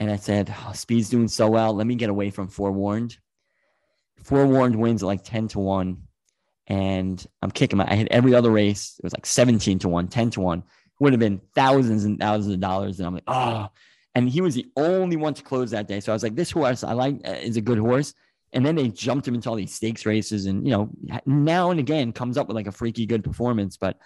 And 0.00 0.10
I 0.10 0.16
said, 0.16 0.54
oh, 0.64 0.72
Speed's 0.72 1.10
doing 1.10 1.28
so 1.28 1.48
well. 1.48 1.74
Let 1.74 1.86
me 1.86 1.96
get 1.96 2.10
away 2.10 2.30
from 2.30 2.48
Forewarned. 2.48 3.16
Forewarned 4.22 4.76
wins 4.76 5.02
like 5.02 5.24
10 5.24 5.48
to 5.48 5.58
1 5.58 6.08
and 6.68 7.26
I'm 7.40 7.50
kicking 7.50 7.78
my. 7.78 7.90
I 7.90 7.94
had 7.94 8.08
every 8.10 8.34
other 8.34 8.50
race. 8.50 8.94
It 8.98 9.04
was 9.04 9.14
like 9.14 9.26
17 9.26 9.80
to 9.80 9.88
1, 9.88 10.08
10 10.08 10.30
to 10.30 10.40
1. 10.40 10.62
Would 11.00 11.12
have 11.12 11.20
been 11.20 11.40
thousands 11.54 12.04
and 12.04 12.20
thousands 12.20 12.54
of 12.54 12.60
dollars. 12.60 12.98
And 12.98 13.06
I'm 13.06 13.14
like, 13.14 13.24
oh. 13.26 13.68
And 14.14 14.28
he 14.28 14.40
was 14.40 14.54
the 14.54 14.66
only 14.76 15.16
one 15.16 15.34
to 15.34 15.42
close 15.42 15.70
that 15.70 15.88
day. 15.88 16.00
So 16.00 16.12
I 16.12 16.14
was 16.14 16.22
like, 16.22 16.34
this 16.34 16.50
horse 16.50 16.84
I 16.84 16.92
like 16.92 17.20
uh, 17.26 17.32
is 17.32 17.56
a 17.56 17.62
good 17.62 17.78
horse. 17.78 18.14
And 18.52 18.64
then 18.64 18.74
they 18.74 18.88
jumped 18.88 19.26
him 19.26 19.34
into 19.34 19.48
all 19.48 19.56
these 19.56 19.74
stakes 19.74 20.06
races, 20.06 20.46
and 20.46 20.66
you 20.66 20.72
know, 20.72 20.88
now 21.26 21.70
and 21.70 21.78
again 21.78 22.12
comes 22.12 22.38
up 22.38 22.48
with 22.48 22.54
like 22.54 22.66
a 22.66 22.72
freaky 22.72 23.04
good 23.04 23.22
performance. 23.22 23.76
But 23.76 23.98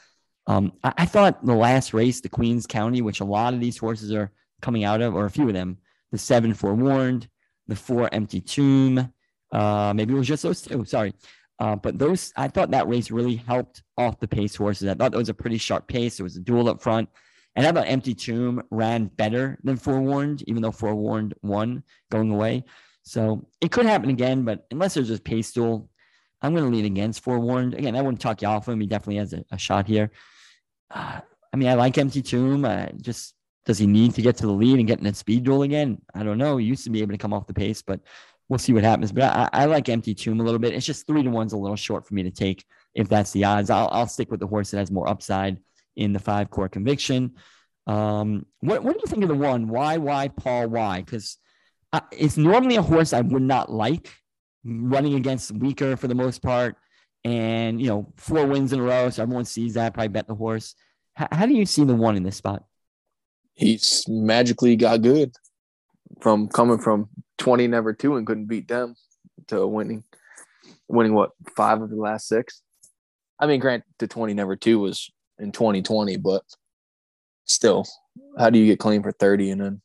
um, 0.48 0.72
I, 0.82 0.92
I 0.98 1.06
thought 1.06 1.46
the 1.46 1.54
last 1.54 1.94
race, 1.94 2.20
the 2.20 2.28
Queens 2.28 2.66
County, 2.66 3.02
which 3.02 3.20
a 3.20 3.24
lot 3.24 3.54
of 3.54 3.60
these 3.60 3.78
horses 3.78 4.12
are 4.12 4.32
coming 4.60 4.82
out 4.82 5.00
of, 5.00 5.14
or 5.14 5.26
a 5.26 5.30
few 5.30 5.46
of 5.46 5.54
them, 5.54 5.78
the 6.12 6.18
seven 6.18 6.54
forewarned, 6.54 7.28
the 7.66 7.76
four 7.76 8.08
empty 8.12 8.40
tomb, 8.40 9.12
uh, 9.52 9.92
maybe 9.94 10.14
it 10.14 10.18
was 10.18 10.28
just 10.28 10.44
those 10.44 10.62
two. 10.62 10.84
Sorry, 10.84 11.12
uh, 11.58 11.76
but 11.76 11.98
those, 11.98 12.32
I 12.36 12.48
thought 12.48 12.70
that 12.72 12.88
race 12.88 13.10
really 13.10 13.36
helped 13.36 13.82
off 13.96 14.18
the 14.18 14.28
pace 14.28 14.56
horses. 14.56 14.88
I 14.88 14.94
thought 14.94 15.14
it 15.14 15.18
was 15.18 15.28
a 15.28 15.34
pretty 15.34 15.58
sharp 15.58 15.86
pace. 15.86 16.18
It 16.18 16.22
was 16.24 16.36
a 16.36 16.40
duel 16.40 16.68
up 16.68 16.82
front. 16.82 17.08
And 17.54 17.66
I 17.66 17.72
thought 17.72 17.86
Empty 17.86 18.14
Tomb 18.14 18.62
ran 18.70 19.06
better 19.06 19.58
than 19.62 19.76
Forewarned, 19.76 20.42
even 20.48 20.62
though 20.62 20.72
Forewarned 20.72 21.34
won 21.42 21.82
going 22.10 22.30
away. 22.30 22.64
So 23.02 23.46
it 23.60 23.70
could 23.70 23.86
happen 23.86 24.10
again, 24.10 24.44
but 24.44 24.66
unless 24.70 24.94
there's 24.94 25.10
a 25.10 25.20
pace 25.20 25.52
duel, 25.52 25.88
I'm 26.40 26.54
going 26.54 26.64
to 26.68 26.76
lean 26.76 26.86
against 26.86 27.22
Forewarned. 27.22 27.74
Again, 27.74 27.94
I 27.94 28.00
wouldn't 28.00 28.20
talk 28.20 28.42
you 28.42 28.48
off 28.48 28.68
him. 28.68 28.80
He 28.80 28.86
definitely 28.86 29.16
has 29.16 29.32
a, 29.32 29.44
a 29.52 29.58
shot 29.58 29.86
here. 29.86 30.10
Uh, 30.90 31.20
I 31.52 31.56
mean, 31.56 31.68
I 31.68 31.74
like 31.74 31.98
Empty 31.98 32.22
Tomb. 32.22 32.64
Uh, 32.64 32.86
just 33.00 33.34
does 33.64 33.78
he 33.78 33.86
need 33.86 34.14
to 34.14 34.22
get 34.22 34.36
to 34.38 34.46
the 34.46 34.52
lead 34.52 34.78
and 34.78 34.88
get 34.88 35.00
in 35.00 35.06
a 35.06 35.14
speed 35.14 35.44
duel 35.44 35.62
again? 35.62 36.00
I 36.14 36.22
don't 36.22 36.38
know. 36.38 36.56
He 36.56 36.66
used 36.66 36.84
to 36.84 36.90
be 36.90 37.00
able 37.00 37.12
to 37.12 37.18
come 37.18 37.32
off 37.32 37.46
the 37.46 37.54
pace, 37.54 37.82
but 37.82 38.00
we'll 38.48 38.58
see 38.58 38.72
what 38.72 38.84
happens. 38.84 39.12
But 39.12 39.24
I, 39.24 39.48
I, 39.52 39.64
like 39.66 39.88
empty 39.88 40.14
tomb 40.14 40.40
a 40.40 40.42
little 40.42 40.58
bit. 40.58 40.74
It's 40.74 40.86
just 40.86 41.06
three 41.06 41.22
to 41.22 41.30
one's 41.30 41.52
a 41.52 41.56
little 41.56 41.76
short 41.76 42.06
for 42.06 42.14
me 42.14 42.22
to 42.24 42.30
take 42.30 42.64
if 42.94 43.08
that's 43.08 43.30
the 43.30 43.44
odds. 43.44 43.70
I'll, 43.70 43.88
I'll 43.92 44.08
stick 44.08 44.30
with 44.30 44.40
the 44.40 44.46
horse 44.46 44.70
that 44.70 44.78
has 44.78 44.90
more 44.90 45.08
upside 45.08 45.58
in 45.96 46.12
the 46.12 46.18
five 46.18 46.50
core 46.50 46.68
conviction. 46.68 47.34
Um, 47.86 48.46
what, 48.60 48.82
what 48.82 48.94
do 48.94 49.00
you 49.02 49.10
think 49.10 49.22
of 49.22 49.28
the 49.28 49.34
one? 49.34 49.68
Why, 49.68 49.96
why, 49.98 50.28
Paul, 50.28 50.68
why? 50.68 51.02
Because 51.02 51.38
it's 52.10 52.36
normally 52.36 52.76
a 52.76 52.82
horse 52.82 53.12
I 53.12 53.20
would 53.20 53.42
not 53.42 53.70
like 53.70 54.12
running 54.64 55.14
against 55.14 55.52
weaker 55.52 55.96
for 55.96 56.08
the 56.08 56.14
most 56.14 56.42
part. 56.42 56.76
And, 57.24 57.80
you 57.80 57.86
know, 57.86 58.12
four 58.16 58.46
wins 58.46 58.72
in 58.72 58.80
a 58.80 58.82
row. 58.82 59.08
So 59.10 59.22
everyone 59.22 59.44
sees 59.44 59.74
that, 59.74 59.94
probably 59.94 60.08
bet 60.08 60.26
the 60.26 60.34
horse. 60.34 60.74
H- 61.18 61.28
how 61.30 61.46
do 61.46 61.54
you 61.54 61.66
see 61.66 61.84
the 61.84 61.94
one 61.94 62.16
in 62.16 62.22
this 62.24 62.36
spot? 62.36 62.64
He's 63.54 64.04
magically 64.08 64.76
got 64.76 65.02
good 65.02 65.32
from 66.20 66.48
coming 66.48 66.78
from 66.78 67.08
20 67.38 67.66
never 67.66 67.92
two 67.92 68.16
and 68.16 68.26
couldn't 68.26 68.46
beat 68.46 68.68
them 68.68 68.94
to 69.48 69.66
winning 69.66 70.04
winning 70.88 71.14
what 71.14 71.30
five 71.56 71.82
of 71.82 71.90
the 71.90 71.96
last 71.96 72.28
six? 72.28 72.62
I 73.38 73.46
mean 73.46 73.60
grant 73.60 73.84
the 73.98 74.06
20 74.06 74.34
never 74.34 74.56
two 74.56 74.78
was 74.78 75.10
in 75.38 75.52
2020 75.52 76.16
but 76.18 76.44
still 77.44 77.86
how 78.38 78.50
do 78.50 78.58
you 78.58 78.66
get 78.66 78.78
clean 78.78 79.02
for 79.02 79.12
30 79.12 79.50
and 79.50 79.60
then? 79.60 79.82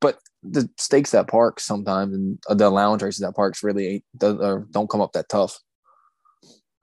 But 0.00 0.18
the 0.42 0.68
stakes 0.78 1.14
at 1.14 1.28
Parx 1.28 1.60
sometimes 1.60 2.14
and 2.14 2.38
the 2.48 2.68
allowance 2.68 3.02
races 3.02 3.22
at 3.22 3.34
Parx 3.34 3.62
really 3.62 3.86
ain't 3.88 4.04
uh, 4.22 4.60
don't 4.70 4.90
come 4.90 5.00
up 5.00 5.12
that 5.12 5.28
tough. 5.28 5.58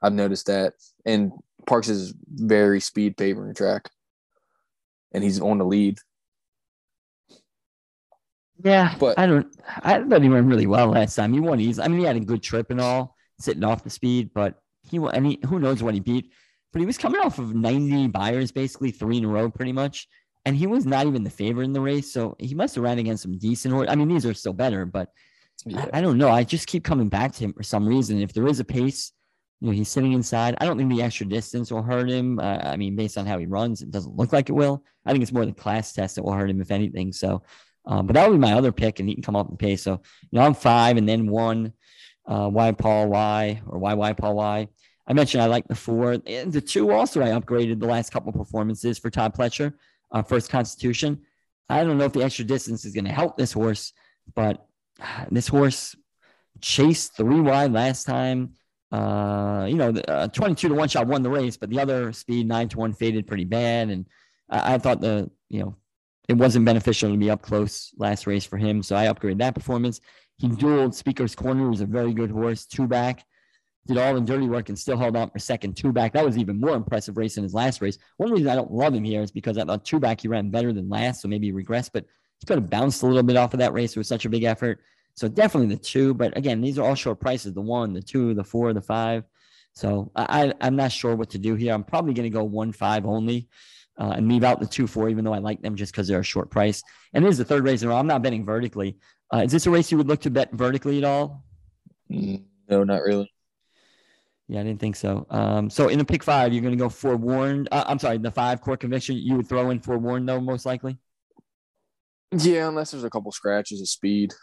I've 0.01 0.13
noticed 0.13 0.47
that. 0.47 0.73
And 1.05 1.31
Parx 1.67 1.89
is 1.89 2.13
very 2.27 2.79
speed 2.79 3.15
favoring 3.17 3.53
track 3.53 3.89
and 5.13 5.23
he's 5.23 5.41
on 5.41 5.57
the 5.57 5.65
lead 5.65 5.99
yeah, 8.63 8.95
but 8.99 9.17
I 9.17 9.25
don't. 9.25 9.47
I 9.83 10.03
thought 10.03 10.21
he 10.21 10.29
went 10.29 10.47
really 10.47 10.67
well 10.67 10.87
last 10.87 11.15
time. 11.15 11.33
He 11.33 11.39
won 11.39 11.59
easy. 11.59 11.81
I 11.81 11.87
mean, 11.87 11.99
he 11.99 12.05
had 12.05 12.17
a 12.17 12.21
good 12.21 12.43
trip 12.43 12.71
and 12.71 12.81
all, 12.81 13.15
sitting 13.39 13.63
off 13.63 13.83
the 13.83 13.89
speed. 13.89 14.31
But 14.33 14.55
he 14.83 14.99
won. 14.99 15.15
and 15.15 15.25
he, 15.25 15.39
who 15.45 15.59
knows 15.59 15.81
what 15.81 15.93
he 15.93 15.99
beat. 15.99 16.31
But 16.73 16.81
he 16.81 16.85
was 16.85 16.97
coming 16.97 17.21
off 17.21 17.39
of 17.39 17.55
90 17.55 18.07
Beyers, 18.09 18.51
basically 18.51 18.91
three 18.91 19.17
in 19.17 19.25
a 19.25 19.27
row, 19.27 19.49
pretty 19.49 19.71
much. 19.71 20.07
And 20.45 20.55
he 20.55 20.67
was 20.67 20.85
not 20.85 21.07
even 21.07 21.23
the 21.23 21.29
favorite 21.29 21.65
in 21.65 21.73
the 21.73 21.81
race, 21.81 22.13
so 22.13 22.35
he 22.37 22.53
must 22.53 22.75
have 22.75 22.83
ran 22.83 22.99
against 22.99 23.23
some 23.23 23.37
decent 23.37 23.73
horse. 23.73 23.87
I 23.89 23.95
mean, 23.95 24.07
these 24.07 24.25
are 24.25 24.33
still 24.33 24.53
better, 24.53 24.85
but 24.85 25.09
yeah. 25.65 25.87
I, 25.91 25.97
I, 25.97 26.01
don't 26.01 26.17
know. 26.17 26.29
I 26.29 26.43
just 26.43 26.67
keep 26.67 26.83
coming 26.83 27.09
back 27.09 27.33
to 27.33 27.39
him 27.43 27.53
for 27.53 27.63
some 27.63 27.87
reason. 27.87 28.21
If 28.21 28.33
there 28.33 28.47
is 28.47 28.59
a 28.59 28.63
pace, 28.63 29.11
you 29.61 29.67
know, 29.67 29.73
he's 29.73 29.89
sitting 29.89 30.13
inside. 30.13 30.55
I 30.59 30.65
don't 30.65 30.77
think 30.77 30.91
the 30.91 31.01
extra 31.01 31.25
distance 31.25 31.71
will 31.71 31.83
hurt 31.83 32.09
him. 32.09 32.39
Uh, 32.39 32.59
I 32.63 32.77
mean, 32.77 32.95
based 32.95 33.17
on 33.17 33.25
how 33.25 33.37
he 33.37 33.45
runs, 33.45 33.81
it 33.81 33.91
doesn't 33.91 34.15
look 34.15 34.31
like 34.33 34.49
it 34.49 34.53
will. 34.53 34.83
I 35.05 35.11
think 35.11 35.21
it's 35.21 35.31
more 35.33 35.45
the 35.45 35.51
class 35.51 35.93
test 35.93 36.15
that 36.15 36.23
will 36.23 36.33
hurt 36.33 36.49
him, 36.49 36.61
if 36.61 36.71
anything. 36.71 37.11
So 37.13 37.43
um, 37.85 38.05
but 38.05 38.13
that 38.13 38.29
would 38.29 38.35
be 38.35 38.39
my 38.39 38.53
other 38.53 38.71
pick, 38.71 38.99
and 38.99 39.09
he 39.09 39.15
can 39.15 39.23
come 39.23 39.35
up 39.35 39.49
and 39.49 39.57
pay. 39.57 39.75
So, 39.75 39.93
you 39.93 40.39
know, 40.39 40.41
I'm 40.41 40.53
five 40.53 40.97
and 40.97 41.09
then 41.09 41.27
one. 41.27 41.73
uh, 42.27 42.47
Why 42.49 42.71
Paul 42.71 43.09
Y 43.09 43.61
or 43.67 43.79
Why 43.79 43.95
Why 43.95 44.13
Paul 44.13 44.35
Y. 44.35 44.67
I 45.07 45.13
mentioned 45.13 45.41
I 45.41 45.47
like 45.47 45.67
the 45.67 45.75
four. 45.75 46.17
And 46.27 46.53
the 46.53 46.61
two 46.61 46.91
also 46.91 47.21
I 47.21 47.29
upgraded 47.29 47.79
the 47.79 47.87
last 47.87 48.11
couple 48.11 48.31
performances 48.31 48.99
for 48.99 49.09
Todd 49.09 49.33
Pletcher, 49.33 49.73
uh, 50.11 50.21
First 50.21 50.51
Constitution. 50.51 51.21
I 51.67 51.83
don't 51.83 51.97
know 51.97 52.05
if 52.05 52.13
the 52.13 52.23
extra 52.23 52.45
distance 52.45 52.85
is 52.85 52.93
going 52.93 53.05
to 53.05 53.11
help 53.11 53.37
this 53.37 53.51
horse, 53.51 53.93
but 54.35 54.65
this 55.31 55.47
horse 55.47 55.95
chased 56.61 57.15
three 57.15 57.41
wide 57.41 57.73
last 57.73 58.05
time. 58.05 58.53
Uh, 58.91 59.65
you 59.69 59.75
know, 59.75 59.89
uh, 60.07 60.27
22 60.27 60.69
to 60.69 60.73
one 60.73 60.89
shot 60.89 61.07
won 61.07 61.21
the 61.21 61.29
race, 61.29 61.57
but 61.57 61.69
the 61.69 61.79
other 61.79 62.11
speed 62.11 62.47
nine 62.47 62.67
to 62.69 62.77
one 62.77 62.93
faded 62.93 63.27
pretty 63.27 63.45
bad. 63.45 63.89
And 63.89 64.07
I, 64.49 64.75
I 64.75 64.77
thought 64.77 65.01
the, 65.01 65.29
you 65.49 65.59
know, 65.61 65.75
it 66.27 66.37
wasn't 66.37 66.65
beneficial 66.65 67.11
to 67.11 67.17
be 67.17 67.29
up 67.29 67.41
close 67.41 67.91
last 67.97 68.27
race 68.27 68.45
for 68.45 68.57
him. 68.57 68.83
So 68.83 68.95
I 68.95 69.05
upgraded 69.05 69.39
that 69.39 69.55
performance. 69.55 70.01
He 70.37 70.47
dueled 70.47 70.93
Speaker's 70.93 71.35
Corner, 71.35 71.67
who's 71.67 71.81
a 71.81 71.85
very 71.85 72.13
good 72.13 72.31
horse, 72.31 72.65
two 72.65 72.87
back, 72.87 73.25
did 73.87 73.97
all 73.97 74.13
the 74.13 74.21
dirty 74.21 74.47
work 74.47 74.69
and 74.69 74.77
still 74.77 74.97
held 74.97 75.17
on 75.17 75.29
for 75.29 75.39
second, 75.39 75.75
two 75.75 75.91
back. 75.91 76.13
That 76.13 76.25
was 76.25 76.37
even 76.37 76.59
more 76.59 76.75
impressive 76.75 77.17
race 77.17 77.37
in 77.37 77.43
his 77.43 77.53
last 77.53 77.81
race. 77.81 77.97
One 78.17 78.31
reason 78.31 78.47
I 78.47 78.55
don't 78.55 78.71
love 78.71 78.93
him 78.93 79.03
here 79.03 79.21
is 79.21 79.31
because 79.31 79.57
I 79.57 79.65
thought 79.65 79.83
two 79.83 79.99
back 79.99 80.21
he 80.21 80.27
ran 80.27 80.51
better 80.51 80.71
than 80.71 80.87
last, 80.87 81.21
so 81.21 81.27
maybe 81.27 81.47
he 81.47 81.53
regressed, 81.53 81.89
but 81.93 82.05
he 82.39 82.45
could 82.45 82.57
have 82.57 82.69
bounced 82.69 83.03
a 83.03 83.07
little 83.07 83.23
bit 83.23 83.35
off 83.35 83.53
of 83.53 83.59
that 83.59 83.73
race. 83.73 83.91
It 83.91 83.97
was 83.97 84.07
such 84.07 84.25
a 84.25 84.29
big 84.29 84.43
effort. 84.43 84.79
So 85.19 85.27
definitely 85.27 85.75
the 85.75 85.81
two, 85.81 86.13
but 86.13 86.37
again, 86.37 86.61
these 86.61 86.79
are 86.79 86.87
all 86.87 86.95
short 86.95 87.19
prices: 87.19 87.53
the 87.53 87.61
one, 87.61 87.93
the 87.93 88.01
two, 88.01 88.33
the 88.33 88.43
four, 88.43 88.71
the 88.73 88.81
five. 88.81 89.25
So 89.73 90.11
I, 90.15 90.53
I'm 90.61 90.75
not 90.75 90.91
sure 90.91 91.15
what 91.15 91.29
to 91.31 91.37
do 91.37 91.55
here. 91.55 91.73
I'm 91.73 91.83
probably 91.83 92.13
going 92.13 92.29
to 92.31 92.37
go 92.37 92.43
one 92.43 92.71
five 92.71 93.05
only. 93.05 93.49
Uh, 93.99 94.13
and 94.15 94.29
leave 94.29 94.45
out 94.45 94.61
the 94.61 94.65
two 94.65 94.87
four, 94.87 95.09
even 95.09 95.25
though 95.25 95.33
I 95.33 95.39
like 95.39 95.61
them 95.61 95.75
just 95.75 95.91
because 95.91 96.07
they're 96.07 96.21
a 96.21 96.23
short 96.23 96.49
price. 96.49 96.81
And 97.13 97.25
this 97.25 97.33
is 97.33 97.37
the 97.37 97.43
third 97.43 97.65
race 97.65 97.81
in 97.81 97.89
a 97.89 97.91
row. 97.91 97.97
I'm 97.97 98.07
not 98.07 98.21
betting 98.21 98.45
vertically. 98.45 98.97
Uh, 99.33 99.39
is 99.39 99.51
this 99.51 99.67
a 99.67 99.69
race 99.69 99.91
you 99.91 99.97
would 99.97 100.07
look 100.07 100.21
to 100.21 100.29
bet 100.29 100.53
vertically 100.53 100.99
at 100.99 101.03
all? 101.03 101.43
No, 102.07 102.85
not 102.85 103.01
really. 103.01 103.29
Yeah, 104.47 104.61
I 104.61 104.63
didn't 104.63 104.79
think 104.79 104.95
so. 104.95 105.27
Um, 105.29 105.69
so 105.69 105.89
in 105.89 105.99
the 105.99 106.05
pick 106.05 106.23
five, 106.23 106.53
you're 106.53 106.61
going 106.61 106.77
to 106.77 106.81
go 106.81 106.87
forewarned. 106.87 107.67
Uh, 107.73 107.83
I'm 107.85 107.99
sorry, 107.99 108.17
the 108.19 108.31
five 108.31 108.61
core 108.61 108.77
conviction. 108.77 109.17
You 109.17 109.35
would 109.35 109.49
throw 109.49 109.69
in 109.69 109.81
forewarned 109.81 110.29
though, 110.29 110.39
most 110.39 110.65
likely. 110.65 110.97
Yeah, 112.31 112.69
unless 112.69 112.91
there's 112.91 113.03
a 113.03 113.09
couple 113.09 113.33
scratches 113.33 113.81
of 113.81 113.89
speed 113.89 114.33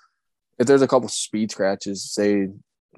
if 0.59 0.67
there's 0.67 0.83
a 0.83 0.89
couple 0.89 1.09
speed 1.09 1.51
scratches, 1.51 2.11
say 2.11 2.49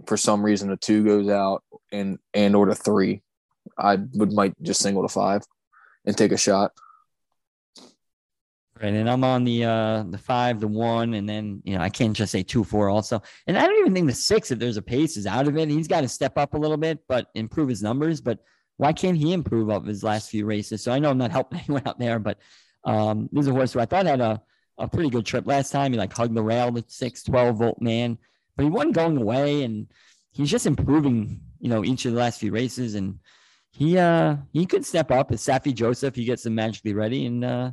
for 0.06 0.16
some 0.16 0.44
reason 0.44 0.70
a 0.70 0.76
two 0.76 1.04
goes 1.04 1.28
out 1.28 1.64
and 1.92 2.18
and 2.34 2.54
or 2.54 2.66
the 2.66 2.74
three, 2.74 3.22
I 3.76 3.98
would 4.14 4.32
might 4.32 4.60
just 4.62 4.80
single 4.80 5.02
to 5.02 5.08
five 5.08 5.42
and 6.04 6.16
take 6.16 6.32
a 6.32 6.36
shot. 6.36 6.72
Right, 8.80 8.94
and 8.94 9.10
I'm 9.10 9.24
on 9.24 9.42
the 9.42 9.64
uh 9.64 10.04
the 10.08 10.18
five, 10.18 10.60
the 10.60 10.68
one, 10.68 11.14
and 11.14 11.28
then 11.28 11.62
you 11.64 11.76
know 11.76 11.82
I 11.82 11.88
can't 11.88 12.16
just 12.16 12.30
say 12.30 12.44
two, 12.44 12.62
four 12.62 12.88
also. 12.88 13.20
And 13.48 13.58
I 13.58 13.66
don't 13.66 13.78
even 13.80 13.94
think 13.94 14.06
the 14.06 14.14
six, 14.14 14.52
if 14.52 14.60
there's 14.60 14.76
a 14.76 14.82
pace, 14.82 15.16
is 15.16 15.26
out 15.26 15.48
of 15.48 15.56
it. 15.56 15.68
He's 15.68 15.88
got 15.88 16.02
to 16.02 16.08
step 16.08 16.38
up 16.38 16.54
a 16.54 16.58
little 16.58 16.76
bit, 16.76 17.00
but 17.08 17.26
improve 17.34 17.68
his 17.68 17.82
numbers. 17.82 18.20
But 18.20 18.38
why 18.76 18.92
can't 18.92 19.16
he 19.16 19.32
improve 19.32 19.68
up 19.68 19.84
his 19.84 20.04
last 20.04 20.30
few 20.30 20.46
races? 20.46 20.84
So 20.84 20.92
I 20.92 21.00
know 21.00 21.10
I'm 21.10 21.18
not 21.18 21.32
helping 21.32 21.58
anyone 21.68 21.82
out 21.86 21.98
there, 21.98 22.20
but 22.20 22.38
um, 22.84 23.28
this 23.32 23.42
is 23.42 23.48
a 23.48 23.52
horse 23.52 23.72
who 23.72 23.80
I 23.80 23.86
thought 23.86 24.06
had 24.06 24.20
a 24.20 24.40
a 24.78 24.88
pretty 24.88 25.10
good 25.10 25.26
trip 25.26 25.46
last 25.46 25.70
time. 25.70 25.92
He 25.92 25.98
like 25.98 26.12
hugged 26.12 26.34
the 26.34 26.42
rail, 26.42 26.70
the 26.70 26.84
six, 26.86 27.22
12 27.22 27.56
volt 27.56 27.80
man, 27.80 28.18
but 28.56 28.64
he 28.64 28.70
wasn't 28.70 28.94
going 28.94 29.16
away 29.16 29.64
and 29.64 29.86
he's 30.32 30.50
just 30.50 30.66
improving, 30.66 31.40
you 31.60 31.68
know, 31.68 31.84
each 31.84 32.04
of 32.04 32.12
the 32.12 32.18
last 32.18 32.40
few 32.40 32.52
races. 32.52 32.94
And 32.94 33.18
he, 33.70 33.98
uh, 33.98 34.36
he 34.52 34.66
could 34.66 34.84
step 34.84 35.10
up 35.10 35.32
as 35.32 35.42
Saffie 35.42 35.74
Joseph. 35.74 36.14
He 36.14 36.24
gets 36.24 36.42
them 36.42 36.54
magically 36.54 36.94
ready 36.94 37.26
and, 37.26 37.44
uh, 37.44 37.70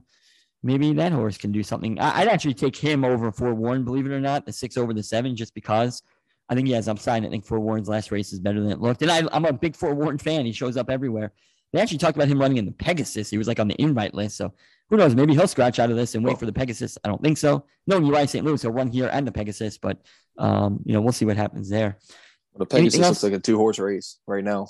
maybe 0.63 0.91
that 0.93 1.11
horse 1.11 1.37
can 1.37 1.51
do 1.51 1.61
something. 1.61 1.99
I, 1.99 2.21
would 2.21 2.29
actually 2.29 2.55
take 2.55 2.75
him 2.75 3.05
over 3.05 3.31
forewarned, 3.31 3.85
believe 3.85 4.07
it 4.07 4.11
or 4.11 4.19
not, 4.19 4.45
the 4.47 4.51
six 4.51 4.77
over 4.77 4.93
the 4.93 5.03
seven, 5.03 5.35
just 5.35 5.53
because 5.53 6.01
I 6.49 6.55
think 6.55 6.67
he 6.67 6.73
has 6.73 6.87
upside. 6.87 7.23
I 7.23 7.29
think 7.29 7.45
forewarned's 7.45 7.87
last 7.87 8.11
race 8.11 8.33
is 8.33 8.39
better 8.39 8.59
than 8.59 8.71
it 8.71 8.81
looked. 8.81 9.03
And 9.03 9.11
I, 9.11 9.21
I'm 9.31 9.45
a 9.45 9.53
big 9.53 9.75
forewarned 9.75 10.21
fan. 10.21 10.45
He 10.45 10.51
shows 10.51 10.75
up 10.75 10.89
everywhere. 10.89 11.33
They 11.71 11.79
actually 11.79 11.99
talked 11.99 12.17
about 12.17 12.27
him 12.27 12.39
running 12.39 12.57
in 12.57 12.65
the 12.65 12.71
Pegasus. 12.71 13.29
He 13.29 13.37
was 13.37 13.47
like 13.47 13.59
on 13.59 13.67
the 13.67 13.79
invite 13.79 14.15
list. 14.15 14.37
So 14.37 14.53
who 14.89 14.97
knows? 14.97 15.15
Maybe 15.15 15.33
he'll 15.33 15.47
scratch 15.47 15.79
out 15.79 15.89
of 15.89 15.95
this 15.95 16.15
and 16.15 16.23
wait 16.23 16.37
for 16.37 16.45
the 16.45 16.53
Pegasus. 16.53 16.97
I 17.03 17.07
don't 17.07 17.21
think 17.21 17.37
so. 17.37 17.65
No, 17.87 17.99
Uri 17.99 18.27
St. 18.27 18.45
Lewis, 18.45 18.61
he'll 18.61 18.71
run 18.71 18.89
here 18.89 19.09
and 19.11 19.25
the 19.25 19.31
Pegasus, 19.31 19.77
but 19.77 19.97
um, 20.37 20.79
you 20.85 20.93
know, 20.93 21.01
we'll 21.01 21.13
see 21.13 21.25
what 21.25 21.37
happens 21.37 21.69
there. 21.69 21.97
Well, 22.53 22.59
the 22.59 22.65
Pegasus 22.65 22.99
looks 22.99 23.23
like 23.23 23.33
a 23.33 23.39
two 23.39 23.57
horse 23.57 23.79
race 23.79 24.19
right 24.27 24.43
now. 24.43 24.67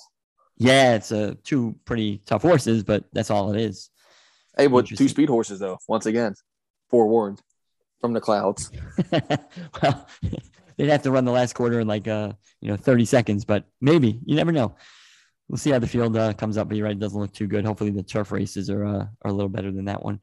Yeah, 0.57 0.95
it's 0.95 1.11
a 1.11 1.35
two 1.35 1.75
pretty 1.83 2.21
tough 2.25 2.43
horses, 2.43 2.83
but 2.83 3.03
that's 3.11 3.29
all 3.29 3.53
it 3.53 3.59
is. 3.59 3.89
Hey, 4.57 4.67
but 4.67 4.87
two 4.87 5.09
speed 5.09 5.27
horses 5.27 5.59
though. 5.59 5.77
Once 5.87 6.05
again, 6.05 6.33
forewarned 6.89 7.41
from 7.99 8.13
the 8.13 8.21
clouds. 8.21 8.71
well, 9.11 10.07
they'd 10.77 10.89
have 10.89 11.03
to 11.03 11.11
run 11.11 11.25
the 11.25 11.31
last 11.31 11.53
quarter 11.53 11.81
in 11.81 11.87
like 11.87 12.07
uh 12.07 12.31
you 12.61 12.69
know 12.69 12.77
30 12.77 13.03
seconds, 13.05 13.43
but 13.43 13.65
maybe 13.81 14.19
you 14.25 14.35
never 14.35 14.53
know 14.53 14.75
we'll 15.47 15.57
see 15.57 15.71
how 15.71 15.79
the 15.79 15.87
field 15.87 16.17
uh, 16.17 16.33
comes 16.33 16.57
up. 16.57 16.67
But 16.67 16.77
you're 16.77 16.85
right, 16.85 16.95
it 16.95 16.99
doesn't 16.99 17.19
look 17.19 17.33
too 17.33 17.47
good. 17.47 17.65
Hopefully, 17.65 17.91
the 17.91 18.03
turf 18.03 18.31
races 18.31 18.69
are 18.69 18.85
uh, 18.85 19.05
are 19.21 19.31
a 19.31 19.33
little 19.33 19.49
better 19.49 19.71
than 19.71 19.85
that 19.85 20.03
one. 20.03 20.19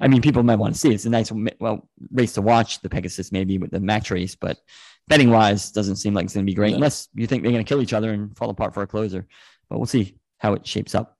I 0.00 0.08
mean, 0.08 0.22
people 0.22 0.42
might 0.42 0.58
want 0.58 0.74
to 0.74 0.80
see. 0.80 0.92
It's 0.94 1.04
a 1.04 1.10
nice 1.10 1.30
well 1.60 1.88
race 2.10 2.32
to 2.34 2.42
watch, 2.42 2.80
the 2.80 2.88
Pegasus 2.88 3.32
maybe 3.32 3.58
with 3.58 3.70
the 3.70 3.80
match 3.80 4.10
race, 4.10 4.34
but 4.34 4.58
betting 5.08 5.30
wise, 5.30 5.72
doesn't 5.72 5.96
seem 5.96 6.14
like 6.14 6.24
it's 6.24 6.34
going 6.34 6.46
to 6.46 6.50
be 6.50 6.54
great 6.54 6.74
unless 6.74 7.08
you 7.14 7.26
think 7.26 7.42
they're 7.42 7.52
going 7.52 7.64
to 7.64 7.68
kill 7.68 7.82
each 7.82 7.92
other 7.92 8.12
and 8.12 8.36
fall 8.36 8.50
apart 8.50 8.72
for 8.72 8.82
a 8.82 8.86
closer. 8.86 9.26
But 9.68 9.78
we'll 9.78 9.86
see 9.86 10.16
how 10.38 10.54
it 10.54 10.66
shapes 10.66 10.94
up. 10.94 11.18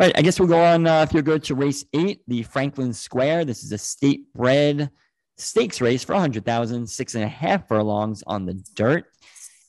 All 0.00 0.06
right, 0.06 0.16
I 0.16 0.22
guess 0.22 0.38
we'll 0.38 0.48
go 0.48 0.62
on. 0.62 0.86
Uh, 0.86 1.02
if 1.02 1.12
you're 1.12 1.22
good 1.22 1.44
to 1.44 1.54
race 1.54 1.84
eight, 1.92 2.22
the 2.26 2.42
Franklin 2.44 2.92
Square. 2.92 3.44
This 3.44 3.62
is 3.62 3.72
a 3.72 3.78
state 3.78 4.32
bred 4.32 4.90
stakes 5.36 5.80
race 5.80 6.04
for 6.04 6.14
100,000, 6.14 6.86
six 6.88 7.14
and 7.14 7.24
a 7.24 7.28
half 7.28 7.68
furlongs 7.68 8.22
on 8.26 8.44
the 8.44 8.54
dirt. 8.74 9.06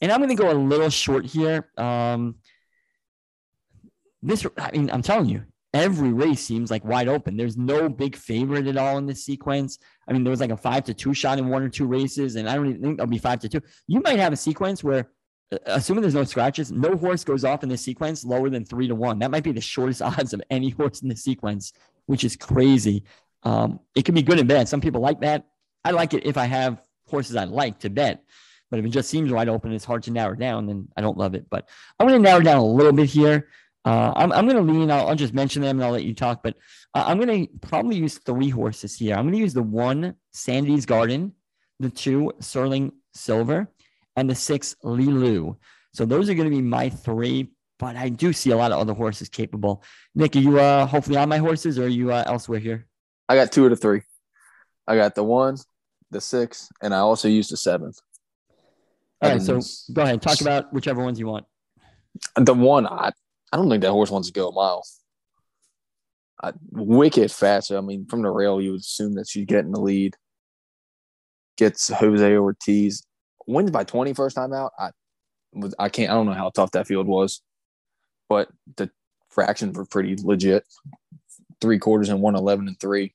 And 0.02 0.12
I'm 0.12 0.20
going 0.20 0.30
to 0.30 0.36
go 0.36 0.52
a 0.52 0.54
little 0.54 0.90
short 0.90 1.26
here. 1.26 1.70
Um, 1.78 2.36
this, 4.22 4.46
I 4.58 4.72
mean, 4.72 4.90
I'm 4.92 5.02
telling 5.02 5.30
you, 5.30 5.44
every 5.74 6.12
race 6.12 6.42
seems 6.42 6.72
like 6.72 6.84
wide 6.84 7.08
open. 7.08 7.38
There's 7.38 7.58
no 7.58 7.90
big 7.90 8.16
favorite 8.16 8.68
at 8.68 8.78
all 8.78 8.98
in 8.98 9.06
this 9.06 9.24
sequence. 9.24 9.80
I 10.08 10.14
mean, 10.14 10.24
there 10.24 10.32
was 10.32 10.40
like 10.40 10.52
a 10.52 10.58
five 10.58 10.84
to 10.86 10.94
two 10.94 11.14
shot 11.14 11.38
in 11.38 11.48
one 11.50 11.64
or 11.64 11.70
two 11.70 11.86
races, 11.86 12.36
and 12.36 12.50
I 12.50 12.56
don't 12.56 12.70
even 12.70 12.82
think 12.82 12.98
there'll 12.98 13.10
be 13.10 13.18
five 13.18 13.40
to 13.42 13.50
two. 13.50 13.62
You 13.88 14.02
might 14.02 14.20
have 14.20 14.34
a 14.34 14.38
sequence 14.38 14.84
where, 14.84 15.10
uh, 15.52 15.58
assuming 15.68 16.02
there's 16.02 16.16
no 16.16 16.24
scratches, 16.24 16.72
no 16.72 16.98
horse 16.98 17.24
goes 17.24 17.44
off 17.44 17.64
in 17.64 17.70
this 17.70 17.82
sequence 17.82 18.26
lower 18.26 18.50
than 18.50 18.66
three 18.66 18.88
to 18.88 18.96
one. 18.96 19.20
That 19.20 19.32
might 19.32 19.44
be 19.44 19.52
the 19.52 19.62
shortest 19.62 20.02
odds 20.02 20.34
of 20.34 20.42
any 20.50 20.70
horse 20.70 21.02
in 21.02 21.10
the 21.10 21.16
sequence, 21.16 21.74
which 22.08 22.24
is 22.24 22.36
crazy. 22.36 23.04
Um, 23.44 23.80
it 23.96 24.06
can 24.06 24.16
be 24.16 24.22
good 24.22 24.40
and 24.40 24.48
bad. 24.48 24.68
Some 24.68 24.82
people 24.82 25.02
like 25.02 25.22
that. 25.22 25.46
I 25.86 25.92
like 25.92 26.14
it 26.14 26.26
if 26.26 26.38
I 26.38 26.46
have 26.46 26.82
horses 27.08 27.36
I 27.36 27.46
like 27.46 27.80
to 27.80 27.90
bet. 27.90 28.24
But 28.70 28.80
if 28.80 28.86
it 28.86 28.90
just 28.90 29.10
seems 29.10 29.32
wide 29.32 29.50
open, 29.50 29.72
it's 29.72 29.86
hard 29.86 30.04
to 30.04 30.12
narrow 30.12 30.36
down, 30.36 30.68
then 30.68 30.90
I 30.96 31.02
don't 31.02 31.18
love 31.18 31.34
it. 31.34 31.48
But 31.50 31.68
I'm 32.00 32.08
going 32.08 32.22
to 32.22 32.30
narrow 32.30 32.42
down 32.42 32.58
a 32.58 32.66
little 32.66 32.92
bit 32.92 33.10
here. 33.10 33.50
Uh, 33.90 34.14
I'm, 34.16 34.32
I'm 34.32 34.48
going 34.48 34.64
to 34.64 34.72
lean, 34.72 34.92
I'll, 34.92 35.08
I'll, 35.08 35.16
just 35.16 35.34
mention 35.34 35.64
them 35.64 35.78
and 35.78 35.84
I'll 35.84 35.92
let 35.92 36.04
you 36.04 36.14
talk, 36.14 36.44
but 36.44 36.56
uh, 36.94 37.06
I'm 37.08 37.20
going 37.20 37.48
to 37.48 37.68
probably 37.68 37.96
use 37.96 38.20
three 38.20 38.50
horses 38.50 38.96
here. 38.96 39.16
I'm 39.16 39.24
going 39.24 39.34
to 39.34 39.40
use 39.40 39.56
the 39.56 39.64
one, 39.64 40.14
Sandy's 40.32 40.86
Garden, 40.86 41.34
the 41.80 41.90
two, 41.90 42.32
Sterling 42.40 42.92
Silver, 43.16 43.68
and 44.16 44.30
the 44.30 44.36
six, 44.36 44.76
Lilu. 44.84 45.56
So 45.96 46.06
those 46.06 46.30
are 46.30 46.36
going 46.36 46.48
to 46.48 46.56
be 46.56 46.62
my 46.62 46.90
three, 46.90 47.50
but 47.80 47.96
I 47.96 48.10
do 48.10 48.32
see 48.32 48.52
a 48.52 48.58
lot 48.58 48.72
of 48.72 48.78
other 48.78 48.94
horses 48.94 49.28
capable. 49.28 49.84
Nick, 50.14 50.36
are 50.36 50.40
you 50.40 50.60
uh, 50.60 50.86
hopefully 50.86 51.18
on 51.18 51.28
my 51.28 51.40
horses 51.40 51.80
or 51.80 51.86
are 51.86 51.88
you 51.88 52.12
uh, 52.12 52.24
elsewhere 52.28 52.60
here? 52.60 52.86
I 53.28 53.34
got 53.34 53.52
two 53.52 53.64
of 53.64 53.72
the 53.72 53.76
three. 53.76 54.04
I 54.86 54.98
got 54.98 55.16
the 55.16 55.24
one, 55.24 55.58
the 56.12 56.22
six, 56.22 56.70
and 56.84 56.94
I 56.94 57.00
also 57.00 57.28
used 57.28 57.52
the 57.52 57.58
seven. 57.58 57.92
All 59.24 59.32
right, 59.32 59.42
so 59.42 59.60
go 59.92 60.04
ahead. 60.04 60.22
Talk 60.22 60.42
about 60.42 60.72
whichever 60.72 61.04
ones 61.04 61.20
you 61.20 61.26
want. 61.26 61.48
The 62.36 62.54
one, 62.54 62.86
I, 62.86 63.14
I 63.52 63.58
don't 63.58 63.70
think 63.70 63.82
that 63.82 63.92
horse 63.92 64.12
wants 64.12 64.28
to 64.28 64.34
go 64.34 64.50
a 64.50 64.54
mile. 64.54 64.84
I, 66.42 66.54
wicked 66.72 67.32
fast. 67.32 67.72
I 67.72 67.82
mean, 67.82 68.06
from 68.06 68.22
the 68.22 68.30
rail, 68.30 68.62
you 68.62 68.72
would 68.72 68.82
assume 68.82 69.16
that 69.16 69.28
she'd 69.28 69.48
get 69.48 69.66
in 69.66 69.72
the 69.72 69.82
lead. 69.82 70.16
Gets 71.58 71.90
Jose 71.90 72.36
Ortiz, 72.38 73.04
wins 73.46 73.72
by 73.72 73.84
20 73.84 74.14
first 74.14 74.36
time 74.36 74.54
out. 74.54 74.72
I 74.80 74.92
I 75.78 75.90
can't, 75.90 76.12
I 76.12 76.14
don't 76.14 76.28
know 76.28 76.34
how 76.34 76.50
tough 76.50 76.72
that 76.72 76.88
field 76.88 77.08
was, 77.08 77.42
but 78.28 78.50
the 78.78 78.92
fractions 79.30 79.78
were 79.78 79.86
pretty 79.86 80.16
legit. 80.22 80.64
Three 81.62 81.80
quarters 81.80 82.10
and 82.10 82.22
one 82.22 82.36
eleven 82.36 82.68
and 82.68 82.80
three. 82.80 83.14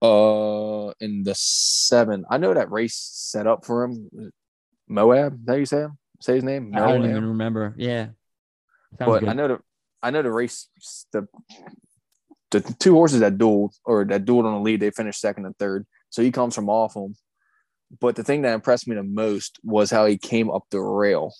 Uh, 0.00 0.92
in 1.00 1.22
the 1.22 1.34
seven, 1.34 2.24
I 2.30 2.38
know 2.38 2.54
that 2.54 2.70
race 2.70 2.96
set 2.96 3.46
up 3.46 3.64
for 3.64 3.84
him. 3.84 4.32
Moab, 4.88 5.44
that 5.46 5.58
you 5.58 5.66
say 5.66 5.82
him? 5.82 5.98
Say 6.22 6.34
his 6.36 6.44
name? 6.44 6.72
I 6.74 6.80
don't 6.80 7.04
even 7.04 7.28
remember. 7.28 7.74
Yeah, 7.76 8.08
Sounds 8.98 9.12
but 9.12 9.20
good. 9.20 9.28
I 9.28 9.32
know 9.32 9.48
the 9.48 9.58
I 10.02 10.10
know 10.10 10.22
the 10.22 10.30
race 10.30 10.68
the 11.12 11.26
the 12.50 12.60
two 12.78 12.94
horses 12.94 13.20
that 13.20 13.38
dueled 13.38 13.74
or 13.84 14.04
that 14.04 14.24
dueled 14.24 14.44
on 14.44 14.54
the 14.54 14.60
lead. 14.60 14.80
They 14.80 14.90
finished 14.90 15.20
second 15.20 15.46
and 15.46 15.56
third, 15.58 15.86
so 16.10 16.22
he 16.22 16.30
comes 16.30 16.54
from 16.54 16.68
off 16.68 16.94
them. 16.94 17.14
But 18.00 18.16
the 18.16 18.24
thing 18.24 18.42
that 18.42 18.54
impressed 18.54 18.88
me 18.88 18.96
the 18.96 19.02
most 19.02 19.58
was 19.62 19.90
how 19.90 20.06
he 20.06 20.16
came 20.16 20.50
up 20.50 20.64
the 20.70 20.80
rail. 20.80 21.34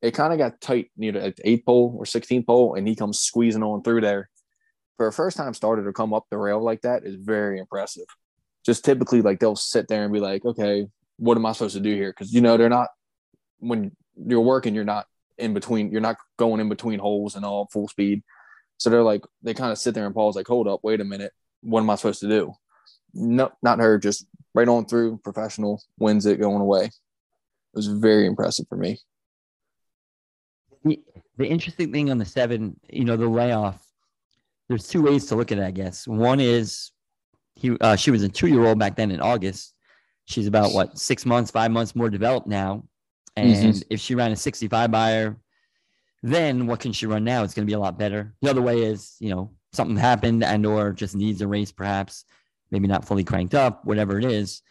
It 0.00 0.12
kind 0.12 0.32
of 0.32 0.38
got 0.38 0.60
tight 0.60 0.90
near 0.96 1.12
the 1.12 1.34
eighth 1.44 1.64
pole 1.64 1.94
or 1.96 2.04
16th 2.04 2.46
pole, 2.46 2.74
and 2.74 2.88
he 2.88 2.96
comes 2.96 3.20
squeezing 3.20 3.62
on 3.62 3.82
through 3.82 4.00
there. 4.00 4.28
For 4.96 5.06
a 5.06 5.12
first 5.12 5.36
time 5.36 5.54
starter 5.54 5.84
to 5.84 5.92
come 5.92 6.12
up 6.12 6.26
the 6.28 6.38
rail 6.38 6.62
like 6.62 6.82
that 6.82 7.04
is 7.04 7.14
very 7.16 7.58
impressive. 7.58 8.06
Just 8.66 8.84
typically, 8.84 9.22
like 9.22 9.38
they'll 9.38 9.56
sit 9.56 9.88
there 9.88 10.04
and 10.04 10.12
be 10.12 10.20
like, 10.20 10.44
okay, 10.44 10.86
what 11.18 11.36
am 11.36 11.46
I 11.46 11.52
supposed 11.52 11.76
to 11.76 11.80
do 11.80 11.94
here? 11.94 12.10
Because 12.10 12.32
you 12.32 12.40
know 12.40 12.56
they're 12.56 12.68
not 12.68 12.88
when 13.58 13.92
you're 14.16 14.40
working, 14.40 14.74
you're 14.74 14.84
not 14.84 15.06
in 15.38 15.54
between, 15.54 15.90
you're 15.90 16.00
not 16.00 16.16
going 16.36 16.60
in 16.60 16.68
between 16.68 16.98
holes 16.98 17.34
and 17.34 17.44
all 17.44 17.68
full 17.72 17.88
speed. 17.88 18.22
So 18.78 18.90
they're 18.90 19.02
like 19.02 19.22
they 19.42 19.54
kind 19.54 19.72
of 19.72 19.78
sit 19.78 19.94
there 19.94 20.06
and 20.06 20.14
pause, 20.14 20.36
like, 20.36 20.46
hold 20.46 20.68
up, 20.68 20.80
wait 20.82 21.00
a 21.00 21.04
minute, 21.04 21.32
what 21.62 21.80
am 21.80 21.90
I 21.90 21.94
supposed 21.94 22.20
to 22.20 22.28
do? 22.28 22.52
No, 23.14 23.52
not 23.62 23.78
her, 23.78 23.98
just 23.98 24.26
right 24.54 24.68
on 24.68 24.86
through, 24.86 25.18
professional, 25.18 25.82
wins 25.98 26.26
it 26.26 26.40
going 26.40 26.60
away. 26.60 26.86
It 26.86 26.92
was 27.74 27.86
very 27.86 28.26
impressive 28.26 28.66
for 28.68 28.76
me. 28.76 28.98
The, 30.84 31.46
interesting 31.46 31.92
thing 31.92 32.10
on 32.10 32.18
the 32.18 32.24
seven, 32.24 32.78
you 32.88 33.04
know, 33.04 33.16
the 33.16 33.26
layoff, 33.26 33.84
there's 34.68 34.86
two 34.86 35.02
ways 35.02 35.26
to 35.26 35.36
look 35.36 35.50
at 35.50 35.58
it, 35.58 35.64
I 35.64 35.70
guess. 35.70 36.06
One 36.06 36.40
is 36.40 36.90
he 37.54 37.76
uh, 37.80 37.96
she 37.96 38.10
was 38.10 38.22
a 38.22 38.28
two 38.28 38.48
year 38.48 38.64
old 38.64 38.78
back 38.78 38.96
then 38.96 39.10
in 39.10 39.20
August. 39.20 39.74
She's 40.26 40.46
about 40.46 40.72
what 40.72 40.98
six 40.98 41.26
months, 41.26 41.50
five 41.50 41.70
months 41.70 41.96
more 41.96 42.10
developed 42.10 42.46
now. 42.46 42.84
And 43.36 43.50
mm-hmm. 43.50 43.80
if 43.90 44.00
she 44.00 44.14
ran 44.14 44.32
a 44.32 44.36
65 44.36 44.90
Beyer, 44.90 45.36
then 46.22 46.66
what 46.66 46.80
can 46.80 46.92
she 46.92 47.06
run 47.06 47.24
now? 47.24 47.42
It's 47.42 47.54
going 47.54 47.66
to 47.66 47.70
be 47.70 47.74
a 47.74 47.80
lot 47.80 47.98
better. 47.98 48.34
The 48.42 48.50
other 48.50 48.62
way 48.62 48.82
is, 48.82 49.16
you 49.18 49.30
know, 49.30 49.50
something 49.72 49.96
happened 49.96 50.44
and 50.44 50.64
or 50.66 50.92
just 50.92 51.16
needs 51.16 51.40
a 51.40 51.48
race, 51.48 51.72
perhaps, 51.72 52.24
maybe 52.70 52.86
not 52.86 53.04
fully 53.04 53.24
cranked 53.24 53.54
up, 53.54 53.84
whatever 53.84 54.18
it 54.18 54.24
is. 54.24 54.62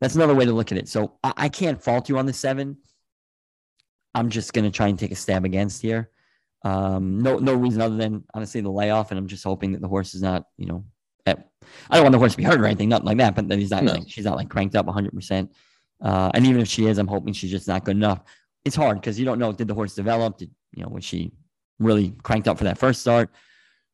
That's 0.00 0.14
another 0.14 0.34
way 0.34 0.44
to 0.44 0.52
look 0.52 0.70
at 0.72 0.78
it. 0.78 0.88
So 0.88 1.14
I, 1.22 1.32
I 1.36 1.48
can't 1.48 1.82
fault 1.82 2.08
you 2.08 2.18
on 2.18 2.26
the 2.26 2.32
seven. 2.32 2.78
I'm 4.14 4.30
just 4.30 4.52
going 4.52 4.64
to 4.64 4.70
try 4.70 4.88
and 4.88 4.98
take 4.98 5.12
a 5.12 5.16
stab 5.16 5.44
against 5.44 5.80
here. 5.80 6.10
Um, 6.64 7.20
no, 7.20 7.38
no 7.38 7.54
reason 7.54 7.80
other 7.80 7.96
than 7.96 8.24
honestly 8.34 8.60
the 8.60 8.70
layoff, 8.70 9.10
and 9.10 9.18
I'm 9.18 9.28
just 9.28 9.44
hoping 9.44 9.72
that 9.72 9.80
the 9.80 9.88
horse 9.88 10.14
is 10.14 10.22
not, 10.22 10.44
you 10.56 10.66
know, 10.66 10.84
at, 11.24 11.48
I 11.88 11.96
don't 11.96 12.04
want 12.04 12.12
the 12.12 12.18
horse 12.18 12.32
to 12.32 12.38
be 12.38 12.44
hurt 12.44 12.60
or 12.60 12.66
anything, 12.66 12.88
nothing 12.88 13.06
like 13.06 13.18
that. 13.18 13.34
But 13.34 13.48
that 13.48 13.58
he's 13.58 13.70
not 13.70 13.84
no. 13.84 13.92
like 13.92 14.04
she's 14.08 14.24
not 14.24 14.36
like 14.36 14.48
cranked 14.48 14.74
up 14.74 14.86
100. 14.86 15.12
Uh, 16.00 16.30
And 16.34 16.46
even 16.46 16.60
if 16.60 16.68
she 16.68 16.86
is, 16.86 16.98
I'm 16.98 17.08
hoping 17.08 17.32
she's 17.32 17.50
just 17.50 17.68
not 17.68 17.84
good 17.84 17.96
enough. 17.96 18.20
It's 18.64 18.76
hard 18.76 19.00
because 19.00 19.18
you 19.18 19.24
don't 19.24 19.38
know 19.38 19.52
did 19.52 19.68
the 19.68 19.74
horse 19.74 19.94
develop? 19.94 20.38
Did 20.38 20.50
you 20.74 20.82
know 20.82 20.90
was 20.90 21.04
she 21.04 21.32
really 21.78 22.14
cranked 22.22 22.48
up 22.48 22.58
for 22.58 22.64
that 22.64 22.78
first 22.78 23.00
start? 23.00 23.30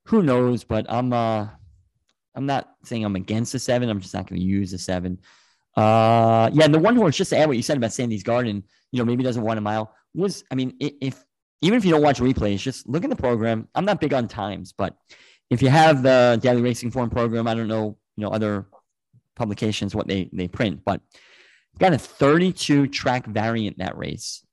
Who 0.06 0.22
knows? 0.22 0.64
But 0.64 0.86
I'm 0.88 1.12
uh 1.12 1.48
I'm 2.34 2.46
not 2.46 2.74
saying 2.84 3.04
I'm 3.04 3.16
against 3.16 3.52
the 3.52 3.58
seven. 3.58 3.88
I'm 3.88 4.00
just 4.00 4.14
not 4.14 4.26
going 4.26 4.40
to 4.40 4.46
use 4.46 4.72
the 4.72 4.78
seven. 4.78 5.20
Uh, 5.76 6.50
yeah, 6.52 6.64
and 6.64 6.74
the 6.74 6.78
one 6.78 6.96
horse, 6.96 7.16
just 7.16 7.30
to 7.30 7.38
add 7.38 7.46
what 7.46 7.56
you 7.56 7.62
said 7.62 7.76
about 7.76 7.92
Sandy's 7.92 8.22
Garden, 8.22 8.62
you 8.90 8.98
know, 8.98 9.04
maybe 9.04 9.22
doesn't 9.22 9.42
want 9.42 9.58
a 9.58 9.60
mile 9.60 9.94
was, 10.14 10.44
I 10.50 10.54
mean, 10.54 10.76
if 10.80 11.24
even 11.60 11.76
if 11.78 11.84
you 11.84 11.90
don't 11.90 12.02
watch 12.02 12.20
replays, 12.20 12.58
just 12.58 12.88
look 12.88 13.04
at 13.04 13.10
the 13.10 13.16
program. 13.16 13.68
I'm 13.74 13.84
not 13.84 14.00
big 14.00 14.14
on 14.14 14.28
times, 14.28 14.72
but 14.72 14.96
if 15.50 15.62
you 15.62 15.68
have 15.68 16.02
the 16.02 16.38
daily 16.40 16.62
racing 16.62 16.90
form 16.90 17.10
program, 17.10 17.46
I 17.46 17.54
don't 17.54 17.68
know, 17.68 17.98
you 18.16 18.22
know, 18.22 18.30
other 18.30 18.66
publications 19.34 19.94
what 19.94 20.06
they 20.06 20.30
they 20.32 20.46
print, 20.46 20.82
but 20.84 21.00
got 21.78 21.92
a 21.92 21.98
32 21.98 22.88
track 22.88 23.26
variant 23.26 23.78
that 23.78 23.96
race. 23.96 24.44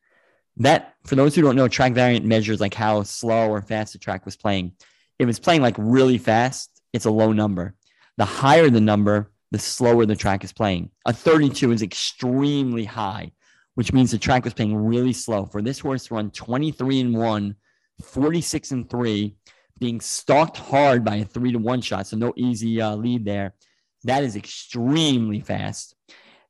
That 0.57 0.95
for 1.05 1.15
those 1.15 1.33
who 1.33 1.41
don't 1.41 1.55
know, 1.55 1.67
track 1.67 1.93
variant 1.93 2.25
measures 2.25 2.59
like 2.59 2.73
how 2.73 3.03
slow 3.03 3.49
or 3.49 3.61
fast 3.61 3.93
the 3.93 3.99
track 3.99 4.25
was 4.25 4.35
playing. 4.35 4.73
If 5.17 5.29
it's 5.29 5.39
playing 5.39 5.61
like 5.61 5.75
really 5.77 6.17
fast, 6.17 6.81
it's 6.93 7.05
a 7.05 7.11
low 7.11 7.31
number. 7.31 7.75
The 8.17 8.25
higher 8.25 8.69
the 8.69 8.81
number, 8.81 9.31
the 9.51 9.59
slower 9.59 10.05
the 10.05 10.15
track 10.15 10.43
is 10.43 10.53
playing. 10.53 10.91
A 11.05 11.13
32 11.13 11.71
is 11.71 11.81
extremely 11.81 12.85
high 12.85 13.31
which 13.75 13.93
means 13.93 14.11
the 14.11 14.17
track 14.17 14.43
was 14.43 14.53
playing 14.53 14.75
really 14.75 15.13
slow. 15.13 15.45
For 15.45 15.61
this 15.61 15.79
horse 15.79 16.07
to 16.07 16.15
run 16.15 16.31
23 16.31 17.01
and 17.01 17.17
1, 17.17 17.55
46 18.03 18.71
and 18.71 18.89
3, 18.89 19.35
being 19.79 20.01
stalked 20.01 20.57
hard 20.57 21.03
by 21.03 21.17
a 21.17 21.25
3 21.25 21.53
to 21.53 21.59
1 21.59 21.81
shot, 21.81 22.07
so 22.07 22.17
no 22.17 22.33
easy 22.35 22.81
uh, 22.81 22.95
lead 22.95 23.25
there. 23.25 23.55
That 24.03 24.23
is 24.23 24.35
extremely 24.35 25.39
fast. 25.39 25.95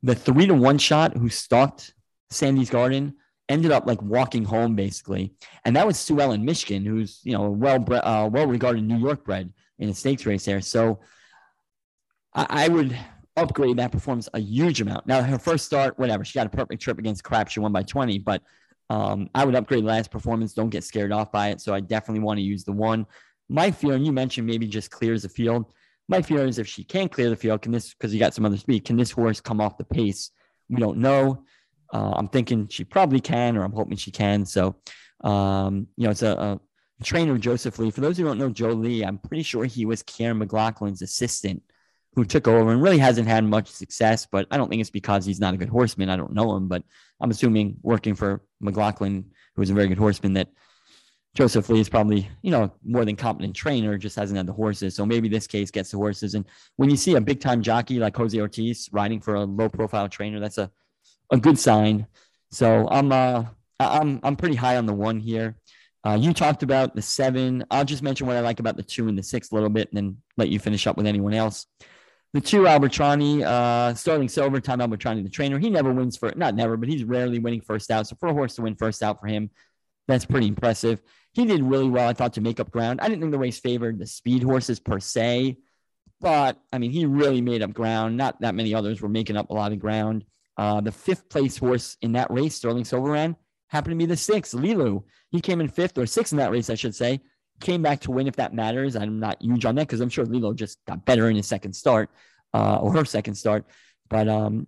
The 0.03 0.15
3 0.15 0.47
to 0.47 0.53
1 0.55 0.77
shot 0.77 1.15
who 1.15 1.29
stalked 1.29 1.93
Sandy's 2.29 2.69
Garden 2.69 3.15
ended 3.49 3.71
up 3.71 3.85
like 3.85 4.01
walking 4.01 4.45
home 4.45 4.75
basically. 4.75 5.33
And 5.65 5.75
that 5.75 5.85
was 5.85 5.99
Sue 5.99 6.19
Ellen 6.19 6.45
Michigan, 6.45 6.85
who's, 6.85 7.19
you 7.23 7.33
know, 7.33 7.49
well 7.49 7.85
uh, 7.91 8.29
well 8.31 8.47
regarded 8.47 8.83
New 8.83 8.97
York 8.97 9.25
bred 9.25 9.51
in 9.79 9.89
a 9.89 9.93
stakes 9.93 10.25
race 10.25 10.45
there. 10.45 10.61
So 10.61 10.99
I, 12.33 12.45
I 12.49 12.67
would 12.69 12.97
upgrade 13.35 13.77
that 13.77 13.91
performance 13.91 14.29
a 14.33 14.39
huge 14.39 14.81
amount. 14.81 15.07
Now, 15.07 15.21
her 15.21 15.39
first 15.39 15.65
start, 15.65 15.97
whatever, 15.99 16.23
she 16.23 16.37
got 16.37 16.47
a 16.47 16.49
perfect 16.49 16.81
trip 16.81 16.99
against 16.99 17.23
Crap. 17.23 17.49
She 17.49 17.59
won 17.59 17.71
by 17.71 17.83
20, 17.83 18.19
but 18.19 18.41
um, 18.89 19.29
I 19.33 19.45
would 19.45 19.55
upgrade 19.55 19.83
last 19.83 20.11
performance. 20.11 20.53
Don't 20.53 20.69
get 20.69 20.83
scared 20.83 21.11
off 21.11 21.31
by 21.31 21.49
it. 21.49 21.61
So 21.61 21.73
I 21.73 21.79
definitely 21.79 22.23
want 22.23 22.37
to 22.37 22.43
use 22.43 22.63
the 22.63 22.73
one. 22.73 23.05
My 23.49 23.71
fear, 23.71 23.93
and 23.93 24.05
you 24.05 24.11
mentioned 24.11 24.47
maybe 24.47 24.67
just 24.67 24.91
clears 24.91 25.23
the 25.23 25.29
field. 25.29 25.73
My 26.11 26.21
fear 26.21 26.45
is 26.45 26.59
if 26.59 26.67
she 26.67 26.83
can't 26.83 27.09
clear 27.09 27.29
the 27.29 27.37
field, 27.37 27.61
can 27.61 27.71
this, 27.71 27.93
because 27.93 28.13
you 28.13 28.19
got 28.19 28.33
some 28.33 28.45
other 28.45 28.57
speed, 28.57 28.83
can 28.83 28.97
this 28.97 29.11
horse 29.11 29.39
come 29.39 29.61
off 29.61 29.77
the 29.77 29.85
pace? 29.85 30.31
We 30.69 30.75
don't 30.81 30.97
know. 30.97 31.45
Uh, 31.93 32.11
I'm 32.17 32.27
thinking 32.27 32.67
she 32.67 32.83
probably 32.83 33.21
can, 33.21 33.55
or 33.55 33.63
I'm 33.63 33.71
hoping 33.71 33.95
she 33.95 34.11
can. 34.11 34.45
So, 34.45 34.75
um, 35.23 35.87
you 35.95 36.03
know, 36.03 36.11
it's 36.11 36.21
a, 36.21 36.33
a 36.33 36.59
trainer, 37.01 37.37
Joseph 37.37 37.79
Lee. 37.79 37.91
For 37.91 38.01
those 38.01 38.17
who 38.17 38.25
don't 38.25 38.37
know 38.37 38.49
Joe 38.49 38.73
Lee, 38.73 39.05
I'm 39.05 39.19
pretty 39.19 39.43
sure 39.43 39.63
he 39.63 39.85
was 39.85 40.03
Kiaran 40.03 40.43
McLaughlin's 40.43 41.01
assistant 41.01 41.63
who 42.13 42.25
took 42.25 42.45
over 42.45 42.73
and 42.73 42.83
really 42.83 42.97
hasn't 42.97 43.29
had 43.29 43.45
much 43.45 43.69
success. 43.69 44.27
But 44.29 44.47
I 44.51 44.57
don't 44.57 44.67
think 44.67 44.81
it's 44.81 44.89
because 44.89 45.25
he's 45.25 45.39
not 45.39 45.53
a 45.53 45.57
good 45.57 45.69
horseman. 45.69 46.09
I 46.09 46.17
don't 46.17 46.33
know 46.33 46.57
him, 46.57 46.67
but 46.67 46.83
I'm 47.21 47.31
assuming 47.31 47.77
working 47.83 48.15
for 48.15 48.43
McLaughlin, 48.59 49.31
who 49.55 49.61
is 49.61 49.69
a 49.69 49.73
very 49.73 49.87
good 49.87 49.97
horseman, 49.97 50.33
that 50.33 50.49
Joseph 51.33 51.69
Lee 51.69 51.79
is 51.79 51.87
probably, 51.87 52.29
you 52.41 52.51
know, 52.51 52.71
more 52.83 53.05
than 53.05 53.15
competent 53.15 53.55
trainer, 53.55 53.97
just 53.97 54.17
hasn't 54.17 54.37
had 54.37 54.47
the 54.47 54.53
horses. 54.53 54.95
So 54.95 55.05
maybe 55.05 55.29
this 55.29 55.47
case 55.47 55.71
gets 55.71 55.91
the 55.91 55.97
horses. 55.97 56.35
And 56.35 56.45
when 56.75 56.89
you 56.89 56.97
see 56.97 57.15
a 57.15 57.21
big 57.21 57.39
time 57.39 57.61
jockey 57.61 57.99
like 57.99 58.17
Jose 58.17 58.37
Ortiz 58.37 58.89
riding 58.91 59.21
for 59.21 59.35
a 59.35 59.45
low 59.45 59.69
profile 59.69 60.09
trainer, 60.09 60.39
that's 60.39 60.57
a, 60.57 60.69
a 61.31 61.37
good 61.37 61.57
sign. 61.57 62.05
So 62.51 62.87
I'm 62.89 63.11
uh 63.11 63.45
I'm 63.79 64.19
I'm 64.23 64.35
pretty 64.35 64.55
high 64.55 64.77
on 64.77 64.85
the 64.85 64.93
one 64.93 65.19
here. 65.19 65.55
Uh, 66.03 66.17
you 66.19 66.33
talked 66.33 66.63
about 66.63 66.95
the 66.95 67.01
seven. 67.01 67.63
I'll 67.71 67.85
just 67.85 68.01
mention 68.01 68.27
what 68.27 68.35
I 68.35 68.41
like 68.41 68.59
about 68.59 68.75
the 68.75 68.83
two 68.83 69.07
and 69.07 69.17
the 69.17 69.23
six 69.23 69.51
a 69.51 69.55
little 69.55 69.69
bit, 69.69 69.89
and 69.89 69.97
then 69.97 70.17
let 70.35 70.49
you 70.49 70.59
finish 70.59 70.87
up 70.87 70.97
with 70.97 71.05
anyone 71.05 71.33
else. 71.33 71.67
The 72.33 72.41
two 72.41 72.61
Albertrani, 72.61 73.43
uh, 73.43 73.93
Sterling 73.93 74.29
Silver, 74.29 74.59
Tom 74.59 74.79
Albertrani, 74.79 75.23
the 75.23 75.29
trainer, 75.29 75.59
he 75.59 75.69
never 75.69 75.93
wins 75.93 76.17
for 76.17 76.33
not 76.35 76.55
never, 76.55 76.75
but 76.75 76.89
he's 76.89 77.03
rarely 77.03 77.39
winning 77.39 77.61
first 77.61 77.91
out. 77.91 78.07
So 78.07 78.15
for 78.19 78.29
a 78.29 78.33
horse 78.33 78.55
to 78.55 78.63
win 78.63 78.75
first 78.75 79.03
out 79.03 79.19
for 79.19 79.27
him, 79.27 79.51
that's 80.07 80.25
pretty 80.25 80.47
impressive. 80.47 81.01
He 81.33 81.45
did 81.45 81.63
really 81.63 81.89
well, 81.89 82.09
I 82.09 82.13
thought, 82.13 82.33
to 82.33 82.41
make 82.41 82.59
up 82.59 82.71
ground. 82.71 82.99
I 83.01 83.07
didn't 83.07 83.21
think 83.21 83.31
the 83.31 83.39
race 83.39 83.59
favored 83.59 83.99
the 83.99 84.07
speed 84.07 84.43
horses 84.43 84.79
per 84.79 84.99
se, 84.99 85.57
but 86.19 86.59
I 86.73 86.77
mean, 86.77 86.91
he 86.91 87.05
really 87.05 87.41
made 87.41 87.61
up 87.61 87.73
ground. 87.73 88.17
Not 88.17 88.41
that 88.41 88.55
many 88.55 88.73
others 88.73 89.01
were 89.01 89.09
making 89.09 89.37
up 89.37 89.49
a 89.49 89.53
lot 89.53 89.71
of 89.71 89.79
ground. 89.79 90.25
Uh, 90.57 90.81
the 90.81 90.91
fifth 90.91 91.29
place 91.29 91.57
horse 91.57 91.97
in 92.01 92.11
that 92.13 92.29
race, 92.29 92.55
Sterling 92.55 92.85
Silver 92.85 93.11
ran, 93.11 93.35
happened 93.69 93.93
to 93.93 93.97
be 93.97 94.05
the 94.05 94.17
sixth, 94.17 94.53
Lilu. 94.53 95.03
He 95.29 95.39
came 95.39 95.61
in 95.61 95.69
fifth 95.69 95.97
or 95.97 96.05
sixth 96.05 96.33
in 96.33 96.37
that 96.39 96.51
race, 96.51 96.69
I 96.69 96.75
should 96.75 96.95
say 96.95 97.21
came 97.61 97.81
back 97.81 98.01
to 98.01 98.11
win 98.11 98.27
if 98.27 98.35
that 98.35 98.53
matters. 98.53 98.95
I'm 98.95 99.19
not 99.19 99.41
huge 99.41 99.63
on 99.63 99.75
that 99.75 99.87
because 99.87 100.01
I'm 100.01 100.09
sure 100.09 100.25
Lilu 100.25 100.55
just 100.55 100.79
got 100.85 101.05
better 101.05 101.29
in 101.29 101.37
his 101.37 101.47
second 101.47 101.73
start 101.73 102.09
uh, 102.53 102.77
or 102.77 102.91
her 102.93 103.05
second 103.05 103.35
start. 103.35 103.65
But 104.09 104.27
um, 104.27 104.67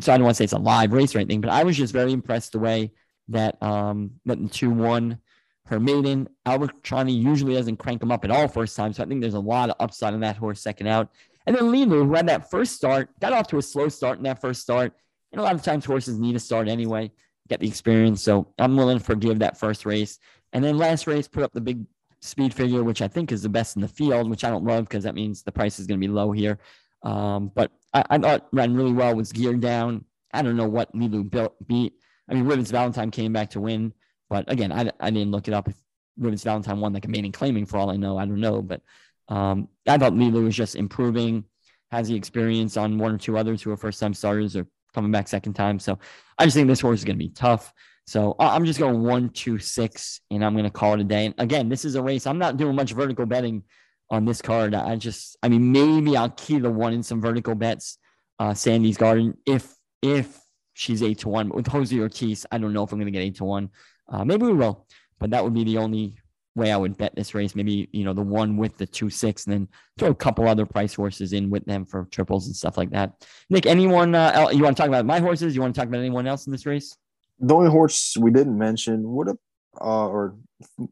so 0.00 0.12
I 0.12 0.16
don't 0.16 0.24
want 0.24 0.34
to 0.34 0.38
say 0.38 0.44
it's 0.44 0.52
a 0.52 0.58
live 0.58 0.92
race 0.92 1.14
or 1.14 1.20
anything, 1.20 1.40
but 1.40 1.50
I 1.50 1.62
was 1.62 1.76
just 1.76 1.92
very 1.92 2.12
impressed 2.12 2.52
the 2.52 2.58
way 2.58 2.90
that 3.28 3.62
um 3.62 4.10
that 4.26 4.42
the 4.42 4.48
two 4.48 4.70
won 4.70 5.18
her 5.66 5.80
maiden. 5.80 6.28
Albertrani 6.46 7.20
usually 7.20 7.54
doesn't 7.54 7.78
crank 7.78 8.00
them 8.00 8.12
up 8.12 8.24
at 8.24 8.30
all 8.30 8.48
first 8.48 8.76
time, 8.76 8.92
so 8.92 9.02
I 9.02 9.06
think 9.06 9.20
there's 9.20 9.34
a 9.34 9.40
lot 9.40 9.70
of 9.70 9.76
upside 9.80 10.14
on 10.14 10.20
that 10.20 10.36
horse 10.36 10.60
second 10.60 10.86
out. 10.86 11.10
And 11.46 11.56
then 11.56 11.64
Lilu, 11.64 12.06
who 12.06 12.14
had 12.14 12.28
that 12.28 12.50
first 12.50 12.74
start, 12.74 13.08
got 13.20 13.32
off 13.32 13.48
to 13.48 13.58
a 13.58 13.62
slow 13.62 13.88
start 13.88 14.18
in 14.18 14.24
that 14.24 14.40
first 14.40 14.62
start. 14.62 14.94
And 15.32 15.40
a 15.40 15.44
lot 15.44 15.54
of 15.54 15.62
times 15.62 15.84
horses 15.84 16.18
need 16.18 16.36
a 16.36 16.38
start 16.38 16.68
anyway, 16.68 17.10
get 17.48 17.60
the 17.60 17.68
experience. 17.68 18.22
So 18.22 18.48
I'm 18.58 18.76
willing 18.76 18.98
to 18.98 19.04
forgive 19.04 19.40
that 19.40 19.58
first 19.58 19.84
race. 19.84 20.18
And 20.52 20.64
then 20.64 20.78
last 20.78 21.06
race, 21.06 21.28
put 21.28 21.42
up 21.42 21.52
the 21.52 21.60
big 21.60 21.84
speed 22.22 22.54
figure, 22.54 22.82
which 22.82 23.02
I 23.02 23.08
think 23.08 23.32
is 23.32 23.42
the 23.42 23.48
best 23.48 23.76
in 23.76 23.82
the 23.82 23.88
field, 23.88 24.30
which 24.30 24.44
I 24.44 24.50
don't 24.50 24.64
love 24.64 24.84
because 24.84 25.04
that 25.04 25.14
means 25.14 25.42
the 25.42 25.52
price 25.52 25.78
is 25.78 25.86
going 25.86 26.00
to 26.00 26.06
be 26.06 26.12
low 26.12 26.32
here. 26.32 26.58
Um, 27.02 27.50
but 27.54 27.70
I, 27.92 28.04
I, 28.10 28.18
thought 28.18 28.48
ran 28.52 28.74
really 28.74 28.92
well, 28.92 29.14
was 29.14 29.30
geared 29.30 29.60
down. 29.60 30.04
I 30.32 30.40
don't 30.40 30.56
know 30.56 30.68
what 30.68 30.94
Lilu 30.94 31.28
built, 31.28 31.54
beat. 31.66 31.92
I 32.28 32.34
mean, 32.34 32.44
Rivets 32.44 32.70
Valentine 32.70 33.10
came 33.10 33.32
back 33.32 33.50
to 33.50 33.60
win, 33.60 33.92
but 34.34 34.50
again, 34.50 34.72
I, 34.72 34.90
I 34.98 35.10
didn't 35.10 35.30
look 35.30 35.46
it 35.46 35.54
up. 35.54 35.68
If 35.68 35.76
Rivets 36.18 36.42
Valentine 36.42 36.80
won 36.80 36.92
like 36.92 37.04
a 37.04 37.08
maiden 37.08 37.30
claiming 37.30 37.66
for 37.66 37.76
all 37.76 37.88
I 37.88 37.96
know, 37.96 38.18
I 38.18 38.26
don't 38.26 38.40
know. 38.40 38.62
But 38.62 38.80
um, 39.28 39.68
I 39.86 39.96
thought 39.96 40.12
Lilu 40.12 40.42
was 40.42 40.56
just 40.56 40.74
improving, 40.74 41.44
has 41.92 42.08
the 42.08 42.16
experience 42.16 42.76
on 42.76 42.98
one 42.98 43.14
or 43.14 43.18
two 43.18 43.38
others 43.38 43.62
who 43.62 43.70
are 43.70 43.76
first 43.76 44.00
time 44.00 44.12
starters 44.12 44.56
or 44.56 44.66
coming 44.92 45.12
back 45.12 45.28
second 45.28 45.52
time. 45.52 45.78
So 45.78 46.00
I 46.36 46.46
just 46.46 46.56
think 46.56 46.66
this 46.66 46.80
horse 46.80 46.98
is 46.98 47.04
going 47.04 47.14
to 47.14 47.24
be 47.24 47.28
tough. 47.28 47.72
So 48.08 48.34
I'm 48.40 48.64
just 48.64 48.80
going 48.80 49.04
one, 49.04 49.28
two, 49.28 49.60
six, 49.60 50.20
and 50.32 50.44
I'm 50.44 50.54
going 50.54 50.64
to 50.64 50.70
call 50.70 50.94
it 50.94 51.00
a 51.00 51.04
day. 51.04 51.26
And 51.26 51.34
again, 51.38 51.68
this 51.68 51.84
is 51.84 51.94
a 51.94 52.02
race. 52.02 52.26
I'm 52.26 52.38
not 52.38 52.56
doing 52.56 52.74
much 52.74 52.90
vertical 52.90 53.26
betting 53.26 53.62
on 54.10 54.24
this 54.24 54.42
card. 54.42 54.74
I 54.74 54.96
just, 54.96 55.36
I 55.44 55.48
mean, 55.48 55.70
maybe 55.70 56.16
I'll 56.16 56.30
key 56.30 56.58
the 56.58 56.70
one 56.70 56.92
in 56.92 57.04
some 57.04 57.20
vertical 57.20 57.54
bets. 57.54 57.98
Uh, 58.40 58.52
Sandy's 58.52 58.96
Garden, 58.96 59.38
if 59.46 59.72
if 60.02 60.40
she's 60.74 61.04
eight 61.04 61.20
to 61.20 61.28
one, 61.28 61.48
but 61.48 61.54
with 61.54 61.68
Jose 61.68 61.96
Ortiz, 61.96 62.44
I 62.50 62.58
don't 62.58 62.72
know 62.72 62.82
if 62.82 62.90
I'm 62.90 62.98
going 62.98 63.06
to 63.06 63.16
get 63.16 63.22
eight 63.22 63.36
to 63.36 63.44
one. 63.44 63.70
Uh, 64.08 64.24
maybe 64.24 64.44
we 64.46 64.52
will, 64.52 64.86
but 65.18 65.30
that 65.30 65.42
would 65.42 65.54
be 65.54 65.64
the 65.64 65.78
only 65.78 66.14
way 66.54 66.70
I 66.70 66.76
would 66.76 66.96
bet 66.96 67.14
this 67.14 67.34
race. 67.34 67.54
Maybe 67.54 67.88
you 67.92 68.04
know 68.04 68.12
the 68.12 68.22
one 68.22 68.56
with 68.56 68.76
the 68.76 68.86
two 68.86 69.10
six, 69.10 69.44
and 69.44 69.52
then 69.52 69.68
throw 69.98 70.10
a 70.10 70.14
couple 70.14 70.48
other 70.48 70.66
price 70.66 70.94
horses 70.94 71.32
in 71.32 71.50
with 71.50 71.64
them 71.64 71.84
for 71.84 72.06
triples 72.10 72.46
and 72.46 72.54
stuff 72.54 72.76
like 72.76 72.90
that. 72.90 73.26
Nick, 73.50 73.66
anyone 73.66 74.14
uh, 74.14 74.48
you 74.52 74.62
want 74.62 74.76
to 74.76 74.80
talk 74.80 74.88
about 74.88 75.06
my 75.06 75.20
horses? 75.20 75.54
You 75.54 75.62
want 75.62 75.74
to 75.74 75.80
talk 75.80 75.88
about 75.88 76.00
anyone 76.00 76.26
else 76.26 76.46
in 76.46 76.52
this 76.52 76.66
race? 76.66 76.96
The 77.40 77.54
only 77.54 77.70
horse 77.70 78.16
we 78.18 78.30
didn't 78.30 78.56
mention 78.56 79.12
would 79.14 79.28
have 79.28 79.38
uh, 79.80 80.06
or 80.06 80.36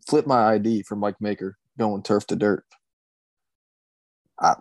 flip 0.06 0.26
my 0.26 0.54
ID 0.54 0.82
for 0.82 0.96
Mike 0.96 1.20
Maker 1.20 1.56
going 1.78 2.02
turf 2.02 2.26
to 2.28 2.36
dirt. 2.36 2.64
I, 4.40 4.56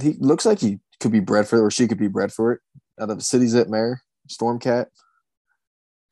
he 0.00 0.14
looks 0.18 0.44
like 0.44 0.60
he 0.60 0.80
could 1.00 1.12
be 1.12 1.20
bred 1.20 1.48
for 1.48 1.58
it, 1.58 1.62
or 1.62 1.70
she 1.70 1.88
could 1.88 1.98
be 1.98 2.08
bred 2.08 2.32
for 2.32 2.52
it. 2.52 2.60
Out 3.00 3.10
of 3.10 3.22
City 3.22 3.46
Zip 3.46 3.68
Mare, 3.68 4.02
Stormcat 4.28 4.86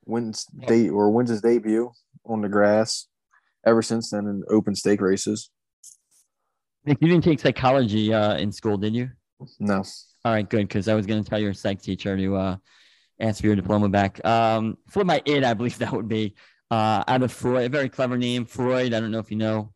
wins 0.06 0.46
date 0.66 0.90
or 0.90 1.10
wins 1.10 1.30
his 1.30 1.42
debut 1.42 1.90
on 2.24 2.40
the 2.40 2.48
grass. 2.48 3.08
Ever 3.66 3.82
since 3.82 4.10
then, 4.10 4.26
in 4.26 4.42
open 4.48 4.74
stake 4.74 5.00
races. 5.00 5.50
Nick, 6.84 6.98
you 7.00 7.08
didn't 7.08 7.24
take 7.24 7.40
psychology 7.40 8.14
uh, 8.14 8.36
in 8.36 8.52
school, 8.52 8.78
did 8.78 8.94
you? 8.94 9.10
No. 9.58 9.82
All 10.24 10.32
right, 10.32 10.48
good. 10.48 10.68
Because 10.68 10.86
I 10.86 10.94
was 10.94 11.04
going 11.04 11.22
to 11.22 11.28
tell 11.28 11.40
your 11.40 11.52
psych 11.52 11.82
teacher 11.82 12.16
to 12.16 12.36
uh, 12.36 12.56
ask 13.20 13.40
for 13.40 13.46
your 13.48 13.56
diploma 13.56 13.88
back. 13.88 14.24
Um, 14.24 14.78
for 14.88 15.04
my 15.04 15.20
id, 15.24 15.42
I 15.42 15.54
believe 15.54 15.78
that 15.80 15.92
would 15.92 16.08
be 16.08 16.34
uh, 16.70 17.02
out 17.06 17.22
of 17.22 17.32
Freud. 17.32 17.66
A 17.66 17.68
very 17.68 17.88
clever 17.88 18.16
name, 18.16 18.44
Freud. 18.44 18.94
I 18.94 19.00
don't 19.00 19.10
know 19.10 19.18
if 19.18 19.30
you 19.30 19.36
know. 19.36 19.72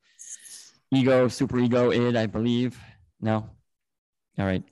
Ego, 0.92 1.28
super 1.28 1.58
ego, 1.58 1.92
id, 1.92 2.16
I 2.16 2.26
believe. 2.26 2.78
No. 3.20 3.48
All 4.38 4.46
right. 4.46 4.62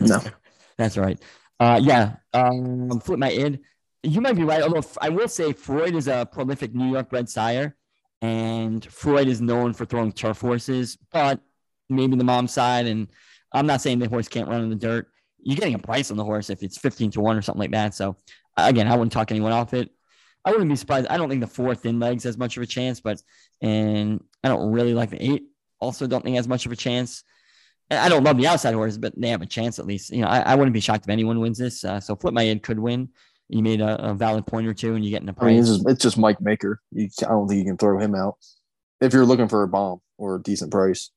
No. 0.00 0.20
That's 0.78 0.96
right. 0.96 1.20
Uh, 1.58 1.80
yeah. 1.82 2.16
Um, 2.32 3.00
flip 3.00 3.18
my 3.18 3.30
id. 3.30 3.60
You 4.02 4.20
might 4.20 4.36
be 4.36 4.44
right. 4.44 4.62
Although 4.62 4.82
I 5.00 5.08
will 5.08 5.28
say 5.28 5.52
Freud 5.52 5.94
is 5.94 6.08
a 6.08 6.26
prolific 6.30 6.74
New 6.74 6.90
York 6.90 7.10
bred 7.10 7.28
sire, 7.28 7.76
and 8.20 8.84
Freud 8.84 9.28
is 9.28 9.40
known 9.40 9.72
for 9.72 9.84
throwing 9.84 10.12
turf 10.12 10.40
horses, 10.40 10.98
but 11.10 11.40
maybe 11.88 12.16
the 12.16 12.24
mom 12.24 12.48
side. 12.48 12.86
And 12.86 13.08
I'm 13.52 13.66
not 13.66 13.80
saying 13.80 13.98
the 13.98 14.08
horse 14.08 14.28
can't 14.28 14.48
run 14.48 14.62
in 14.62 14.70
the 14.70 14.76
dirt. 14.76 15.08
You're 15.38 15.56
getting 15.56 15.74
a 15.74 15.78
price 15.78 16.10
on 16.10 16.16
the 16.16 16.24
horse 16.24 16.50
if 16.50 16.62
it's 16.62 16.78
15 16.78 17.12
to 17.12 17.20
one 17.20 17.36
or 17.36 17.42
something 17.42 17.60
like 17.60 17.72
that. 17.72 17.94
So 17.94 18.16
again, 18.56 18.88
I 18.88 18.92
wouldn't 18.92 19.12
talk 19.12 19.30
anyone 19.30 19.52
off 19.52 19.74
it. 19.74 19.90
I 20.44 20.50
wouldn't 20.50 20.68
be 20.68 20.76
surprised. 20.76 21.06
I 21.08 21.16
don't 21.16 21.28
think 21.28 21.40
the 21.40 21.46
four 21.46 21.74
thin 21.74 22.00
legs 22.00 22.24
has 22.24 22.36
much 22.36 22.56
of 22.56 22.62
a 22.62 22.66
chance, 22.66 23.00
but 23.00 23.22
and 23.60 24.22
I 24.42 24.48
don't 24.48 24.72
really 24.72 24.94
like 24.94 25.10
the 25.10 25.22
eight. 25.22 25.44
Also, 25.80 26.06
don't 26.06 26.24
think 26.24 26.36
has 26.36 26.48
much 26.48 26.66
of 26.66 26.72
a 26.72 26.76
chance. 26.76 27.22
I 27.90 28.08
don't 28.08 28.24
love 28.24 28.38
the 28.38 28.46
outside 28.46 28.74
horses, 28.74 28.98
but 28.98 29.12
they 29.20 29.28
have 29.28 29.42
a 29.42 29.46
chance 29.46 29.78
at 29.78 29.86
least. 29.86 30.10
You 30.10 30.22
know, 30.22 30.28
I, 30.28 30.40
I 30.40 30.54
wouldn't 30.54 30.74
be 30.74 30.80
shocked 30.80 31.04
if 31.04 31.10
anyone 31.10 31.40
wins 31.40 31.58
this. 31.58 31.84
Uh, 31.84 32.00
so 32.00 32.16
flip 32.16 32.34
my 32.34 32.42
id 32.42 32.62
could 32.62 32.78
win. 32.78 33.10
You 33.52 33.62
made 33.62 33.80
a, 33.80 34.10
a, 34.10 34.14
valid 34.14 34.46
point 34.46 34.66
or 34.66 34.72
two, 34.72 34.94
and 34.94 35.04
you 35.04 35.10
get 35.10 35.22
in 35.22 35.28
a 35.28 35.32
price. 35.34 35.48
I 35.48 35.50
mean, 35.50 35.60
it's, 35.60 35.68
just, 35.68 35.88
it's 35.88 36.02
just 36.02 36.18
Mike 36.18 36.40
Maker. 36.40 36.80
You, 36.90 37.08
I 37.20 37.28
don't 37.28 37.46
think 37.46 37.58
you 37.58 37.64
can 37.64 37.76
throw 37.76 37.98
him 37.98 38.14
out 38.14 38.36
if 39.00 39.12
you're 39.12 39.26
looking 39.26 39.48
for 39.48 39.62
a 39.62 39.68
bomb 39.68 40.00
or 40.16 40.36
a 40.36 40.42
decent 40.42 40.70
price. 40.70 41.10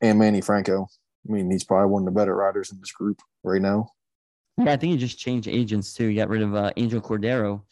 And 0.00 0.18
Manny 0.18 0.42
Franco. 0.42 0.88
I 1.26 1.32
mean, 1.32 1.50
he's 1.50 1.64
probably 1.64 1.90
one 1.90 2.02
of 2.02 2.06
the 2.06 2.18
better 2.18 2.36
riders 2.36 2.70
in 2.70 2.78
this 2.80 2.92
group 2.92 3.22
right 3.42 3.62
now. 3.62 3.88
Yeah, 4.58 4.72
I 4.72 4.76
think 4.76 4.92
he 4.92 4.98
just 4.98 5.18
changed 5.18 5.48
agents 5.48 5.94
too. 5.94 6.08
He 6.08 6.14
got 6.14 6.28
rid 6.28 6.42
of 6.42 6.54
uh, 6.54 6.70
Angel 6.76 7.00
Cordero. 7.00 7.62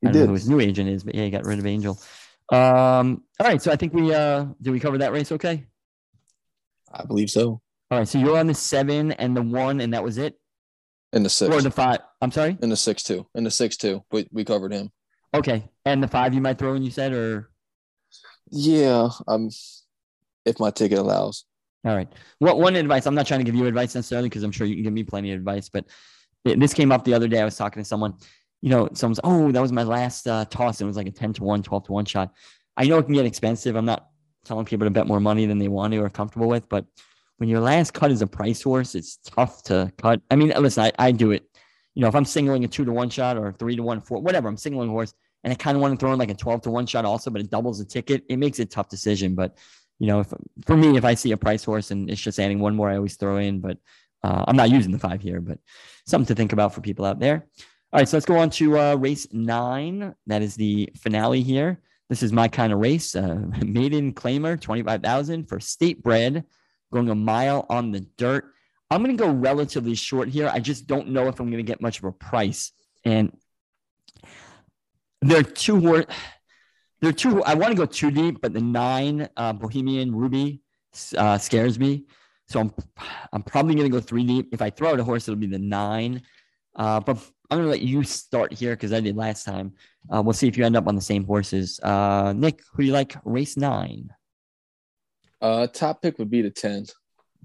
He 0.00 0.08
I 0.08 0.12
don't 0.12 0.12
did. 0.12 0.20
know 0.20 0.26
who 0.26 0.34
his 0.34 0.48
new 0.48 0.60
agent 0.60 0.90
is, 0.90 1.02
but 1.02 1.14
yeah, 1.14 1.24
he 1.24 1.30
got 1.30 1.44
rid 1.44 1.58
of 1.58 1.66
Angel. 1.66 1.98
Um, 2.52 3.22
all 3.38 3.46
right, 3.46 3.62
so 3.62 3.70
I 3.70 3.76
think 3.76 3.94
we 3.94 4.12
uh 4.12 4.46
did 4.60 4.70
we 4.70 4.80
cover 4.80 4.98
that 4.98 5.12
race 5.12 5.30
okay? 5.32 5.64
I 6.92 7.04
believe 7.04 7.30
so. 7.30 7.60
All 7.90 7.98
right, 7.98 8.08
so 8.08 8.18
you're 8.18 8.38
on 8.38 8.48
the 8.48 8.54
seven 8.54 9.12
and 9.12 9.36
the 9.36 9.42
one, 9.42 9.80
and 9.80 9.94
that 9.94 10.02
was 10.02 10.18
it. 10.18 10.39
In 11.12 11.22
the 11.22 11.30
six. 11.30 11.54
Or 11.54 11.60
the 11.60 11.70
five. 11.70 11.98
I'm 12.20 12.30
sorry. 12.30 12.56
In 12.62 12.68
the 12.68 12.76
six 12.76 13.02
two. 13.02 13.26
In 13.34 13.44
the 13.44 13.50
six 13.50 13.76
two. 13.76 14.04
We 14.12 14.28
we 14.30 14.44
covered 14.44 14.72
him. 14.72 14.90
Okay, 15.34 15.68
and 15.84 16.02
the 16.02 16.08
five 16.08 16.34
you 16.34 16.40
might 16.40 16.58
throw 16.58 16.74
in. 16.74 16.82
You 16.82 16.90
said, 16.90 17.12
or 17.12 17.50
yeah, 18.50 19.08
um, 19.28 19.50
if 20.44 20.58
my 20.58 20.70
ticket 20.70 20.98
allows. 20.98 21.44
All 21.84 21.94
right. 21.94 22.08
What 22.38 22.58
one 22.58 22.76
advice? 22.76 23.06
I'm 23.06 23.14
not 23.14 23.26
trying 23.26 23.40
to 23.40 23.44
give 23.44 23.54
you 23.54 23.66
advice 23.66 23.94
necessarily 23.94 24.28
because 24.28 24.42
I'm 24.42 24.52
sure 24.52 24.66
you 24.66 24.74
can 24.74 24.84
give 24.84 24.92
me 24.92 25.04
plenty 25.04 25.32
of 25.32 25.38
advice. 25.38 25.68
But 25.68 25.86
this 26.44 26.74
came 26.74 26.92
up 26.92 27.04
the 27.04 27.14
other 27.14 27.28
day. 27.28 27.40
I 27.40 27.44
was 27.44 27.56
talking 27.56 27.82
to 27.82 27.88
someone. 27.88 28.14
You 28.60 28.70
know, 28.70 28.88
someone's 28.92 29.20
oh, 29.24 29.50
that 29.52 29.62
was 29.62 29.72
my 29.72 29.84
last 29.84 30.28
uh, 30.28 30.44
toss. 30.44 30.80
It 30.80 30.84
was 30.84 30.96
like 30.96 31.06
a 31.06 31.10
10 31.10 31.34
to 31.34 31.44
1, 31.44 31.62
12 31.62 31.84
to 31.84 31.92
1 31.92 32.04
shot. 32.04 32.34
I 32.76 32.84
know 32.84 32.98
it 32.98 33.04
can 33.04 33.14
get 33.14 33.24
expensive. 33.24 33.74
I'm 33.74 33.86
not 33.86 34.06
telling 34.44 34.66
people 34.66 34.86
to 34.86 34.90
bet 34.90 35.06
more 35.06 35.20
money 35.20 35.46
than 35.46 35.58
they 35.58 35.68
want 35.68 35.94
to 35.94 36.00
or 36.00 36.06
are 36.06 36.10
comfortable 36.10 36.48
with, 36.48 36.68
but 36.68 36.84
when 37.40 37.48
your 37.48 37.60
last 37.60 37.94
cut 37.94 38.10
is 38.10 38.20
a 38.20 38.26
price 38.26 38.62
horse, 38.62 38.94
it's 38.94 39.16
tough 39.16 39.62
to 39.62 39.90
cut. 39.96 40.20
I 40.30 40.36
mean, 40.36 40.52
listen, 40.58 40.84
I, 40.84 40.92
I 40.98 41.10
do 41.10 41.30
it. 41.30 41.42
You 41.94 42.02
know, 42.02 42.08
if 42.08 42.14
I'm 42.14 42.26
singling 42.26 42.64
a 42.64 42.68
two 42.68 42.84
to 42.84 42.92
one 42.92 43.08
shot 43.08 43.38
or 43.38 43.50
three 43.52 43.76
to 43.76 43.82
one, 43.82 44.02
four, 44.02 44.20
whatever, 44.20 44.46
I'm 44.46 44.58
singling 44.58 44.90
horse 44.90 45.14
and 45.42 45.50
I 45.50 45.56
kind 45.56 45.74
of 45.74 45.80
want 45.80 45.98
to 45.98 46.04
throw 46.04 46.12
in 46.12 46.18
like 46.18 46.30
a 46.30 46.34
12 46.34 46.60
to 46.62 46.70
one 46.70 46.84
shot 46.84 47.06
also, 47.06 47.30
but 47.30 47.40
it 47.40 47.50
doubles 47.50 47.78
the 47.78 47.86
ticket. 47.86 48.24
It 48.28 48.36
makes 48.36 48.58
it 48.58 48.64
a 48.64 48.66
tough 48.66 48.90
decision. 48.90 49.34
But, 49.34 49.56
you 49.98 50.06
know, 50.06 50.20
if, 50.20 50.34
for 50.66 50.76
me, 50.76 50.98
if 50.98 51.04
I 51.06 51.14
see 51.14 51.32
a 51.32 51.36
price 51.38 51.64
horse 51.64 51.90
and 51.90 52.10
it's 52.10 52.20
just 52.20 52.38
adding 52.38 52.58
one 52.58 52.76
more, 52.76 52.90
I 52.90 52.96
always 52.96 53.16
throw 53.16 53.38
in, 53.38 53.60
but 53.60 53.78
uh, 54.22 54.44
I'm 54.46 54.56
not 54.56 54.68
using 54.68 54.92
the 54.92 54.98
five 54.98 55.22
here, 55.22 55.40
but 55.40 55.58
something 56.06 56.26
to 56.26 56.34
think 56.34 56.52
about 56.52 56.74
for 56.74 56.82
people 56.82 57.06
out 57.06 57.20
there. 57.20 57.46
All 57.90 58.00
right, 58.00 58.08
so 58.08 58.18
let's 58.18 58.26
go 58.26 58.36
on 58.36 58.50
to 58.50 58.78
uh, 58.78 58.94
race 58.96 59.26
nine. 59.32 60.14
That 60.26 60.42
is 60.42 60.56
the 60.56 60.90
finale 60.98 61.40
here. 61.40 61.80
This 62.10 62.22
is 62.22 62.34
my 62.34 62.48
kind 62.48 62.70
of 62.70 62.80
race. 62.80 63.16
Uh, 63.16 63.46
maiden 63.64 64.12
claimer, 64.12 64.60
25,000 64.60 65.48
for 65.48 65.58
state 65.58 66.02
bred, 66.02 66.44
going 66.92 67.10
a 67.10 67.14
mile 67.14 67.66
on 67.68 67.92
the 67.92 68.00
dirt. 68.16 68.52
I'm 68.90 69.02
going 69.04 69.16
to 69.16 69.22
go 69.22 69.30
relatively 69.30 69.94
short 69.94 70.28
here. 70.28 70.50
I 70.52 70.58
just 70.58 70.86
don't 70.86 71.08
know 71.08 71.28
if 71.28 71.38
I'm 71.38 71.46
going 71.50 71.64
to 71.64 71.68
get 71.68 71.80
much 71.80 71.98
of 71.98 72.04
a 72.04 72.12
price. 72.12 72.72
And 73.04 73.36
there 75.22 75.40
are 75.40 75.44
two 75.44 75.80
more. 75.80 76.04
There 77.00 77.10
are 77.10 77.12
two. 77.12 77.42
I 77.44 77.54
want 77.54 77.70
to 77.70 77.76
go 77.76 77.86
too 77.86 78.10
deep, 78.10 78.40
but 78.40 78.52
the 78.52 78.60
nine 78.60 79.28
uh, 79.36 79.52
Bohemian 79.52 80.14
Ruby 80.14 80.60
uh, 81.16 81.38
scares 81.38 81.78
me. 81.78 82.06
So 82.48 82.60
I'm 82.60 82.74
I'm 83.32 83.42
probably 83.42 83.74
going 83.74 83.90
to 83.90 83.96
go 83.96 84.00
three 84.00 84.24
deep. 84.24 84.48
If 84.52 84.60
I 84.60 84.70
throw 84.70 84.90
out 84.90 85.00
a 85.00 85.04
horse, 85.04 85.28
it'll 85.28 85.38
be 85.38 85.46
the 85.46 85.58
nine. 85.58 86.22
Uh, 86.74 87.00
but 87.00 87.16
I'm 87.50 87.58
going 87.58 87.66
to 87.66 87.70
let 87.70 87.82
you 87.82 88.02
start 88.02 88.52
here 88.52 88.72
because 88.72 88.92
I 88.92 89.00
did 89.00 89.16
last 89.16 89.44
time. 89.44 89.74
Uh, 90.12 90.22
we'll 90.22 90.32
see 90.32 90.48
if 90.48 90.56
you 90.56 90.64
end 90.64 90.76
up 90.76 90.88
on 90.88 90.94
the 90.94 91.00
same 91.00 91.24
horses. 91.24 91.80
Uh, 91.80 92.32
Nick, 92.36 92.60
who 92.72 92.82
do 92.82 92.86
you 92.86 92.92
like? 92.92 93.16
Race 93.24 93.56
nine. 93.56 94.10
Uh, 95.40 95.66
top 95.66 96.02
pick 96.02 96.18
would 96.18 96.30
be 96.30 96.42
the 96.42 96.50
ten, 96.50 96.86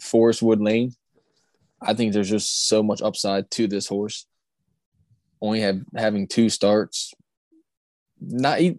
Forest 0.02 0.42
Wood 0.42 0.62
Lane. 0.62 0.94
I 1.82 1.94
think 1.94 2.14
there's 2.14 2.30
just 2.30 2.68
so 2.68 2.84
much 2.84 3.02
upside 3.02 3.50
to 3.52 3.68
this 3.68 3.88
horse. 3.88 4.26
Only 5.42 5.62
have 5.62 5.82
having 5.96 6.28
two 6.28 6.50
starts. 6.50 7.14
Not 8.20 8.60
he, 8.60 8.78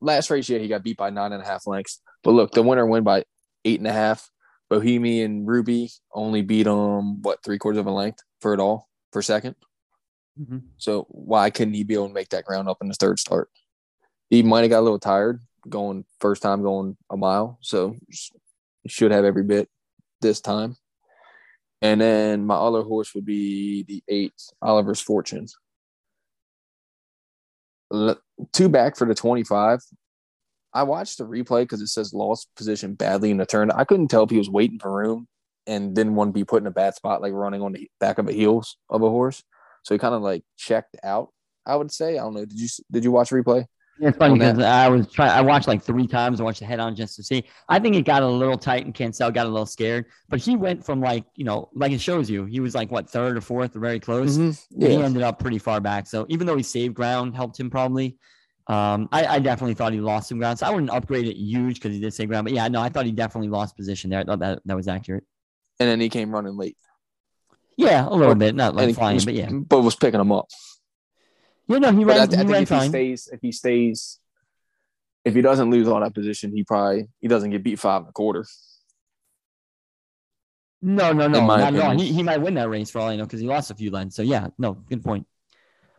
last 0.00 0.30
race, 0.30 0.48
yeah, 0.48 0.58
he 0.58 0.68
got 0.68 0.82
beat 0.82 0.96
by 0.96 1.10
nine 1.10 1.32
and 1.32 1.42
a 1.42 1.46
half 1.46 1.66
lengths. 1.66 2.00
But 2.22 2.32
look, 2.32 2.52
the 2.52 2.62
winner 2.62 2.86
win 2.86 3.04
by 3.04 3.24
eight 3.64 3.80
and 3.80 3.88
a 3.88 3.92
half. 3.92 4.30
Bohemian 4.68 5.46
Ruby 5.46 5.90
only 6.12 6.42
beat 6.42 6.66
him 6.66 7.22
what 7.22 7.42
three 7.44 7.58
quarters 7.58 7.78
of 7.78 7.86
a 7.86 7.90
length 7.90 8.18
for 8.40 8.52
it 8.52 8.60
all 8.60 8.88
for 9.12 9.22
2nd 9.22 9.54
mm-hmm. 10.40 10.58
So 10.76 11.06
why 11.08 11.50
couldn't 11.50 11.74
he 11.74 11.84
be 11.84 11.94
able 11.94 12.08
to 12.08 12.14
make 12.14 12.30
that 12.30 12.44
ground 12.44 12.68
up 12.68 12.78
in 12.80 12.88
his 12.88 12.96
third 12.96 13.18
start? 13.18 13.48
He 14.28 14.42
might 14.42 14.62
have 14.62 14.70
got 14.70 14.80
a 14.80 14.82
little 14.82 14.98
tired 14.98 15.40
going 15.68 16.04
first 16.20 16.42
time 16.42 16.62
going 16.62 16.96
a 17.10 17.16
mile, 17.16 17.58
so 17.60 17.96
should 18.86 19.12
have 19.12 19.24
every 19.24 19.44
bit 19.44 19.68
this 20.20 20.40
time. 20.40 20.76
And 21.82 22.00
then 22.00 22.46
my 22.46 22.54
other 22.56 22.82
horse 22.82 23.14
would 23.14 23.24
be 23.26 23.84
the 23.84 24.02
eight, 24.08 24.32
Oliver's 24.62 25.00
Fortune. 25.00 25.46
Two 28.52 28.68
back 28.68 28.96
for 28.96 29.06
the 29.06 29.14
25. 29.14 29.80
I 30.72 30.82
watched 30.82 31.18
the 31.18 31.24
replay 31.24 31.62
because 31.62 31.80
it 31.80 31.88
says 31.88 32.12
lost 32.12 32.48
position 32.56 32.94
badly 32.94 33.30
in 33.30 33.36
the 33.36 33.46
turn. 33.46 33.70
I 33.70 33.84
couldn't 33.84 34.08
tell 34.08 34.24
if 34.24 34.30
he 34.30 34.38
was 34.38 34.50
waiting 34.50 34.78
for 34.78 34.92
room 34.92 35.26
and 35.66 35.94
didn't 35.94 36.14
want 36.14 36.28
to 36.28 36.32
be 36.32 36.44
put 36.44 36.62
in 36.62 36.66
a 36.66 36.72
bad 36.72 36.94
spot, 36.94 37.22
like 37.22 37.32
running 37.32 37.62
on 37.62 37.72
the 37.72 37.88
back 37.98 38.18
of 38.18 38.26
the 38.26 38.32
heels 38.32 38.76
of 38.90 39.02
a 39.02 39.08
horse. 39.08 39.42
So 39.84 39.94
he 39.94 39.98
kind 39.98 40.14
of 40.14 40.22
like 40.22 40.42
checked 40.56 40.96
out. 41.02 41.30
I 41.64 41.76
would 41.76 41.90
say. 41.90 42.18
I 42.18 42.22
don't 42.22 42.34
know. 42.34 42.44
Did 42.44 42.58
you 42.58 42.68
did 42.90 43.04
you 43.04 43.10
watch 43.10 43.30
replay? 43.30 43.66
It's 44.00 44.16
funny 44.18 44.38
because 44.38 44.58
I 44.58 44.88
was 44.88 45.10
trying. 45.10 45.30
I 45.30 45.40
watched 45.40 45.68
like 45.68 45.82
three 45.82 46.06
times. 46.06 46.40
I 46.40 46.44
watched 46.44 46.60
the 46.60 46.66
head 46.66 46.80
on 46.80 46.94
just 46.94 47.16
to 47.16 47.22
see. 47.22 47.44
I 47.68 47.78
think 47.78 47.96
it 47.96 48.02
got 48.02 48.22
a 48.22 48.26
little 48.26 48.58
tight, 48.58 48.84
and 48.84 48.94
Cancel 48.94 49.30
got 49.30 49.46
a 49.46 49.48
little 49.48 49.66
scared. 49.66 50.06
But 50.28 50.40
he 50.40 50.56
went 50.56 50.84
from 50.84 51.00
like 51.00 51.24
you 51.34 51.44
know, 51.44 51.70
like 51.74 51.92
it 51.92 52.00
shows 52.00 52.28
you, 52.28 52.44
he 52.44 52.60
was 52.60 52.74
like 52.74 52.90
what 52.90 53.08
third 53.08 53.36
or 53.36 53.40
fourth, 53.40 53.74
or 53.74 53.80
very 53.80 53.98
close. 53.98 54.36
Mm-hmm. 54.36 54.82
Yeah. 54.82 54.88
He 54.88 55.02
ended 55.02 55.22
up 55.22 55.38
pretty 55.38 55.58
far 55.58 55.80
back. 55.80 56.06
So 56.06 56.26
even 56.28 56.46
though 56.46 56.56
he 56.56 56.62
saved 56.62 56.94
ground, 56.94 57.34
helped 57.34 57.58
him 57.58 57.70
probably. 57.70 58.16
Um, 58.68 59.08
I, 59.12 59.26
I 59.26 59.38
definitely 59.38 59.74
thought 59.74 59.92
he 59.92 60.00
lost 60.00 60.28
some 60.28 60.38
ground. 60.38 60.58
So 60.58 60.66
I 60.66 60.70
wouldn't 60.70 60.90
upgrade 60.90 61.26
it 61.26 61.36
huge 61.36 61.76
because 61.76 61.94
he 61.94 62.00
did 62.00 62.12
save 62.12 62.28
ground. 62.28 62.44
But 62.44 62.52
yeah, 62.52 62.66
no, 62.68 62.80
I 62.80 62.88
thought 62.88 63.06
he 63.06 63.12
definitely 63.12 63.48
lost 63.48 63.76
position 63.76 64.10
there. 64.10 64.20
I 64.20 64.24
thought 64.24 64.40
that 64.40 64.60
that 64.64 64.76
was 64.76 64.88
accurate. 64.88 65.24
And 65.78 65.88
then 65.88 66.00
he 66.00 66.08
came 66.08 66.32
running 66.32 66.56
late. 66.56 66.76
Yeah, 67.76 68.08
a 68.08 68.14
little 68.14 68.34
bit, 68.34 68.54
not 68.54 68.74
like 68.74 68.94
flying, 68.94 69.16
was, 69.16 69.24
but 69.26 69.34
yeah, 69.34 69.50
but 69.50 69.82
was 69.82 69.94
picking 69.94 70.18
him 70.18 70.32
up. 70.32 70.48
Yeah, 71.68 71.78
no, 71.78 71.92
he 71.92 72.04
but 72.04 72.16
ran. 72.16 72.18
I, 72.18 72.22
I 72.22 72.26
he 72.26 72.36
think 72.36 72.50
ran 72.50 72.62
if 72.62 72.68
fine. 72.68 72.82
he 72.82 72.88
stays, 72.88 73.28
if 73.32 73.40
he 73.40 73.52
stays, 73.52 74.18
if 75.24 75.34
he 75.34 75.42
doesn't 75.42 75.70
lose 75.70 75.88
all 75.88 76.00
that 76.00 76.14
position, 76.14 76.52
he 76.52 76.62
probably 76.64 77.08
he 77.20 77.28
doesn't 77.28 77.50
get 77.50 77.62
beat 77.62 77.78
five 77.78 78.02
and 78.02 78.10
a 78.10 78.12
quarter. 78.12 78.46
No, 80.82 81.12
no, 81.12 81.26
no, 81.26 81.46
not 81.46 81.74
at 81.74 81.80
all. 81.80 81.98
He, 81.98 82.12
he 82.12 82.22
might 82.22 82.40
win 82.40 82.54
that 82.54 82.68
race 82.68 82.90
for 82.90 83.00
all 83.00 83.08
I 83.08 83.16
know 83.16 83.24
because 83.24 83.40
he 83.40 83.46
lost 83.46 83.70
a 83.70 83.74
few 83.74 83.90
lengths. 83.90 84.14
So 84.14 84.22
yeah, 84.22 84.48
no, 84.58 84.74
good 84.74 85.02
point. 85.02 85.26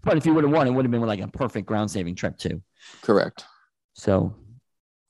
But 0.04 0.16
if 0.18 0.24
he 0.24 0.30
would 0.32 0.44
have 0.44 0.54
won, 0.54 0.68
it 0.68 0.72
would 0.72 0.86
have 0.86 0.92
been 0.92 1.02
like 1.02 1.20
a 1.20 1.28
perfect 1.28 1.68
ground 1.68 1.92
saving 1.92 2.16
trip 2.16 2.38
too. 2.38 2.62
Correct. 3.02 3.44
So, 3.94 4.36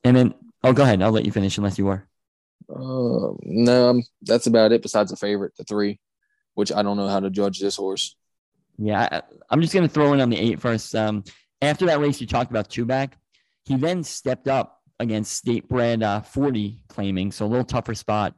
and 0.03 0.15
then 0.15 0.33
Oh, 0.63 0.73
go 0.73 0.83
ahead. 0.83 1.01
I'll 1.01 1.11
let 1.11 1.25
you 1.25 1.31
finish 1.31 1.57
unless 1.57 1.77
you 1.77 1.87
are. 1.87 2.07
Uh, 2.69 3.33
no, 3.43 3.89
um, 3.89 4.03
that's 4.21 4.47
about 4.47 4.71
it. 4.71 4.81
Besides 4.81 5.11
the 5.11 5.17
favorite, 5.17 5.53
the 5.57 5.63
three, 5.63 5.99
which 6.55 6.71
I 6.73 6.81
don't 6.81 6.97
know 6.97 7.07
how 7.07 7.19
to 7.19 7.29
judge 7.29 7.59
this 7.59 7.75
horse. 7.77 8.15
Yeah, 8.77 9.07
I, 9.11 9.21
I'm 9.49 9.61
just 9.61 9.73
going 9.73 9.87
to 9.87 9.93
throw 9.93 10.13
in 10.13 10.21
on 10.21 10.29
the 10.29 10.37
eight 10.37 10.59
first. 10.59 10.95
Um, 10.95 11.23
after 11.61 11.85
that 11.87 11.99
race 11.99 12.21
you 12.21 12.27
talked 12.27 12.51
about, 12.51 12.69
two 12.69 12.85
back, 12.85 13.17
he 13.65 13.75
then 13.75 14.03
stepped 14.03 14.47
up 14.47 14.81
against 14.99 15.33
State 15.33 15.67
Bred 15.67 16.03
uh, 16.03 16.21
40 16.21 16.79
claiming, 16.87 17.31
so 17.31 17.45
a 17.45 17.47
little 17.47 17.65
tougher 17.65 17.95
spot. 17.95 18.35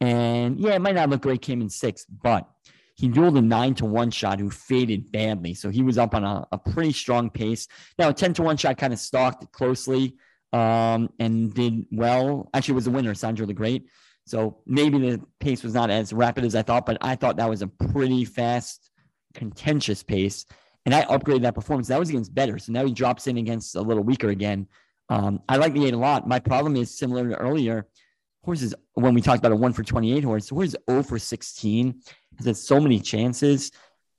And 0.00 0.58
yeah, 0.58 0.72
it 0.72 0.80
might 0.80 0.94
not 0.94 1.10
look 1.10 1.22
great, 1.22 1.42
came 1.42 1.60
in 1.60 1.68
sixth, 1.68 2.06
but 2.22 2.48
he 2.96 3.08
dueled 3.08 3.38
a 3.38 3.42
nine 3.42 3.74
to 3.76 3.84
one 3.84 4.10
shot 4.10 4.38
who 4.38 4.50
faded 4.50 5.10
badly. 5.12 5.54
So 5.54 5.70
he 5.70 5.82
was 5.82 5.98
up 5.98 6.14
on 6.14 6.24
a, 6.24 6.46
a 6.52 6.58
pretty 6.58 6.92
strong 6.92 7.30
pace. 7.30 7.66
Now, 7.98 8.10
a 8.10 8.14
10 8.14 8.34
to 8.34 8.42
one 8.42 8.56
shot 8.56 8.78
kind 8.78 8.92
of 8.92 8.98
stalked 8.98 9.50
closely 9.52 10.16
um, 10.52 11.10
and 11.18 11.52
did 11.52 11.86
well. 11.90 12.50
Actually, 12.54 12.74
was 12.74 12.84
the 12.84 12.90
winner, 12.90 13.14
Sandro 13.14 13.46
the 13.46 13.54
Great. 13.54 13.88
So 14.26 14.58
maybe 14.66 14.98
the 14.98 15.20
pace 15.40 15.62
was 15.64 15.74
not 15.74 15.90
as 15.90 16.12
rapid 16.12 16.44
as 16.44 16.54
I 16.54 16.62
thought, 16.62 16.86
but 16.86 16.98
I 17.00 17.16
thought 17.16 17.36
that 17.38 17.50
was 17.50 17.62
a 17.62 17.66
pretty 17.66 18.24
fast, 18.24 18.90
contentious 19.34 20.02
pace. 20.02 20.46
And 20.84 20.94
I 20.94 21.02
upgraded 21.04 21.42
that 21.42 21.54
performance. 21.54 21.88
That 21.88 21.98
was 21.98 22.08
against 22.08 22.34
better. 22.34 22.58
So 22.58 22.72
now 22.72 22.84
he 22.84 22.92
drops 22.92 23.26
in 23.26 23.36
against 23.38 23.76
a 23.76 23.80
little 23.80 24.02
weaker 24.02 24.30
again. 24.30 24.66
Um, 25.08 25.40
I 25.48 25.56
like 25.56 25.74
the 25.74 25.86
eight 25.86 25.94
a 25.94 25.98
lot. 25.98 26.26
My 26.26 26.38
problem 26.38 26.76
is 26.76 26.96
similar 26.96 27.28
to 27.28 27.36
earlier. 27.36 27.86
Horses, 28.44 28.74
when 28.94 29.14
we 29.14 29.20
talked 29.20 29.38
about 29.38 29.52
a 29.52 29.56
one 29.56 29.72
for 29.72 29.84
28 29.84 30.24
horse, 30.24 30.48
horse 30.48 30.68
is 30.68 30.76
0 30.90 31.02
for 31.04 31.18
16 31.18 32.02
has 32.38 32.46
had 32.46 32.56
so 32.56 32.80
many 32.80 32.98
chances. 32.98 33.70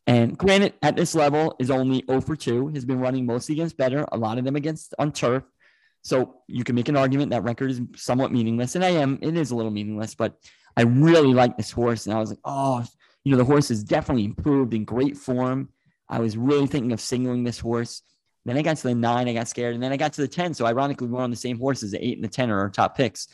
And 0.05 0.38
granted, 0.38 0.74
at 0.82 0.95
this 0.95 1.16
level, 1.16 1.55
is 1.59 1.72
only 1.72 2.03
0 2.07 2.22
for 2.22 2.36
2, 2.36 2.70
has 2.70 2.86
been 2.86 2.99
running 2.99 3.26
mostly 3.26 3.55
against 3.55 3.78
better, 3.78 4.05
a 4.11 4.18
lot 4.18 4.38
of 4.38 4.43
them 4.43 4.55
against 4.55 4.93
on 4.99 5.11
turf. 5.11 5.43
So 6.01 6.41
you 6.47 6.66
can 6.66 6.76
make 6.76 6.89
an 6.89 6.97
argument 6.97 7.32
that 7.32 7.43
record 7.43 7.72
is 7.72 7.82
somewhat 7.95 8.32
meaningless. 8.32 8.76
And 8.76 8.84
I 8.84 8.89
am, 8.89 9.20
it 9.22 9.38
is 9.38 9.51
a 9.51 9.55
little 9.55 9.72
meaningless, 9.72 10.16
but 10.16 10.38
I 10.76 10.82
really 10.82 11.34
like 11.34 11.55
this 11.55 11.72
horse. 11.72 12.05
And 12.05 12.16
I 12.16 12.20
was 12.20 12.30
like, 12.30 12.39
oh, 12.43 12.84
you 13.24 13.32
know, 13.32 13.38
the 13.38 13.46
horse 13.46 13.70
has 13.70 13.84
definitely 13.84 14.26
improved 14.26 14.74
in 14.74 14.86
great 14.86 15.18
form. 15.18 15.70
I 16.10 16.20
was 16.20 16.38
really 16.38 16.68
thinking 16.68 16.92
of 16.92 17.00
singling 17.00 17.44
this 17.44 17.60
horse. 17.60 18.02
Then 18.46 18.58
I 18.58 18.62
got 18.62 18.78
to 18.78 18.88
the 18.88 18.96
nine, 18.96 19.30
I 19.30 19.34
got 19.34 19.48
scared, 19.48 19.74
and 19.74 19.82
then 19.82 19.94
I 19.94 19.98
got 19.98 20.14
to 20.14 20.22
the 20.22 20.28
10. 20.28 20.54
So 20.54 20.66
ironically, 20.66 21.08
we 21.08 21.18
are 21.18 21.22
on 21.22 21.30
the 21.30 21.36
same 21.36 21.58
horses. 21.58 21.92
The 21.92 22.06
eight 22.06 22.18
and 22.18 22.24
the 22.24 22.30
10 22.30 22.52
are 22.52 22.60
our 22.60 22.70
top 22.70 22.98
picks. 22.98 23.28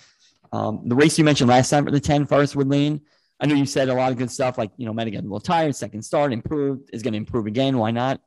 Um, 0.52 0.82
the 0.86 0.96
race 0.96 1.18
you 1.18 1.24
mentioned 1.24 1.50
last 1.50 1.70
time 1.70 1.86
for 1.86 1.92
the 1.92 2.00
10, 2.00 2.28
Forest 2.28 2.56
Wood 2.56 2.68
Lane, 2.68 3.02
I 3.40 3.46
know 3.46 3.56
you 3.56 3.66
said 3.66 3.90
a 3.90 3.94
lot 3.94 4.12
of 4.12 4.18
good 4.18 4.30
stuff 4.30 4.58
like, 4.58 4.72
you 4.78 4.86
know, 4.86 4.92
have 4.92 4.98
gotten 4.98 5.20
a 5.20 5.22
little 5.22 5.40
tired, 5.40 5.76
second 5.76 6.04
start, 6.04 6.34
improved, 6.34 6.90
is 6.94 7.02
going 7.02 7.14
to 7.14 7.18
improve 7.18 7.48
again. 7.48 7.78
Why 7.78 7.92
not? 7.92 8.22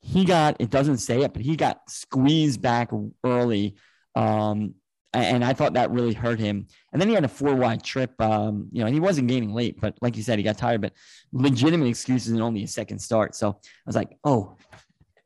He 0.00 0.24
got, 0.24 0.56
it 0.58 0.68
doesn't 0.68 0.98
say 0.98 1.22
it, 1.22 1.32
but 1.32 1.42
he 1.42 1.56
got 1.56 1.88
squeezed 1.88 2.60
back 2.60 2.90
early. 3.22 3.76
Um, 4.14 4.74
and 5.14 5.44
I 5.44 5.52
thought 5.52 5.74
that 5.74 5.90
really 5.90 6.12
hurt 6.12 6.38
him. 6.38 6.66
And 6.92 7.00
then 7.00 7.08
he 7.08 7.14
had 7.14 7.24
a 7.24 7.28
four 7.28 7.54
wide 7.54 7.82
trip, 7.82 8.20
um, 8.20 8.68
you 8.72 8.80
know, 8.80 8.86
and 8.86 8.94
he 8.94 9.00
wasn't 9.00 9.28
gaining 9.28 9.52
late, 9.52 9.80
but 9.80 9.96
like 10.00 10.16
you 10.16 10.22
said, 10.22 10.38
he 10.38 10.44
got 10.44 10.58
tired, 10.58 10.80
but 10.80 10.92
legitimate 11.32 11.86
excuses 11.86 12.32
and 12.32 12.42
only 12.42 12.64
a 12.64 12.68
second 12.68 12.98
start. 12.98 13.34
So 13.34 13.50
I 13.50 13.86
was 13.86 13.96
like, 13.96 14.16
oh, 14.24 14.56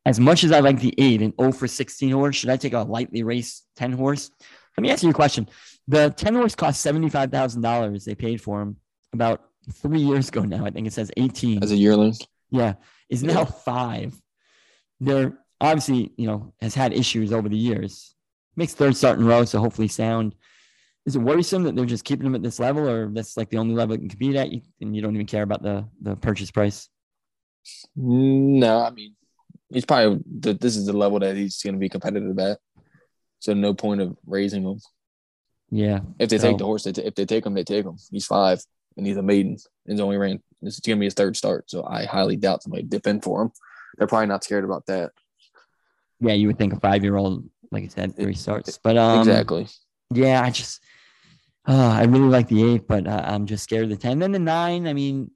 as 0.04 0.20
much 0.20 0.44
as 0.44 0.52
I 0.52 0.60
like 0.60 0.80
the 0.80 0.94
eight 0.98 1.22
and 1.22 1.34
0 1.38 1.52
for 1.52 1.66
16 1.66 2.10
horse, 2.12 2.36
should 2.36 2.50
I 2.50 2.56
take 2.56 2.72
a 2.72 2.80
lightly 2.80 3.22
raced 3.22 3.66
10 3.76 3.92
horse? 3.92 4.30
Let 4.76 4.82
me 4.82 4.90
ask 4.90 5.02
you 5.02 5.10
a 5.10 5.14
question. 5.14 5.48
The 5.86 6.10
10 6.10 6.34
horse 6.34 6.54
cost 6.54 6.84
$75,000 6.84 8.04
they 8.04 8.14
paid 8.14 8.40
for 8.40 8.62
him 8.62 8.76
about 9.12 9.42
three 9.72 10.00
years 10.00 10.28
ago 10.28 10.42
now. 10.42 10.64
I 10.64 10.70
think 10.70 10.86
it 10.86 10.92
says 10.92 11.10
18. 11.16 11.62
As 11.62 11.72
a 11.72 11.76
yearling? 11.76 12.14
Yeah. 12.50 12.74
Is 13.08 13.22
now 13.22 13.40
yeah. 13.40 13.44
five. 13.44 14.14
They're 15.00 15.38
obviously, 15.60 16.12
you 16.16 16.26
know, 16.26 16.52
has 16.60 16.74
had 16.74 16.92
issues 16.92 17.32
over 17.32 17.48
the 17.48 17.56
years. 17.56 18.14
Makes 18.58 18.74
third 18.74 18.96
start 18.96 19.20
in 19.20 19.24
row, 19.24 19.44
so 19.44 19.60
hopefully 19.60 19.86
sound. 19.86 20.34
Is 21.06 21.14
it 21.14 21.20
worrisome 21.20 21.62
that 21.62 21.76
they're 21.76 21.86
just 21.86 22.04
keeping 22.04 22.26
him 22.26 22.34
at 22.34 22.42
this 22.42 22.58
level, 22.58 22.88
or 22.88 23.08
that's 23.08 23.36
like 23.36 23.50
the 23.50 23.58
only 23.58 23.72
level 23.72 23.94
it 23.94 23.98
can 23.98 24.08
compete 24.08 24.34
at, 24.34 24.48
and 24.80 24.96
you 24.96 25.00
don't 25.00 25.14
even 25.14 25.26
care 25.26 25.44
about 25.44 25.62
the 25.62 25.86
the 26.02 26.16
purchase 26.16 26.50
price? 26.50 26.88
No, 27.94 28.80
I 28.80 28.90
mean, 28.90 29.14
he's 29.70 29.84
probably 29.84 30.24
the, 30.40 30.54
this 30.54 30.76
is 30.76 30.86
the 30.86 30.92
level 30.92 31.20
that 31.20 31.36
he's 31.36 31.62
going 31.62 31.74
to 31.74 31.78
be 31.78 31.88
competitive 31.88 32.36
at. 32.40 32.58
So 33.38 33.54
no 33.54 33.74
point 33.74 34.00
of 34.00 34.16
raising 34.26 34.64
him. 34.64 34.80
Yeah. 35.70 36.00
If 36.18 36.30
they 36.30 36.38
so, 36.38 36.48
take 36.48 36.58
the 36.58 36.64
horse, 36.64 36.82
they 36.82 36.90
t- 36.90 37.02
if 37.02 37.14
they 37.14 37.26
take 37.26 37.46
him, 37.46 37.54
they 37.54 37.62
take 37.62 37.84
him. 37.84 37.96
He's 38.10 38.26
five 38.26 38.60
and 38.96 39.06
he's 39.06 39.18
a 39.18 39.22
maiden. 39.22 39.56
He's 39.86 40.00
only 40.00 40.16
ran. 40.16 40.42
This 40.62 40.74
is 40.74 40.80
gonna 40.80 40.98
be 40.98 41.06
his 41.06 41.14
third 41.14 41.36
start, 41.36 41.70
so 41.70 41.84
I 41.84 42.06
highly 42.06 42.34
doubt 42.34 42.64
somebody 42.64 42.82
dip 42.82 43.06
in 43.06 43.20
for 43.20 43.42
him. 43.42 43.52
They're 43.96 44.08
probably 44.08 44.26
not 44.26 44.42
scared 44.42 44.64
about 44.64 44.86
that. 44.86 45.12
Yeah, 46.18 46.32
you 46.32 46.48
would 46.48 46.58
think 46.58 46.72
a 46.72 46.80
five 46.80 47.04
year 47.04 47.16
old, 47.16 47.48
like 47.70 47.84
I 47.84 47.88
said, 47.88 48.16
three 48.16 48.34
starts, 48.34 48.78
but 48.82 48.96
um, 48.96 49.20
exactly. 49.20 49.66
Yeah, 50.12 50.42
I 50.42 50.50
just, 50.50 50.82
uh, 51.66 51.98
I 52.00 52.04
really 52.04 52.28
like 52.28 52.48
the 52.48 52.64
eight, 52.64 52.88
but 52.88 53.06
uh, 53.06 53.22
I'm 53.24 53.46
just 53.46 53.64
scared 53.64 53.84
of 53.84 53.90
the 53.90 53.96
ten. 53.96 54.18
Then 54.18 54.32
the 54.32 54.38
nine. 54.38 54.86
I 54.86 54.92
mean, 54.94 55.30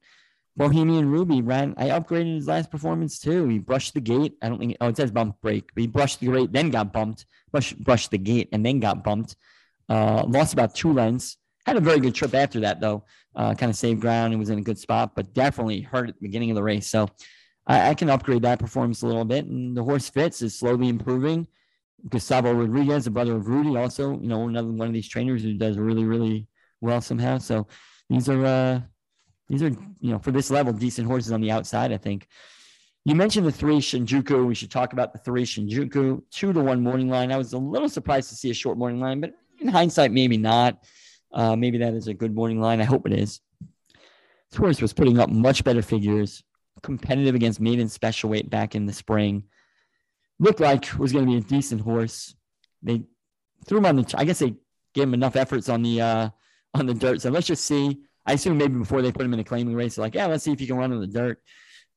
Bohemian 0.57 1.09
Ruby 1.09 1.41
ran. 1.41 1.73
I 1.77 1.89
upgraded 1.89 2.35
his 2.35 2.47
last 2.47 2.71
performance 2.71 3.19
too. 3.19 3.47
He 3.47 3.59
brushed 3.59 3.93
the 3.93 4.01
gate. 4.01 4.33
I 4.41 4.49
don't 4.49 4.59
think. 4.59 4.77
Oh, 4.81 4.87
it 4.87 4.97
says 4.97 5.11
bump 5.11 5.37
break. 5.41 5.69
But 5.73 5.81
he 5.81 5.87
brushed 5.87 6.19
the 6.19 6.31
gate, 6.31 6.51
then 6.51 6.69
got 6.69 6.91
bumped. 6.93 7.25
Brushed, 7.51 7.77
brushed 7.83 8.11
the 8.11 8.17
gate, 8.17 8.49
and 8.51 8.65
then 8.65 8.79
got 8.79 9.03
bumped. 9.03 9.35
Uh, 9.89 10.23
lost 10.27 10.53
about 10.53 10.73
two 10.73 10.93
lengths. 10.93 11.37
Had 11.65 11.77
a 11.77 11.81
very 11.81 11.99
good 11.99 12.15
trip 12.15 12.33
after 12.33 12.59
that 12.61 12.81
though. 12.81 13.05
Uh, 13.35 13.55
kind 13.55 13.69
of 13.69 13.75
saved 13.75 14.01
ground 14.01 14.33
and 14.33 14.39
was 14.39 14.49
in 14.49 14.59
a 14.59 14.63
good 14.63 14.77
spot, 14.77 15.15
but 15.15 15.33
definitely 15.33 15.81
hurt 15.81 16.09
at 16.09 16.15
the 16.15 16.21
beginning 16.21 16.51
of 16.51 16.55
the 16.55 16.63
race. 16.63 16.87
So 16.87 17.09
I, 17.65 17.89
I 17.89 17.93
can 17.93 18.09
upgrade 18.09 18.43
that 18.43 18.59
performance 18.59 19.01
a 19.01 19.07
little 19.07 19.25
bit. 19.25 19.45
And 19.45 19.75
the 19.75 19.83
horse 19.83 20.09
fits 20.09 20.41
is 20.41 20.57
slowly 20.57 20.89
improving. 20.89 21.47
Gustavo 22.09 22.53
Rodriguez, 22.53 23.05
the 23.05 23.11
brother 23.11 23.35
of 23.35 23.47
Rudy, 23.47 23.77
also 23.77 24.19
you 24.19 24.27
know 24.27 24.47
another 24.47 24.69
one 24.69 24.87
of 24.87 24.93
these 24.93 25.07
trainers 25.07 25.43
who 25.43 25.53
does 25.53 25.77
really 25.77 26.05
really 26.05 26.47
well 26.81 27.01
somehow. 27.01 27.37
So 27.37 27.67
these 28.09 28.29
are. 28.29 28.45
Uh, 28.45 28.81
these 29.49 29.61
are, 29.61 29.69
you 29.99 30.11
know, 30.11 30.19
for 30.19 30.31
this 30.31 30.49
level, 30.49 30.73
decent 30.73 31.07
horses 31.07 31.31
on 31.31 31.41
the 31.41 31.51
outside, 31.51 31.91
I 31.91 31.97
think. 31.97 32.27
You 33.05 33.15
mentioned 33.15 33.45
the 33.45 33.51
three 33.51 33.77
Shinjuku. 33.77 34.47
We 34.47 34.55
should 34.55 34.71
talk 34.71 34.93
about 34.93 35.11
the 35.11 35.19
three 35.19 35.43
Shinjuku, 35.43 36.23
two 36.31 36.53
to 36.53 36.59
one 36.61 36.81
morning 36.81 37.09
line. 37.09 37.31
I 37.31 37.37
was 37.37 37.53
a 37.53 37.57
little 37.57 37.89
surprised 37.89 38.29
to 38.29 38.35
see 38.35 38.49
a 38.49 38.53
short 38.53 38.77
morning 38.77 39.01
line, 39.01 39.19
but 39.19 39.33
in 39.59 39.67
hindsight, 39.67 40.11
maybe 40.11 40.37
not. 40.37 40.83
Uh, 41.31 41.55
maybe 41.55 41.77
that 41.79 41.93
is 41.93 42.07
a 42.07 42.13
good 42.13 42.33
morning 42.33 42.61
line. 42.61 42.79
I 42.79 42.85
hope 42.85 43.05
it 43.05 43.13
is. 43.13 43.41
This 44.49 44.57
horse 44.57 44.81
was 44.81 44.93
putting 44.93 45.19
up 45.19 45.29
much 45.29 45.63
better 45.63 45.81
figures, 45.81 46.43
competitive 46.81 47.35
against 47.35 47.59
maiden 47.59 47.89
special 47.89 48.29
weight 48.29 48.49
back 48.49 48.75
in 48.75 48.85
the 48.85 48.93
spring. 48.93 49.43
Looked 50.43 50.59
like 50.59 50.97
was 50.99 51.11
going 51.11 51.25
to 51.25 51.31
be 51.31 51.37
a 51.37 51.41
decent 51.41 51.81
horse. 51.81 52.35
They 52.81 53.03
threw 53.65 53.77
him 53.79 53.85
on 53.85 53.95
the. 53.95 54.15
I 54.17 54.25
guess 54.25 54.39
they 54.39 54.55
gave 54.93 55.05
him 55.05 55.13
enough 55.13 55.35
efforts 55.35 55.69
on 55.69 55.81
the 55.81 56.01
uh, 56.01 56.29
on 56.73 56.85
the 56.85 56.93
dirt. 56.93 57.21
So 57.21 57.29
let's 57.29 57.47
just 57.47 57.65
see 57.65 58.03
I 58.25 58.33
assume 58.33 58.57
maybe 58.57 58.77
before 58.77 59.01
they 59.01 59.11
put 59.11 59.25
him 59.25 59.33
in 59.33 59.39
a 59.39 59.43
claiming 59.43 59.75
race, 59.75 59.97
like, 59.97 60.15
yeah, 60.15 60.27
let's 60.27 60.43
see 60.43 60.51
if 60.51 60.61
you 60.61 60.67
can 60.67 60.77
run 60.77 60.93
on 60.93 61.01
the 61.01 61.07
dirt. 61.07 61.41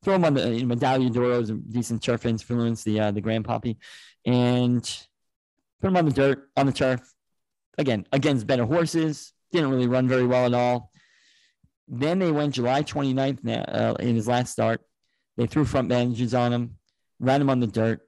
Throw 0.02 0.14
him 0.14 0.24
on 0.24 0.34
the 0.34 0.54
you 0.54 0.66
know, 0.66 0.74
Medaglia 0.74 1.12
d'Oro 1.12 1.40
is 1.40 1.50
a 1.50 1.54
decent 1.54 2.02
turf 2.02 2.26
influence, 2.26 2.84
the 2.84 3.00
uh, 3.00 3.10
the 3.10 3.22
Grandpappy, 3.22 3.76
and 4.24 4.82
put 5.80 5.88
him 5.88 5.96
on 5.96 6.04
the 6.04 6.12
dirt 6.12 6.50
on 6.56 6.66
the 6.66 6.72
turf. 6.72 7.00
Again, 7.78 8.06
against 8.12 8.46
better 8.46 8.64
horses, 8.64 9.32
didn't 9.52 9.70
really 9.70 9.86
run 9.86 10.08
very 10.08 10.26
well 10.26 10.46
at 10.46 10.54
all. 10.54 10.90
Then 11.88 12.18
they 12.18 12.32
went 12.32 12.54
July 12.54 12.82
29th 12.82 13.68
uh, 13.68 13.94
in 14.00 14.16
his 14.16 14.26
last 14.26 14.52
start. 14.52 14.80
They 15.36 15.46
threw 15.46 15.64
front 15.64 15.88
bandages 15.88 16.34
on 16.34 16.52
him, 16.52 16.76
ran 17.20 17.40
him 17.40 17.50
on 17.50 17.60
the 17.60 17.66
dirt. 17.66 18.05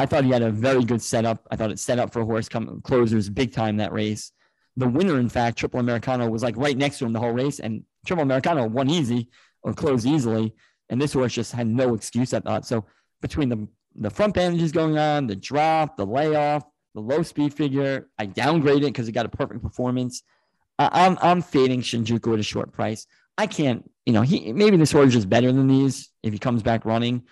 I 0.00 0.06
thought 0.06 0.24
he 0.24 0.30
had 0.30 0.42
a 0.42 0.50
very 0.50 0.84
good 0.84 1.02
setup. 1.02 1.46
I 1.50 1.56
thought 1.56 1.70
it 1.70 1.78
set 1.78 1.98
up 1.98 2.12
for 2.12 2.20
a 2.20 2.24
horse 2.24 2.48
come 2.48 2.80
closers 2.82 3.28
big 3.28 3.52
time 3.52 3.76
that 3.78 3.92
race 3.92 4.32
the 4.76 4.88
winner, 4.88 5.18
in 5.18 5.28
fact, 5.28 5.58
Triple 5.58 5.80
Americano 5.80 6.28
was 6.28 6.42
like 6.42 6.56
right 6.56 6.76
next 6.76 6.98
to 6.98 7.04
him 7.04 7.12
the 7.12 7.20
whole 7.20 7.32
race, 7.32 7.60
and 7.60 7.84
Triple 8.06 8.22
Americano 8.22 8.66
won 8.66 8.88
easy 8.88 9.28
or 9.62 9.74
closed 9.74 10.06
easily, 10.06 10.54
and 10.88 11.00
this 11.00 11.12
horse 11.12 11.32
just 11.32 11.52
had 11.52 11.66
no 11.66 11.94
excuse. 11.94 12.32
I 12.32 12.40
thought 12.40 12.66
so. 12.66 12.86
Between 13.20 13.48
the 13.48 13.68
the 13.96 14.10
front 14.10 14.34
bandages 14.34 14.72
going 14.72 14.96
on, 14.96 15.26
the 15.26 15.36
drop, 15.36 15.96
the 15.96 16.06
layoff, 16.06 16.64
the 16.94 17.00
low 17.00 17.22
speed 17.22 17.52
figure, 17.52 18.08
I 18.18 18.26
downgraded 18.26 18.78
it 18.78 18.86
because 18.86 19.08
it 19.08 19.12
got 19.12 19.26
a 19.26 19.30
perfect 19.30 19.62
performance. 19.62 20.22
I'm 20.78 21.18
I'm 21.20 21.42
fading 21.42 21.82
Shinjuku 21.82 22.32
at 22.32 22.40
a 22.40 22.44
short 22.44 22.72
price. 22.72 23.06
I 23.36 23.46
can't, 23.46 23.90
you 24.06 24.12
know, 24.12 24.22
he 24.22 24.52
maybe 24.52 24.76
this 24.76 24.92
horse 24.92 25.14
is 25.14 25.26
better 25.26 25.52
than 25.52 25.66
these 25.66 26.08
if 26.22 26.32
he 26.32 26.38
comes 26.38 26.62
back 26.62 26.84
running. 26.84 27.24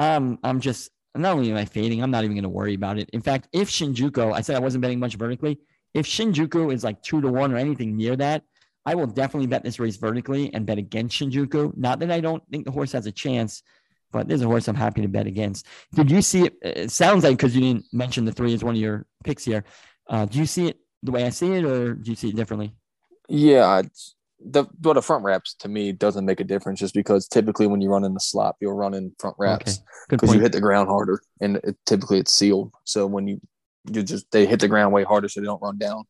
Um, 0.00 0.38
I'm 0.42 0.60
just 0.60 0.90
not 1.22 1.36
only 1.36 1.50
am 1.50 1.56
I 1.56 1.64
fading, 1.64 2.02
I'm 2.02 2.10
not 2.10 2.24
even 2.24 2.36
going 2.36 2.44
to 2.44 2.48
worry 2.48 2.74
about 2.74 2.98
it. 2.98 3.08
In 3.10 3.20
fact, 3.20 3.48
if 3.52 3.70
Shinjuku, 3.70 4.34
I 4.34 4.40
said 4.40 4.56
I 4.56 4.60
wasn't 4.60 4.82
betting 4.82 4.98
much 4.98 5.14
vertically. 5.14 5.58
If 5.92 6.06
Shinjuku 6.06 6.72
is 6.72 6.82
like 6.82 7.02
two 7.02 7.20
to 7.20 7.28
one 7.28 7.52
or 7.52 7.56
anything 7.56 7.96
near 7.96 8.16
that, 8.16 8.42
I 8.86 8.94
will 8.94 9.06
definitely 9.06 9.46
bet 9.46 9.64
this 9.64 9.78
race 9.78 9.96
vertically 9.96 10.52
and 10.52 10.66
bet 10.66 10.78
against 10.78 11.16
Shinjuku. 11.16 11.76
Not 11.76 12.00
that 12.00 12.10
I 12.10 12.20
don't 12.20 12.42
think 12.50 12.64
the 12.64 12.72
horse 12.72 12.92
has 12.92 13.06
a 13.06 13.12
chance, 13.12 13.62
but 14.12 14.28
there's 14.28 14.42
a 14.42 14.46
horse 14.46 14.68
I'm 14.68 14.74
happy 14.74 15.02
to 15.02 15.08
bet 15.08 15.26
against. 15.26 15.66
Did 15.94 16.10
you 16.10 16.20
see 16.20 16.46
it? 16.46 16.54
It 16.62 16.90
sounds 16.90 17.24
like 17.24 17.36
because 17.36 17.54
you 17.54 17.62
didn't 17.62 17.86
mention 17.92 18.24
the 18.24 18.32
three 18.32 18.52
as 18.52 18.64
one 18.64 18.74
of 18.74 18.80
your 18.80 19.06
picks 19.22 19.44
here. 19.44 19.64
Uh, 20.08 20.26
do 20.26 20.38
you 20.38 20.46
see 20.46 20.68
it 20.68 20.78
the 21.02 21.12
way 21.12 21.24
I 21.24 21.30
see 21.30 21.52
it, 21.52 21.64
or 21.64 21.94
do 21.94 22.10
you 22.10 22.16
see 22.16 22.28
it 22.28 22.36
differently? 22.36 22.74
Yeah, 23.28 23.82
the 24.44 24.66
but 24.78 24.94
the 24.94 25.02
front 25.02 25.24
wraps 25.24 25.54
to 25.54 25.68
me 25.68 25.92
doesn't 25.92 26.26
make 26.26 26.40
a 26.40 26.44
difference 26.44 26.78
just 26.78 26.94
because 26.94 27.26
typically 27.26 27.66
when 27.66 27.80
you 27.80 27.88
run 27.88 28.04
in 28.04 28.14
the 28.14 28.20
slop, 28.20 28.56
you'll 28.60 28.74
run 28.74 28.94
in 28.94 29.12
front 29.18 29.36
wraps 29.38 29.80
because 30.08 30.28
okay. 30.28 30.36
you 30.36 30.42
hit 30.42 30.52
the 30.52 30.60
ground 30.60 30.88
harder, 30.88 31.22
and 31.40 31.56
it, 31.56 31.76
typically 31.86 32.18
it's 32.18 32.32
sealed. 32.32 32.72
So 32.84 33.06
when 33.06 33.26
you 33.26 33.40
you 33.90 34.02
just 34.02 34.30
they 34.30 34.46
hit 34.46 34.60
the 34.60 34.68
ground 34.68 34.92
way 34.92 35.04
harder 35.04 35.28
so 35.28 35.40
they 35.40 35.46
don't 35.46 35.62
run 35.62 35.78
down. 35.78 36.04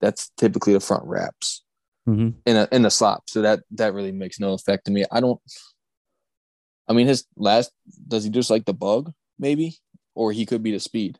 That's 0.00 0.30
typically 0.36 0.72
the 0.72 0.80
front 0.80 1.04
wraps 1.04 1.62
Mhm. 2.08 2.34
in 2.46 2.56
a 2.56 2.68
in 2.72 2.82
the 2.82 2.90
slop. 2.90 3.28
So 3.28 3.42
that 3.42 3.60
that 3.72 3.92
really 3.92 4.12
makes 4.12 4.40
no 4.40 4.54
effect 4.54 4.86
to 4.86 4.90
me. 4.90 5.04
I 5.10 5.20
don't. 5.20 5.40
I 6.88 6.92
mean, 6.94 7.06
his 7.06 7.26
last 7.36 7.72
does 8.08 8.24
he 8.24 8.30
just 8.30 8.50
like 8.50 8.64
the 8.64 8.74
bug 8.74 9.12
maybe, 9.38 9.76
or 10.14 10.32
he 10.32 10.46
could 10.46 10.62
be 10.62 10.72
the 10.72 10.80
speed. 10.80 11.18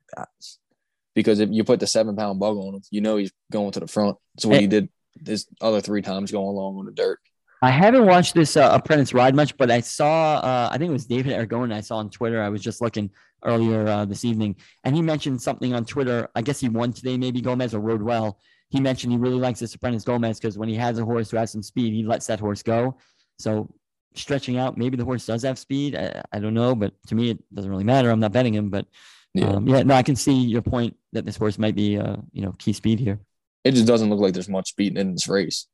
Because 1.14 1.40
if 1.40 1.50
you 1.52 1.64
put 1.64 1.80
the 1.80 1.86
seven 1.86 2.16
pound 2.16 2.40
bug 2.40 2.56
on 2.56 2.74
him, 2.76 2.82
you 2.90 3.00
know 3.02 3.16
he's 3.16 3.32
going 3.52 3.72
to 3.72 3.80
the 3.80 3.86
front. 3.86 4.16
That's 4.34 4.46
what 4.46 4.60
he 4.60 4.66
did 4.66 4.88
his 5.26 5.46
other 5.60 5.80
three 5.80 6.02
times 6.02 6.30
going 6.32 6.46
along 6.46 6.78
on 6.78 6.86
the 6.86 6.92
dirt. 6.92 7.18
I 7.62 7.70
haven't 7.70 8.06
watched 8.06 8.34
this 8.34 8.56
uh, 8.56 8.70
apprentice 8.72 9.12
ride 9.12 9.34
much, 9.34 9.54
but 9.58 9.70
I 9.70 9.80
saw, 9.80 10.36
uh, 10.36 10.70
I 10.72 10.78
think 10.78 10.88
it 10.88 10.92
was 10.94 11.04
David 11.04 11.34
Aragona. 11.34 11.74
I 11.74 11.82
saw 11.82 11.96
on 11.98 12.08
Twitter. 12.08 12.40
I 12.42 12.48
was 12.48 12.62
just 12.62 12.80
looking 12.80 13.10
earlier 13.44 13.86
uh, 13.86 14.04
this 14.06 14.24
evening, 14.24 14.56
and 14.84 14.96
he 14.96 15.02
mentioned 15.02 15.42
something 15.42 15.74
on 15.74 15.84
Twitter. 15.84 16.28
I 16.34 16.40
guess 16.40 16.58
he 16.60 16.68
won 16.70 16.92
today, 16.92 17.18
maybe 17.18 17.40
Gomez 17.42 17.74
or 17.74 17.80
rode 17.80 18.02
well. 18.02 18.38
He 18.70 18.80
mentioned 18.80 19.12
he 19.12 19.18
really 19.18 19.36
likes 19.38 19.60
this 19.60 19.74
apprentice 19.74 20.04
Gomez 20.04 20.38
because 20.40 20.56
when 20.56 20.68
he 20.70 20.76
has 20.76 20.98
a 20.98 21.04
horse 21.04 21.30
who 21.30 21.36
has 21.36 21.50
some 21.50 21.62
speed, 21.62 21.92
he 21.92 22.02
lets 22.02 22.26
that 22.28 22.40
horse 22.40 22.62
go. 22.62 22.96
So 23.38 23.68
stretching 24.14 24.56
out, 24.56 24.78
maybe 24.78 24.96
the 24.96 25.04
horse 25.04 25.26
does 25.26 25.42
have 25.42 25.58
speed. 25.58 25.96
I, 25.96 26.22
I 26.32 26.38
don't 26.38 26.54
know, 26.54 26.74
but 26.74 26.94
to 27.08 27.14
me, 27.14 27.30
it 27.30 27.54
doesn't 27.54 27.70
really 27.70 27.84
matter. 27.84 28.10
I'm 28.10 28.20
not 28.20 28.32
betting 28.32 28.54
him, 28.54 28.70
but 28.70 28.86
Yeah. 29.34 29.48
um, 29.48 29.66
yeah, 29.66 29.82
no, 29.82 29.94
I 29.94 30.02
can 30.02 30.16
see 30.16 30.32
your 30.32 30.62
point 30.62 30.96
that 31.12 31.26
this 31.26 31.36
horse 31.36 31.58
might 31.58 31.74
be, 31.74 31.98
uh, 31.98 32.16
you 32.32 32.42
know, 32.42 32.52
key 32.58 32.72
speed 32.72 33.00
here. 33.00 33.18
It 33.64 33.72
just 33.72 33.86
doesn't 33.86 34.08
look 34.10 34.20
like 34.20 34.32
there's 34.32 34.48
much 34.48 34.70
speed 34.70 34.96
in 34.96 35.12
this 35.12 35.28
race. 35.28 35.66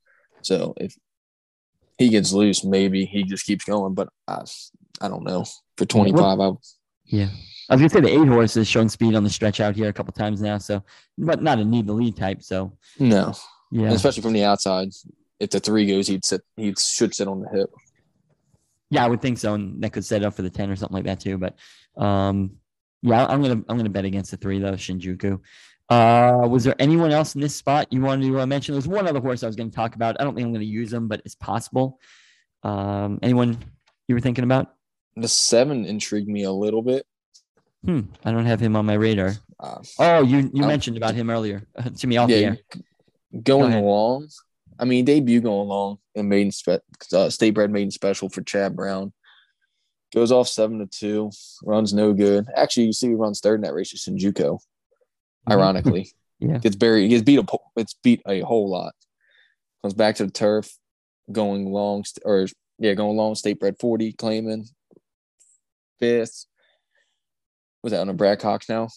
So 0.43 0.75
if 0.77 0.95
he 1.99 2.09
gets 2.09 2.33
loose, 2.33 2.65
maybe 2.65 3.05
he 3.05 3.23
just 3.25 3.47
keeps 3.47 3.65
going. 3.65 3.95
But 3.95 4.09
I, 4.27 4.43
I 5.01 5.09
don't 5.09 5.25
know. 5.25 5.45
For 5.77 5.85
25, 5.87 6.41
I, 6.41 6.51
Yeah. 7.05 7.29
I 7.69 7.75
was 7.75 7.81
gonna 7.81 7.91
say 7.91 8.01
the 8.01 8.21
eight 8.23 8.29
horse 8.29 8.55
has 8.55 8.69
shown 8.69 8.89
speed 8.89 9.15
on 9.15 9.25
the 9.25 9.31
stretch 9.31 9.61
out 9.61 9.75
here 9.75 9.89
a 9.89 9.93
couple 9.93 10.13
times 10.13 10.41
now, 10.41 10.59
so 10.59 10.85
but 11.19 11.43
not 11.43 11.59
a 11.59 11.65
need 11.65 11.87
the 11.89 11.93
lead 11.93 12.17
type. 12.17 12.43
So 12.43 12.77
no. 12.99 13.35
yeah, 13.73 13.87
And 13.87 13.95
especially 13.95 14.23
from 14.23 14.35
the 14.35 14.45
outside. 14.45 14.91
If 15.41 15.51
the 15.51 15.61
three 15.61 15.85
goes, 15.87 16.07
he'd 16.07 16.25
sit. 16.25 16.43
He 16.57 16.73
should 16.79 17.13
sit 17.15 17.29
on 17.29 17.41
the 17.41 17.49
hip. 17.51 17.71
yeah, 18.89 19.05
I 19.05 19.09
would 19.09 19.21
think 19.21 19.39
so, 19.39 19.55
and 19.55 19.83
that 19.83 19.93
could 19.93 20.05
set 20.05 20.25
up 20.25 20.35
for 20.35 20.43
the 20.43 20.49
ten 20.51 20.71
or 20.71 20.77
something 20.77 20.95
like 20.95 21.05
that 21.05 21.21
too. 21.21 21.39
But 21.39 21.57
um, 22.01 22.53
yeah, 23.03 23.27
I'm 23.27 23.43
gonna 23.43 23.63
I'm 23.69 23.77
gonna 23.77 23.91
bet 23.91 24.05
against 24.05 24.31
the 24.31 24.37
three 24.37 24.61
though, 24.61 24.73
Shinjuku. 24.73 25.41
Uh, 25.89 26.47
was 26.51 26.65
there 26.65 26.75
anyone 26.79 27.13
else 27.13 27.35
in 27.35 27.41
this 27.41 27.55
spot 27.55 27.87
you 27.93 28.01
wanted 28.01 28.27
to 28.27 28.41
uh, 28.41 28.47
mention? 28.47 28.75
There's 28.75 28.89
one 28.89 29.07
other 29.07 29.21
horse 29.21 29.43
I 29.43 29.47
was 29.47 29.55
going 29.57 29.71
to 29.71 29.77
talk 29.77 29.95
about. 29.95 30.17
I 30.21 30.25
don't 30.25 30.35
think 30.35 30.45
I'm 30.47 30.53
going 30.53 30.61
to 30.65 30.67
use 30.67 30.91
them, 30.91 31.07
but 31.09 31.23
it's 31.25 31.37
possible. 31.37 32.01
Um, 32.65 33.19
anyone 33.23 33.57
you 34.09 34.15
were 34.15 34.21
thinking 34.21 34.45
about? 34.45 34.75
The 35.15 35.29
seven 35.29 35.85
intrigued 35.87 36.29
me 36.29 36.43
a 36.43 36.51
little 36.53 36.83
bit. 36.83 37.07
Hmm, 37.85 38.01
I 38.25 38.33
don't 38.33 38.47
have 38.47 38.59
him 38.61 38.75
on 38.75 38.85
my 38.85 38.95
radar. 38.95 39.35
Uh, 39.61 39.79
Oh, 39.99 40.23
you 40.23 40.51
you 40.53 40.65
Oh. 40.65 40.67
mentioned 40.67 40.97
about 40.97 41.15
him 41.15 41.31
earlier 41.31 41.67
to 41.99 42.07
me 42.07 42.17
off 42.17 42.29
the 42.29 42.35
air. 42.45 42.59
going 43.43 43.71
ahead. 43.73 43.85
along. 43.85 44.29
I 44.79 44.85
mean, 44.85 45.05
debut 45.05 45.41
going 45.41 45.61
along 45.69 45.99
in 46.15 46.29
maiden 46.29 46.51
spe- 46.51 46.83
uh, 47.13 47.31
state 47.31 47.51
bred 47.53 47.71
maiden 47.71 47.91
special 47.93 48.29
for 48.29 48.43
Chad 48.43 48.75
Brown. 48.77 49.13
Goes 50.13 50.33
off 50.33 50.49
seven 50.49 50.81
to 50.81 50.87
two, 50.87 51.31
runs 51.65 51.95
no 51.95 52.13
good. 52.13 52.47
Actually, 52.55 52.87
you 52.87 52.93
see, 52.93 53.09
he 53.09 53.15
runs 53.15 53.41
third 53.41 53.57
in 53.57 53.61
that 53.63 53.73
race 53.75 53.91
to 53.91 53.97
Shinjuku. 53.97 54.59
Ironically, 55.51 56.13
Yeah. 56.39 56.59
gets 56.59 56.77
buried. 56.77 57.05
He 57.05 57.09
gets 57.09 57.23
beat 57.23 57.39
a 57.39 57.45
it's 57.77 57.95
beat 57.95 58.23
a 58.27 58.41
whole 58.41 58.69
lot. 58.71 58.95
Comes 59.83 59.95
back 59.95 60.17
to 60.17 60.27
the 60.27 60.33
turf, 60.33 60.71
going 61.31 61.71
long 61.71 62.05
or 62.25 62.47
yeah, 62.79 62.95
going 62.95 63.17
long 63.17 63.35
state 63.35 63.59
bred 63.59 63.77
forty, 63.81 64.13
claiming 64.13 64.67
fifth. 65.99 66.47
Was 67.83 67.93
that 67.93 68.01
on 68.01 68.09
a 68.09 68.15
Brad 68.15 68.41
Cox 68.41 68.69
now? 68.69 68.89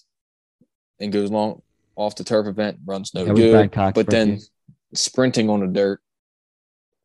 And 1.00 1.14
goes 1.14 1.32
long 1.32 1.62
off 1.96 2.16
the 2.16 2.24
turf 2.24 2.48
event, 2.48 2.80
runs 2.86 3.14
no 3.14 3.26
good. 3.36 3.72
But 3.94 4.08
then 4.10 4.38
few. 4.38 4.46
sprinting 4.96 5.50
on 5.50 5.60
the 5.60 5.68
dirt 5.68 6.02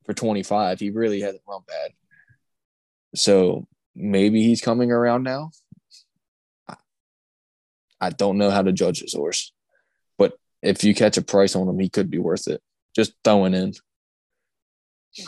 for 0.04 0.14
25, 0.14 0.80
he 0.80 0.90
really 0.90 1.20
hasn't 1.20 1.42
run 1.48 1.60
bad. 1.66 1.92
So 3.14 3.66
maybe 3.94 4.42
he's 4.42 4.60
coming 4.60 4.90
around 4.90 5.22
now. 5.22 5.50
I, 8.06 8.10
don't 8.10 8.38
know 8.38 8.50
how 8.50 8.62
to 8.62 8.72
judge 8.72 9.00
his 9.00 9.14
horse, 9.14 9.52
but 10.18 10.34
if 10.62 10.84
you 10.84 10.94
catch 10.94 11.16
a 11.16 11.22
price 11.22 11.56
on 11.56 11.68
him, 11.68 11.78
he 11.78 11.88
could 11.88 12.10
be 12.10 12.18
worth 12.18 12.48
it. 12.48 12.60
Just 12.94 13.12
throwing 13.24 13.54
in, 13.54 13.72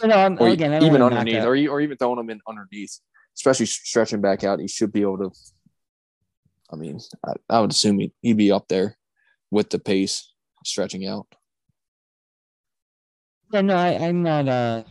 no, 0.04 0.36
or 0.38 0.48
again, 0.48 0.82
even 0.82 1.02
underneath, 1.02 1.44
or, 1.44 1.54
you- 1.56 1.70
or 1.70 1.80
even 1.80 1.96
throwing 1.96 2.18
him 2.18 2.30
in 2.30 2.40
underneath, 2.48 2.98
especially 3.36 3.66
stretching 3.66 4.20
back 4.20 4.44
out. 4.44 4.60
He 4.60 4.68
should 4.68 4.92
be 4.92 5.02
able 5.02 5.18
to. 5.18 5.30
I 6.72 6.76
mean, 6.76 6.98
I, 7.24 7.32
I 7.48 7.60
would 7.60 7.70
assume 7.70 7.98
he, 8.00 8.12
he'd 8.22 8.36
be 8.36 8.50
up 8.52 8.66
there 8.68 8.96
with 9.50 9.70
the 9.70 9.78
pace 9.78 10.32
stretching 10.64 11.06
out. 11.06 11.26
Yeah, 13.52 13.60
no, 13.60 13.76
I, 13.76 13.94
I'm 13.94 14.22
not. 14.22 14.48
Uh, 14.48 14.82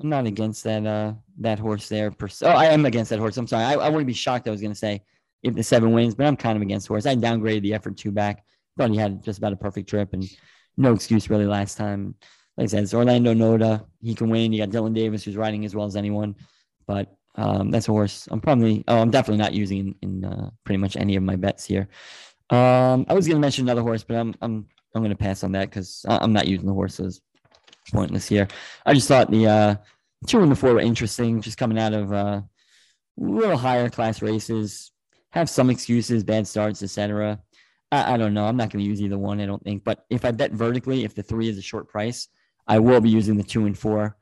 I'm 0.00 0.08
not 0.08 0.26
against 0.26 0.64
that. 0.64 0.84
Uh, 0.84 1.14
that 1.38 1.58
horse 1.58 1.88
there. 1.88 2.10
Per 2.10 2.28
se. 2.28 2.46
Oh, 2.46 2.50
I 2.50 2.66
am 2.66 2.84
against 2.86 3.10
that 3.10 3.18
horse. 3.18 3.36
I'm 3.36 3.46
sorry. 3.46 3.64
I, 3.64 3.74
I 3.74 3.88
wouldn't 3.88 4.06
be 4.06 4.12
shocked. 4.12 4.48
I 4.48 4.50
was 4.50 4.60
going 4.60 4.72
to 4.72 4.78
say 4.78 5.02
if 5.42 5.54
the 5.54 5.62
seven 5.62 5.92
wins, 5.92 6.14
but 6.14 6.26
I'm 6.26 6.36
kind 6.36 6.56
of 6.56 6.62
against 6.62 6.86
the 6.86 6.92
horse. 6.92 7.06
I 7.06 7.14
downgraded 7.14 7.62
the 7.62 7.74
effort 7.74 7.96
two 7.96 8.12
back. 8.12 8.44
Thought 8.76 8.90
he 8.90 8.96
had 8.96 9.22
just 9.22 9.38
about 9.38 9.52
a 9.52 9.56
perfect 9.56 9.88
trip 9.88 10.12
and 10.12 10.28
no 10.76 10.92
excuse 10.92 11.30
really 11.30 11.46
last 11.46 11.76
time. 11.76 12.14
Like 12.56 12.64
I 12.64 12.68
said, 12.68 12.82
it's 12.82 12.94
Orlando 12.94 13.34
Noda. 13.34 13.84
He 14.02 14.14
can 14.14 14.28
win. 14.28 14.52
You 14.52 14.64
got 14.64 14.70
Dylan 14.70 14.94
Davis, 14.94 15.24
who's 15.24 15.36
riding 15.36 15.64
as 15.64 15.74
well 15.74 15.86
as 15.86 15.96
anyone. 15.96 16.36
But 16.86 17.14
um, 17.34 17.70
that's 17.70 17.88
a 17.88 17.92
horse. 17.92 18.28
I'm 18.30 18.40
probably. 18.40 18.84
Oh, 18.88 18.98
I'm 19.00 19.10
definitely 19.10 19.42
not 19.42 19.52
using 19.52 19.94
in, 20.02 20.22
in 20.22 20.24
uh, 20.24 20.50
pretty 20.64 20.78
much 20.78 20.96
any 20.96 21.16
of 21.16 21.22
my 21.22 21.36
bets 21.36 21.64
here. 21.64 21.88
Um, 22.50 23.04
I 23.08 23.14
was 23.14 23.26
going 23.26 23.36
to 23.36 23.40
mention 23.40 23.64
another 23.64 23.82
horse, 23.82 24.04
but 24.04 24.16
I'm 24.16 24.34
I'm 24.40 24.66
I'm 24.94 25.02
going 25.02 25.10
to 25.10 25.16
pass 25.16 25.44
on 25.44 25.52
that 25.52 25.68
because 25.68 26.04
I'm 26.08 26.32
not 26.32 26.46
using 26.46 26.66
the 26.66 26.72
horses. 26.72 27.20
Pointless 27.92 28.26
here. 28.26 28.48
I 28.84 28.94
just 28.94 29.06
thought 29.06 29.30
the 29.30 29.46
uh, 29.46 29.74
two 30.26 30.40
and 30.40 30.50
the 30.50 30.56
four 30.56 30.72
were 30.72 30.80
interesting, 30.80 31.40
just 31.40 31.58
coming 31.58 31.78
out 31.78 31.92
of 31.92 32.12
uh, 32.12 32.40
little 33.16 33.56
higher 33.56 33.90
class 33.90 34.22
races. 34.22 34.90
Have 35.36 35.50
some 35.50 35.68
excuses, 35.68 36.24
bad 36.24 36.48
starts, 36.48 36.82
etc. 36.82 37.38
I, 37.92 38.14
I 38.14 38.16
don't 38.16 38.32
know. 38.32 38.46
I'm 38.46 38.56
not 38.56 38.70
going 38.70 38.82
to 38.82 38.88
use 38.88 39.02
either 39.02 39.18
one. 39.18 39.38
I 39.38 39.44
don't 39.44 39.62
think. 39.62 39.84
But 39.84 40.06
if 40.08 40.24
I 40.24 40.30
bet 40.30 40.52
vertically, 40.52 41.04
if 41.04 41.14
the 41.14 41.22
three 41.22 41.50
is 41.50 41.58
a 41.58 41.62
short 41.62 41.90
price, 41.90 42.28
I 42.66 42.78
will 42.78 43.02
be 43.02 43.10
using 43.10 43.36
the 43.36 43.42
two 43.42 43.66
and 43.66 43.76
four. 43.76 44.16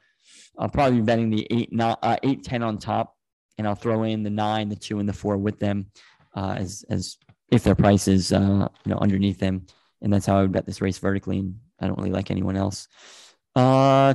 I'll 0.59 0.69
probably 0.69 0.99
be 0.99 1.05
betting 1.05 1.31
the 1.31 1.47
eight, 1.53 1.73
not, 1.73 2.01
uh, 2.03 2.17
eight, 2.25 2.43
ten 2.43 2.65
on 2.65 2.79
top, 2.79 3.17
and 3.57 3.65
I'll 3.65 3.77
throw 3.77 4.03
in 4.03 4.25
the 4.25 4.31
nine, 4.31 4.69
the 4.69 4.75
two, 4.75 4.99
and 4.99 5.09
the 5.09 5.13
four 5.13 5.37
with 5.37 5.61
them, 5.61 5.87
uh, 6.35 6.57
as 6.59 6.85
as 6.91 7.17
if 7.53 7.63
their 7.63 7.77
price 7.77 8.09
is 8.09 8.33
uh, 8.33 8.67
you 8.85 8.91
know 8.91 8.99
underneath 8.99 9.39
them, 9.39 9.67
and 10.03 10.13
that's 10.13 10.27
how 10.27 10.37
I 10.37 10.43
would 10.43 10.51
bet 10.51 10.67
this 10.67 10.81
race 10.81 10.99
vertically. 10.99 11.39
And 11.39 11.61
I 11.81 11.87
don't 11.87 11.97
really 11.97 12.11
like 12.11 12.33
anyone 12.33 12.57
else. 12.57 12.89
Uh, 13.55 14.15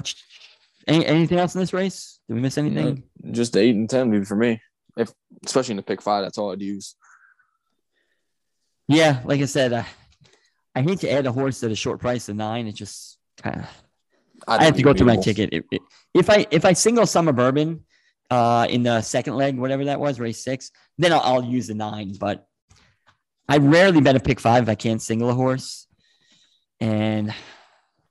any, 0.86 1.06
anything 1.06 1.40
else 1.40 1.56
in 1.56 1.62
this 1.62 1.72
race? 1.72 2.20
Did 2.28 2.34
we 2.34 2.42
miss 2.42 2.58
anything? 2.58 3.04
Just 3.32 3.56
eight 3.56 3.76
and 3.78 3.90
ten 3.90 4.10
would 4.10 4.20
be 4.20 4.26
for 4.26 4.36
me. 4.36 4.60
If 5.00 5.12
especially 5.46 5.74
in 5.74 5.78
the 5.78 5.84
pick 5.84 6.02
five, 6.02 6.24
that's 6.24 6.38
all 6.38 6.52
I'd 6.52 6.62
use. 6.62 6.96
Yeah, 8.88 9.22
like 9.24 9.42
I 9.42 9.46
said, 9.46 9.74
uh, 9.74 9.84
I 10.76 10.82
hate 10.82 11.00
to 11.02 11.12
add 11.12 11.26
a 11.26 11.32
horse 11.32 11.64
at 11.64 11.72
a 11.72 11.76
short 11.76 12.00
price 12.00 12.28
of 12.30 12.36
nine. 12.36 12.68
It 12.68 12.74
just 12.74 13.18
kind 13.42 13.60
of 13.60 13.66
I 14.48 14.64
have 14.66 14.76
to 14.76 14.84
go 14.84 14.94
through 14.94 15.08
my 15.08 15.16
ticket. 15.24 15.50
It- 15.54 15.66
it- 15.72 15.82
if 16.14 16.30
I 16.30 16.48
if 16.50 16.66
I 16.66 16.74
single 16.74 17.06
summer 17.06 17.32
bourbon 17.32 17.86
uh, 18.32 18.66
in 18.70 18.82
the 18.84 19.02
second 19.02 19.36
leg, 19.36 19.58
whatever 19.58 19.86
that 19.86 20.00
was, 20.00 20.20
race 20.20 20.44
six, 20.44 20.72
then 20.98 21.14
I'll, 21.14 21.20
I'll 21.22 21.44
use 21.44 21.68
the 21.68 21.76
nine. 21.76 22.14
But 22.20 22.48
I 23.48 23.58
rarely 23.58 24.02
bet 24.02 24.16
a 24.16 24.20
pick 24.20 24.40
five 24.40 24.64
if 24.64 24.70
I 24.70 24.76
can't 24.76 25.02
single 25.02 25.30
a 25.30 25.34
horse, 25.36 25.88
and 26.80 27.32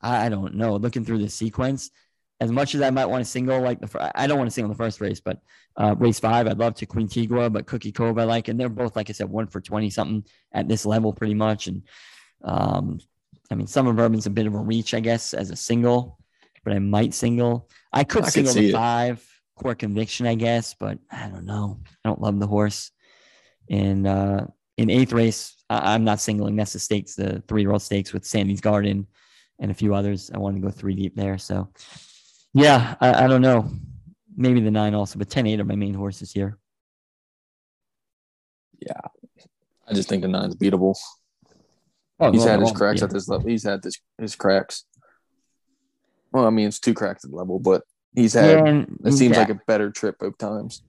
I, 0.01 0.27
I 0.27 0.29
don't 0.29 0.55
know. 0.55 0.77
Looking 0.77 1.05
through 1.05 1.19
the 1.19 1.29
sequence, 1.29 1.91
as 2.41 2.53
much 2.53 2.75
as 2.75 2.83
I 2.83 2.91
might 2.91 3.07
want 3.07 3.25
to 3.25 3.31
single, 3.31 3.61
like 3.61 3.81
the 3.81 4.13
I 4.15 4.27
don't 4.27 4.39
want 4.39 4.49
to 4.49 4.55
single 4.55 4.73
the 4.73 4.79
first 4.79 5.01
race, 5.01 5.21
but 5.21 5.41
uh, 5.77 5.95
race 5.99 6.21
five, 6.21 6.47
I'd 6.47 6.59
love 6.59 6.75
to 6.77 6.87
Queen 6.87 7.09
Tigua, 7.09 7.51
but 7.51 7.67
Cookie 7.67 7.93
Cove 7.93 8.19
I 8.19 8.25
like, 8.25 8.49
and 8.49 8.59
they're 8.59 8.69
both 8.69 8.97
like 8.97 9.11
I 9.11 9.13
said, 9.13 9.29
one 9.29 9.47
for 9.47 9.61
twenty 9.61 9.91
something 9.91 10.25
at 10.53 10.69
this 10.69 10.87
level, 10.87 11.13
pretty 11.13 11.35
much, 11.35 11.67
and 11.67 11.83
um, 12.45 13.01
I 13.51 13.55
mean, 13.55 13.67
Summer 13.67 13.93
Bourbon's 13.93 14.27
a 14.27 14.31
bit 14.31 14.47
of 14.47 14.55
a 14.55 14.59
reach, 14.59 14.95
I 14.95 15.01
guess, 15.01 15.35
as 15.35 15.51
a 15.51 15.57
single, 15.57 16.19
but 16.65 16.73
I 16.73 16.79
might 16.79 17.15
single. 17.15 17.69
I 17.93 18.05
could 18.05 18.25
I 18.25 18.29
single 18.29 18.55
the 18.55 18.69
it. 18.69 18.73
five 18.73 19.25
core 19.57 19.75
conviction, 19.75 20.27
I 20.27 20.35
guess, 20.37 20.75
but 20.75 20.99
I 21.11 21.29
don't 21.29 21.45
know. 21.47 21.81
I 22.05 22.09
don't 22.09 22.21
love 22.21 22.39
the 22.39 22.47
horse. 22.47 22.93
And 23.71 24.07
uh, 24.07 24.47
in 24.77 24.91
eighth 24.91 25.13
race, 25.13 25.57
I- 25.69 25.95
I'm 25.95 26.05
not 26.05 26.21
singling. 26.21 26.55
That's 26.57 26.75
the 26.75 26.79
stakes, 26.79 27.17
the 27.17 27.43
three 27.49 27.63
year 27.63 27.73
old 27.73 27.83
stakes 27.83 28.13
with 28.13 28.25
Sandy's 28.25 28.61
Garden 28.61 29.07
and 29.59 29.71
a 29.71 29.75
few 29.75 29.95
others. 29.95 30.31
I 30.33 30.39
wanted 30.39 30.61
to 30.61 30.67
go 30.67 30.71
three 30.71 30.95
deep 30.95 31.17
there. 31.17 31.39
So, 31.39 31.71
yeah, 32.53 32.95
I, 33.01 33.25
I 33.25 33.27
don't 33.27 33.43
know. 33.43 33.71
Maybe 34.37 34.61
the 34.61 34.71
nine 34.71 34.95
also, 34.95 35.19
but 35.19 35.29
10 35.29 35.47
8 35.47 35.61
are 35.61 35.65
my 35.65 35.75
main 35.75 35.95
horses 35.95 36.33
here. 36.33 36.59
Yeah. 38.81 39.01
I 39.89 39.95
just 39.95 40.09
think 40.09 40.23
the 40.23 40.29
nine's 40.29 40.55
beatable. 40.55 40.97
Oh, 42.21 42.33
He's 42.33 42.41
well, 42.41 42.49
had 42.49 42.61
his 42.61 42.73
cracks 42.73 43.01
yeah. 43.01 43.05
at 43.07 43.11
this 43.11 43.29
level. 43.29 43.49
He's 43.49 43.63
had 43.63 43.83
this 43.83 43.95
his 44.19 44.35
cracks. 44.35 44.85
Well, 46.33 46.47
I 46.47 46.51
mean, 46.51 46.69
it's 46.69 46.81
two 46.81 46.95
cracks 46.95 47.25
at 47.25 47.31
the 47.31 47.37
level, 47.37 47.59
but 47.59 47.83
he's 48.15 48.35
had. 48.35 48.67
Yeah, 48.67 48.85
it 49.05 49.13
seems 49.13 49.37
yeah. 49.37 49.41
like 49.41 49.51
a 49.51 49.61
better 49.67 49.91
trip 49.91 50.19
both 50.19 50.37
times. 50.37 50.83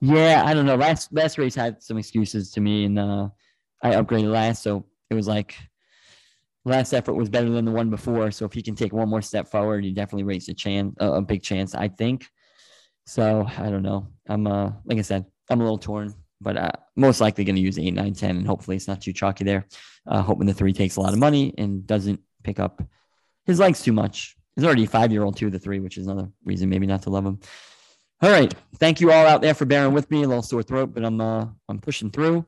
Yeah, 0.00 0.42
I 0.44 0.54
don't 0.54 0.66
know. 0.66 0.74
Last 0.74 1.12
last 1.12 1.38
race 1.38 1.54
had 1.54 1.82
some 1.82 1.98
excuses 1.98 2.50
to 2.52 2.60
me, 2.60 2.86
and 2.86 2.98
uh, 2.98 3.28
I 3.82 3.92
upgraded 3.92 4.30
last, 4.30 4.62
so 4.62 4.86
it 5.10 5.14
was 5.14 5.28
like 5.28 5.54
last 6.64 6.92
effort 6.92 7.14
was 7.14 7.28
better 7.28 7.50
than 7.50 7.64
the 7.64 7.70
one 7.70 7.90
before. 7.90 8.30
So 8.30 8.44
if 8.44 8.52
he 8.52 8.62
can 8.62 8.74
take 8.74 8.92
one 8.92 9.08
more 9.08 9.22
step 9.22 9.50
forward, 9.50 9.84
he 9.84 9.92
definitely 9.92 10.24
raised 10.24 10.48
a 10.48 10.54
chance, 10.54 10.94
a 10.98 11.20
big 11.20 11.42
chance, 11.42 11.74
I 11.74 11.88
think. 11.88 12.28
So 13.06 13.46
I 13.58 13.70
don't 13.70 13.82
know. 13.82 14.08
I'm 14.28 14.46
uh 14.46 14.72
like 14.84 14.98
I 14.98 15.02
said, 15.02 15.26
I'm 15.50 15.60
a 15.60 15.64
little 15.64 15.78
torn, 15.78 16.14
but 16.40 16.56
uh, 16.56 16.70
most 16.96 17.20
likely 17.20 17.44
going 17.44 17.56
to 17.56 17.62
use 17.62 17.78
eight, 17.78 17.92
nine, 17.92 18.14
10, 18.14 18.38
and 18.38 18.46
hopefully 18.46 18.76
it's 18.76 18.88
not 18.88 19.02
too 19.02 19.12
chalky 19.12 19.44
there. 19.44 19.66
Uh, 20.06 20.22
hoping 20.22 20.46
the 20.46 20.54
three 20.54 20.72
takes 20.72 20.96
a 20.96 21.00
lot 21.00 21.12
of 21.12 21.18
money 21.18 21.52
and 21.58 21.86
doesn't 21.86 22.20
pick 22.42 22.58
up 22.58 22.82
his 23.44 23.58
legs 23.58 23.82
too 23.82 23.92
much. 23.92 24.36
He's 24.56 24.64
already 24.64 24.84
a 24.84 24.88
five 24.88 25.12
year 25.12 25.22
old 25.22 25.36
too, 25.36 25.50
the 25.50 25.58
three, 25.58 25.80
which 25.80 25.98
is 25.98 26.06
another 26.06 26.30
reason 26.44 26.68
maybe 26.68 26.86
not 26.86 27.02
to 27.02 27.10
love 27.10 27.26
him. 27.26 27.40
All 28.22 28.30
right. 28.30 28.54
Thank 28.78 29.00
you 29.00 29.10
all 29.10 29.26
out 29.26 29.42
there 29.42 29.54
for 29.54 29.64
bearing 29.66 29.92
with 29.92 30.10
me. 30.10 30.22
A 30.22 30.28
little 30.28 30.42
sore 30.42 30.62
throat, 30.62 30.94
but 30.94 31.04
I'm 31.04 31.20
uh 31.20 31.46
I'm 31.68 31.78
pushing 31.78 32.10
through. 32.10 32.46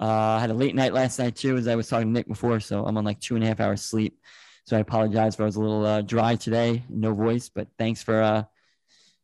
Uh, 0.00 0.06
I 0.06 0.40
had 0.40 0.50
a 0.50 0.54
late 0.54 0.74
night 0.74 0.92
last 0.92 1.18
night 1.18 1.34
too, 1.36 1.56
as 1.56 1.66
I 1.66 1.74
was 1.74 1.88
talking 1.88 2.08
to 2.08 2.12
Nick 2.12 2.28
before, 2.28 2.60
so 2.60 2.84
I'm 2.84 2.96
on 2.96 3.04
like 3.04 3.20
two 3.20 3.34
and 3.34 3.44
a 3.44 3.46
half 3.48 3.60
hours 3.60 3.82
sleep. 3.82 4.20
So 4.64 4.76
I 4.76 4.80
apologize 4.80 5.34
if 5.34 5.40
I 5.40 5.44
was 5.44 5.56
a 5.56 5.60
little 5.60 5.84
uh, 5.84 6.02
dry 6.02 6.36
today, 6.36 6.84
no 6.88 7.14
voice. 7.14 7.48
But 7.48 7.68
thanks 7.78 8.02
for 8.02 8.20
uh, 8.20 8.44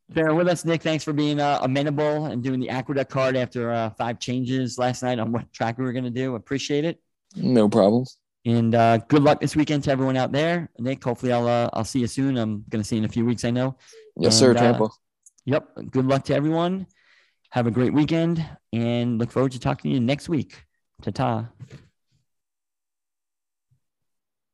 bearing 0.08 0.36
with 0.36 0.48
us, 0.48 0.64
Nick. 0.64 0.82
Thanks 0.82 1.04
for 1.04 1.12
being 1.12 1.38
uh, 1.38 1.58
amenable 1.62 2.24
and 2.26 2.42
doing 2.42 2.60
the 2.60 2.70
aqueduct 2.70 3.10
card 3.10 3.36
after 3.36 3.70
uh, 3.70 3.90
five 3.90 4.18
changes 4.18 4.78
last 4.78 5.02
night 5.02 5.18
on 5.18 5.32
what 5.32 5.52
track 5.52 5.78
we 5.78 5.84
were 5.84 5.92
going 5.92 6.04
to 6.04 6.10
do. 6.10 6.34
Appreciate 6.34 6.84
it. 6.84 7.00
No 7.36 7.68
problems. 7.68 8.18
And 8.46 8.74
uh, 8.74 8.98
good 8.98 9.22
luck 9.22 9.40
this 9.40 9.54
weekend 9.56 9.84
to 9.84 9.90
everyone 9.90 10.16
out 10.16 10.32
there. 10.32 10.70
Nick, 10.78 11.02
hopefully 11.04 11.32
I'll 11.32 11.48
uh, 11.48 11.70
I'll 11.72 11.84
see 11.84 12.00
you 12.00 12.06
soon. 12.06 12.36
I'm 12.36 12.64
going 12.68 12.82
to 12.82 12.88
see 12.88 12.96
you 12.96 13.02
in 13.02 13.06
a 13.06 13.12
few 13.12 13.24
weeks. 13.24 13.44
I 13.44 13.50
know. 13.50 13.76
Yes, 14.16 14.32
And, 14.34 14.34
sir, 14.34 14.50
uh, 14.50 14.54
Tampa. 14.54 14.88
Yep. 15.46 15.68
Good 15.90 16.06
luck 16.06 16.24
to 16.24 16.34
everyone. 16.34 16.86
Have 17.54 17.68
a 17.68 17.70
great 17.70 17.94
weekend 17.94 18.44
and 18.72 19.16
look 19.16 19.30
forward 19.30 19.52
to 19.52 19.60
talking 19.60 19.92
to 19.92 19.94
you 19.94 20.00
next 20.00 20.28
week. 20.28 20.64
Ta 21.02 21.12
ta. 21.12 21.48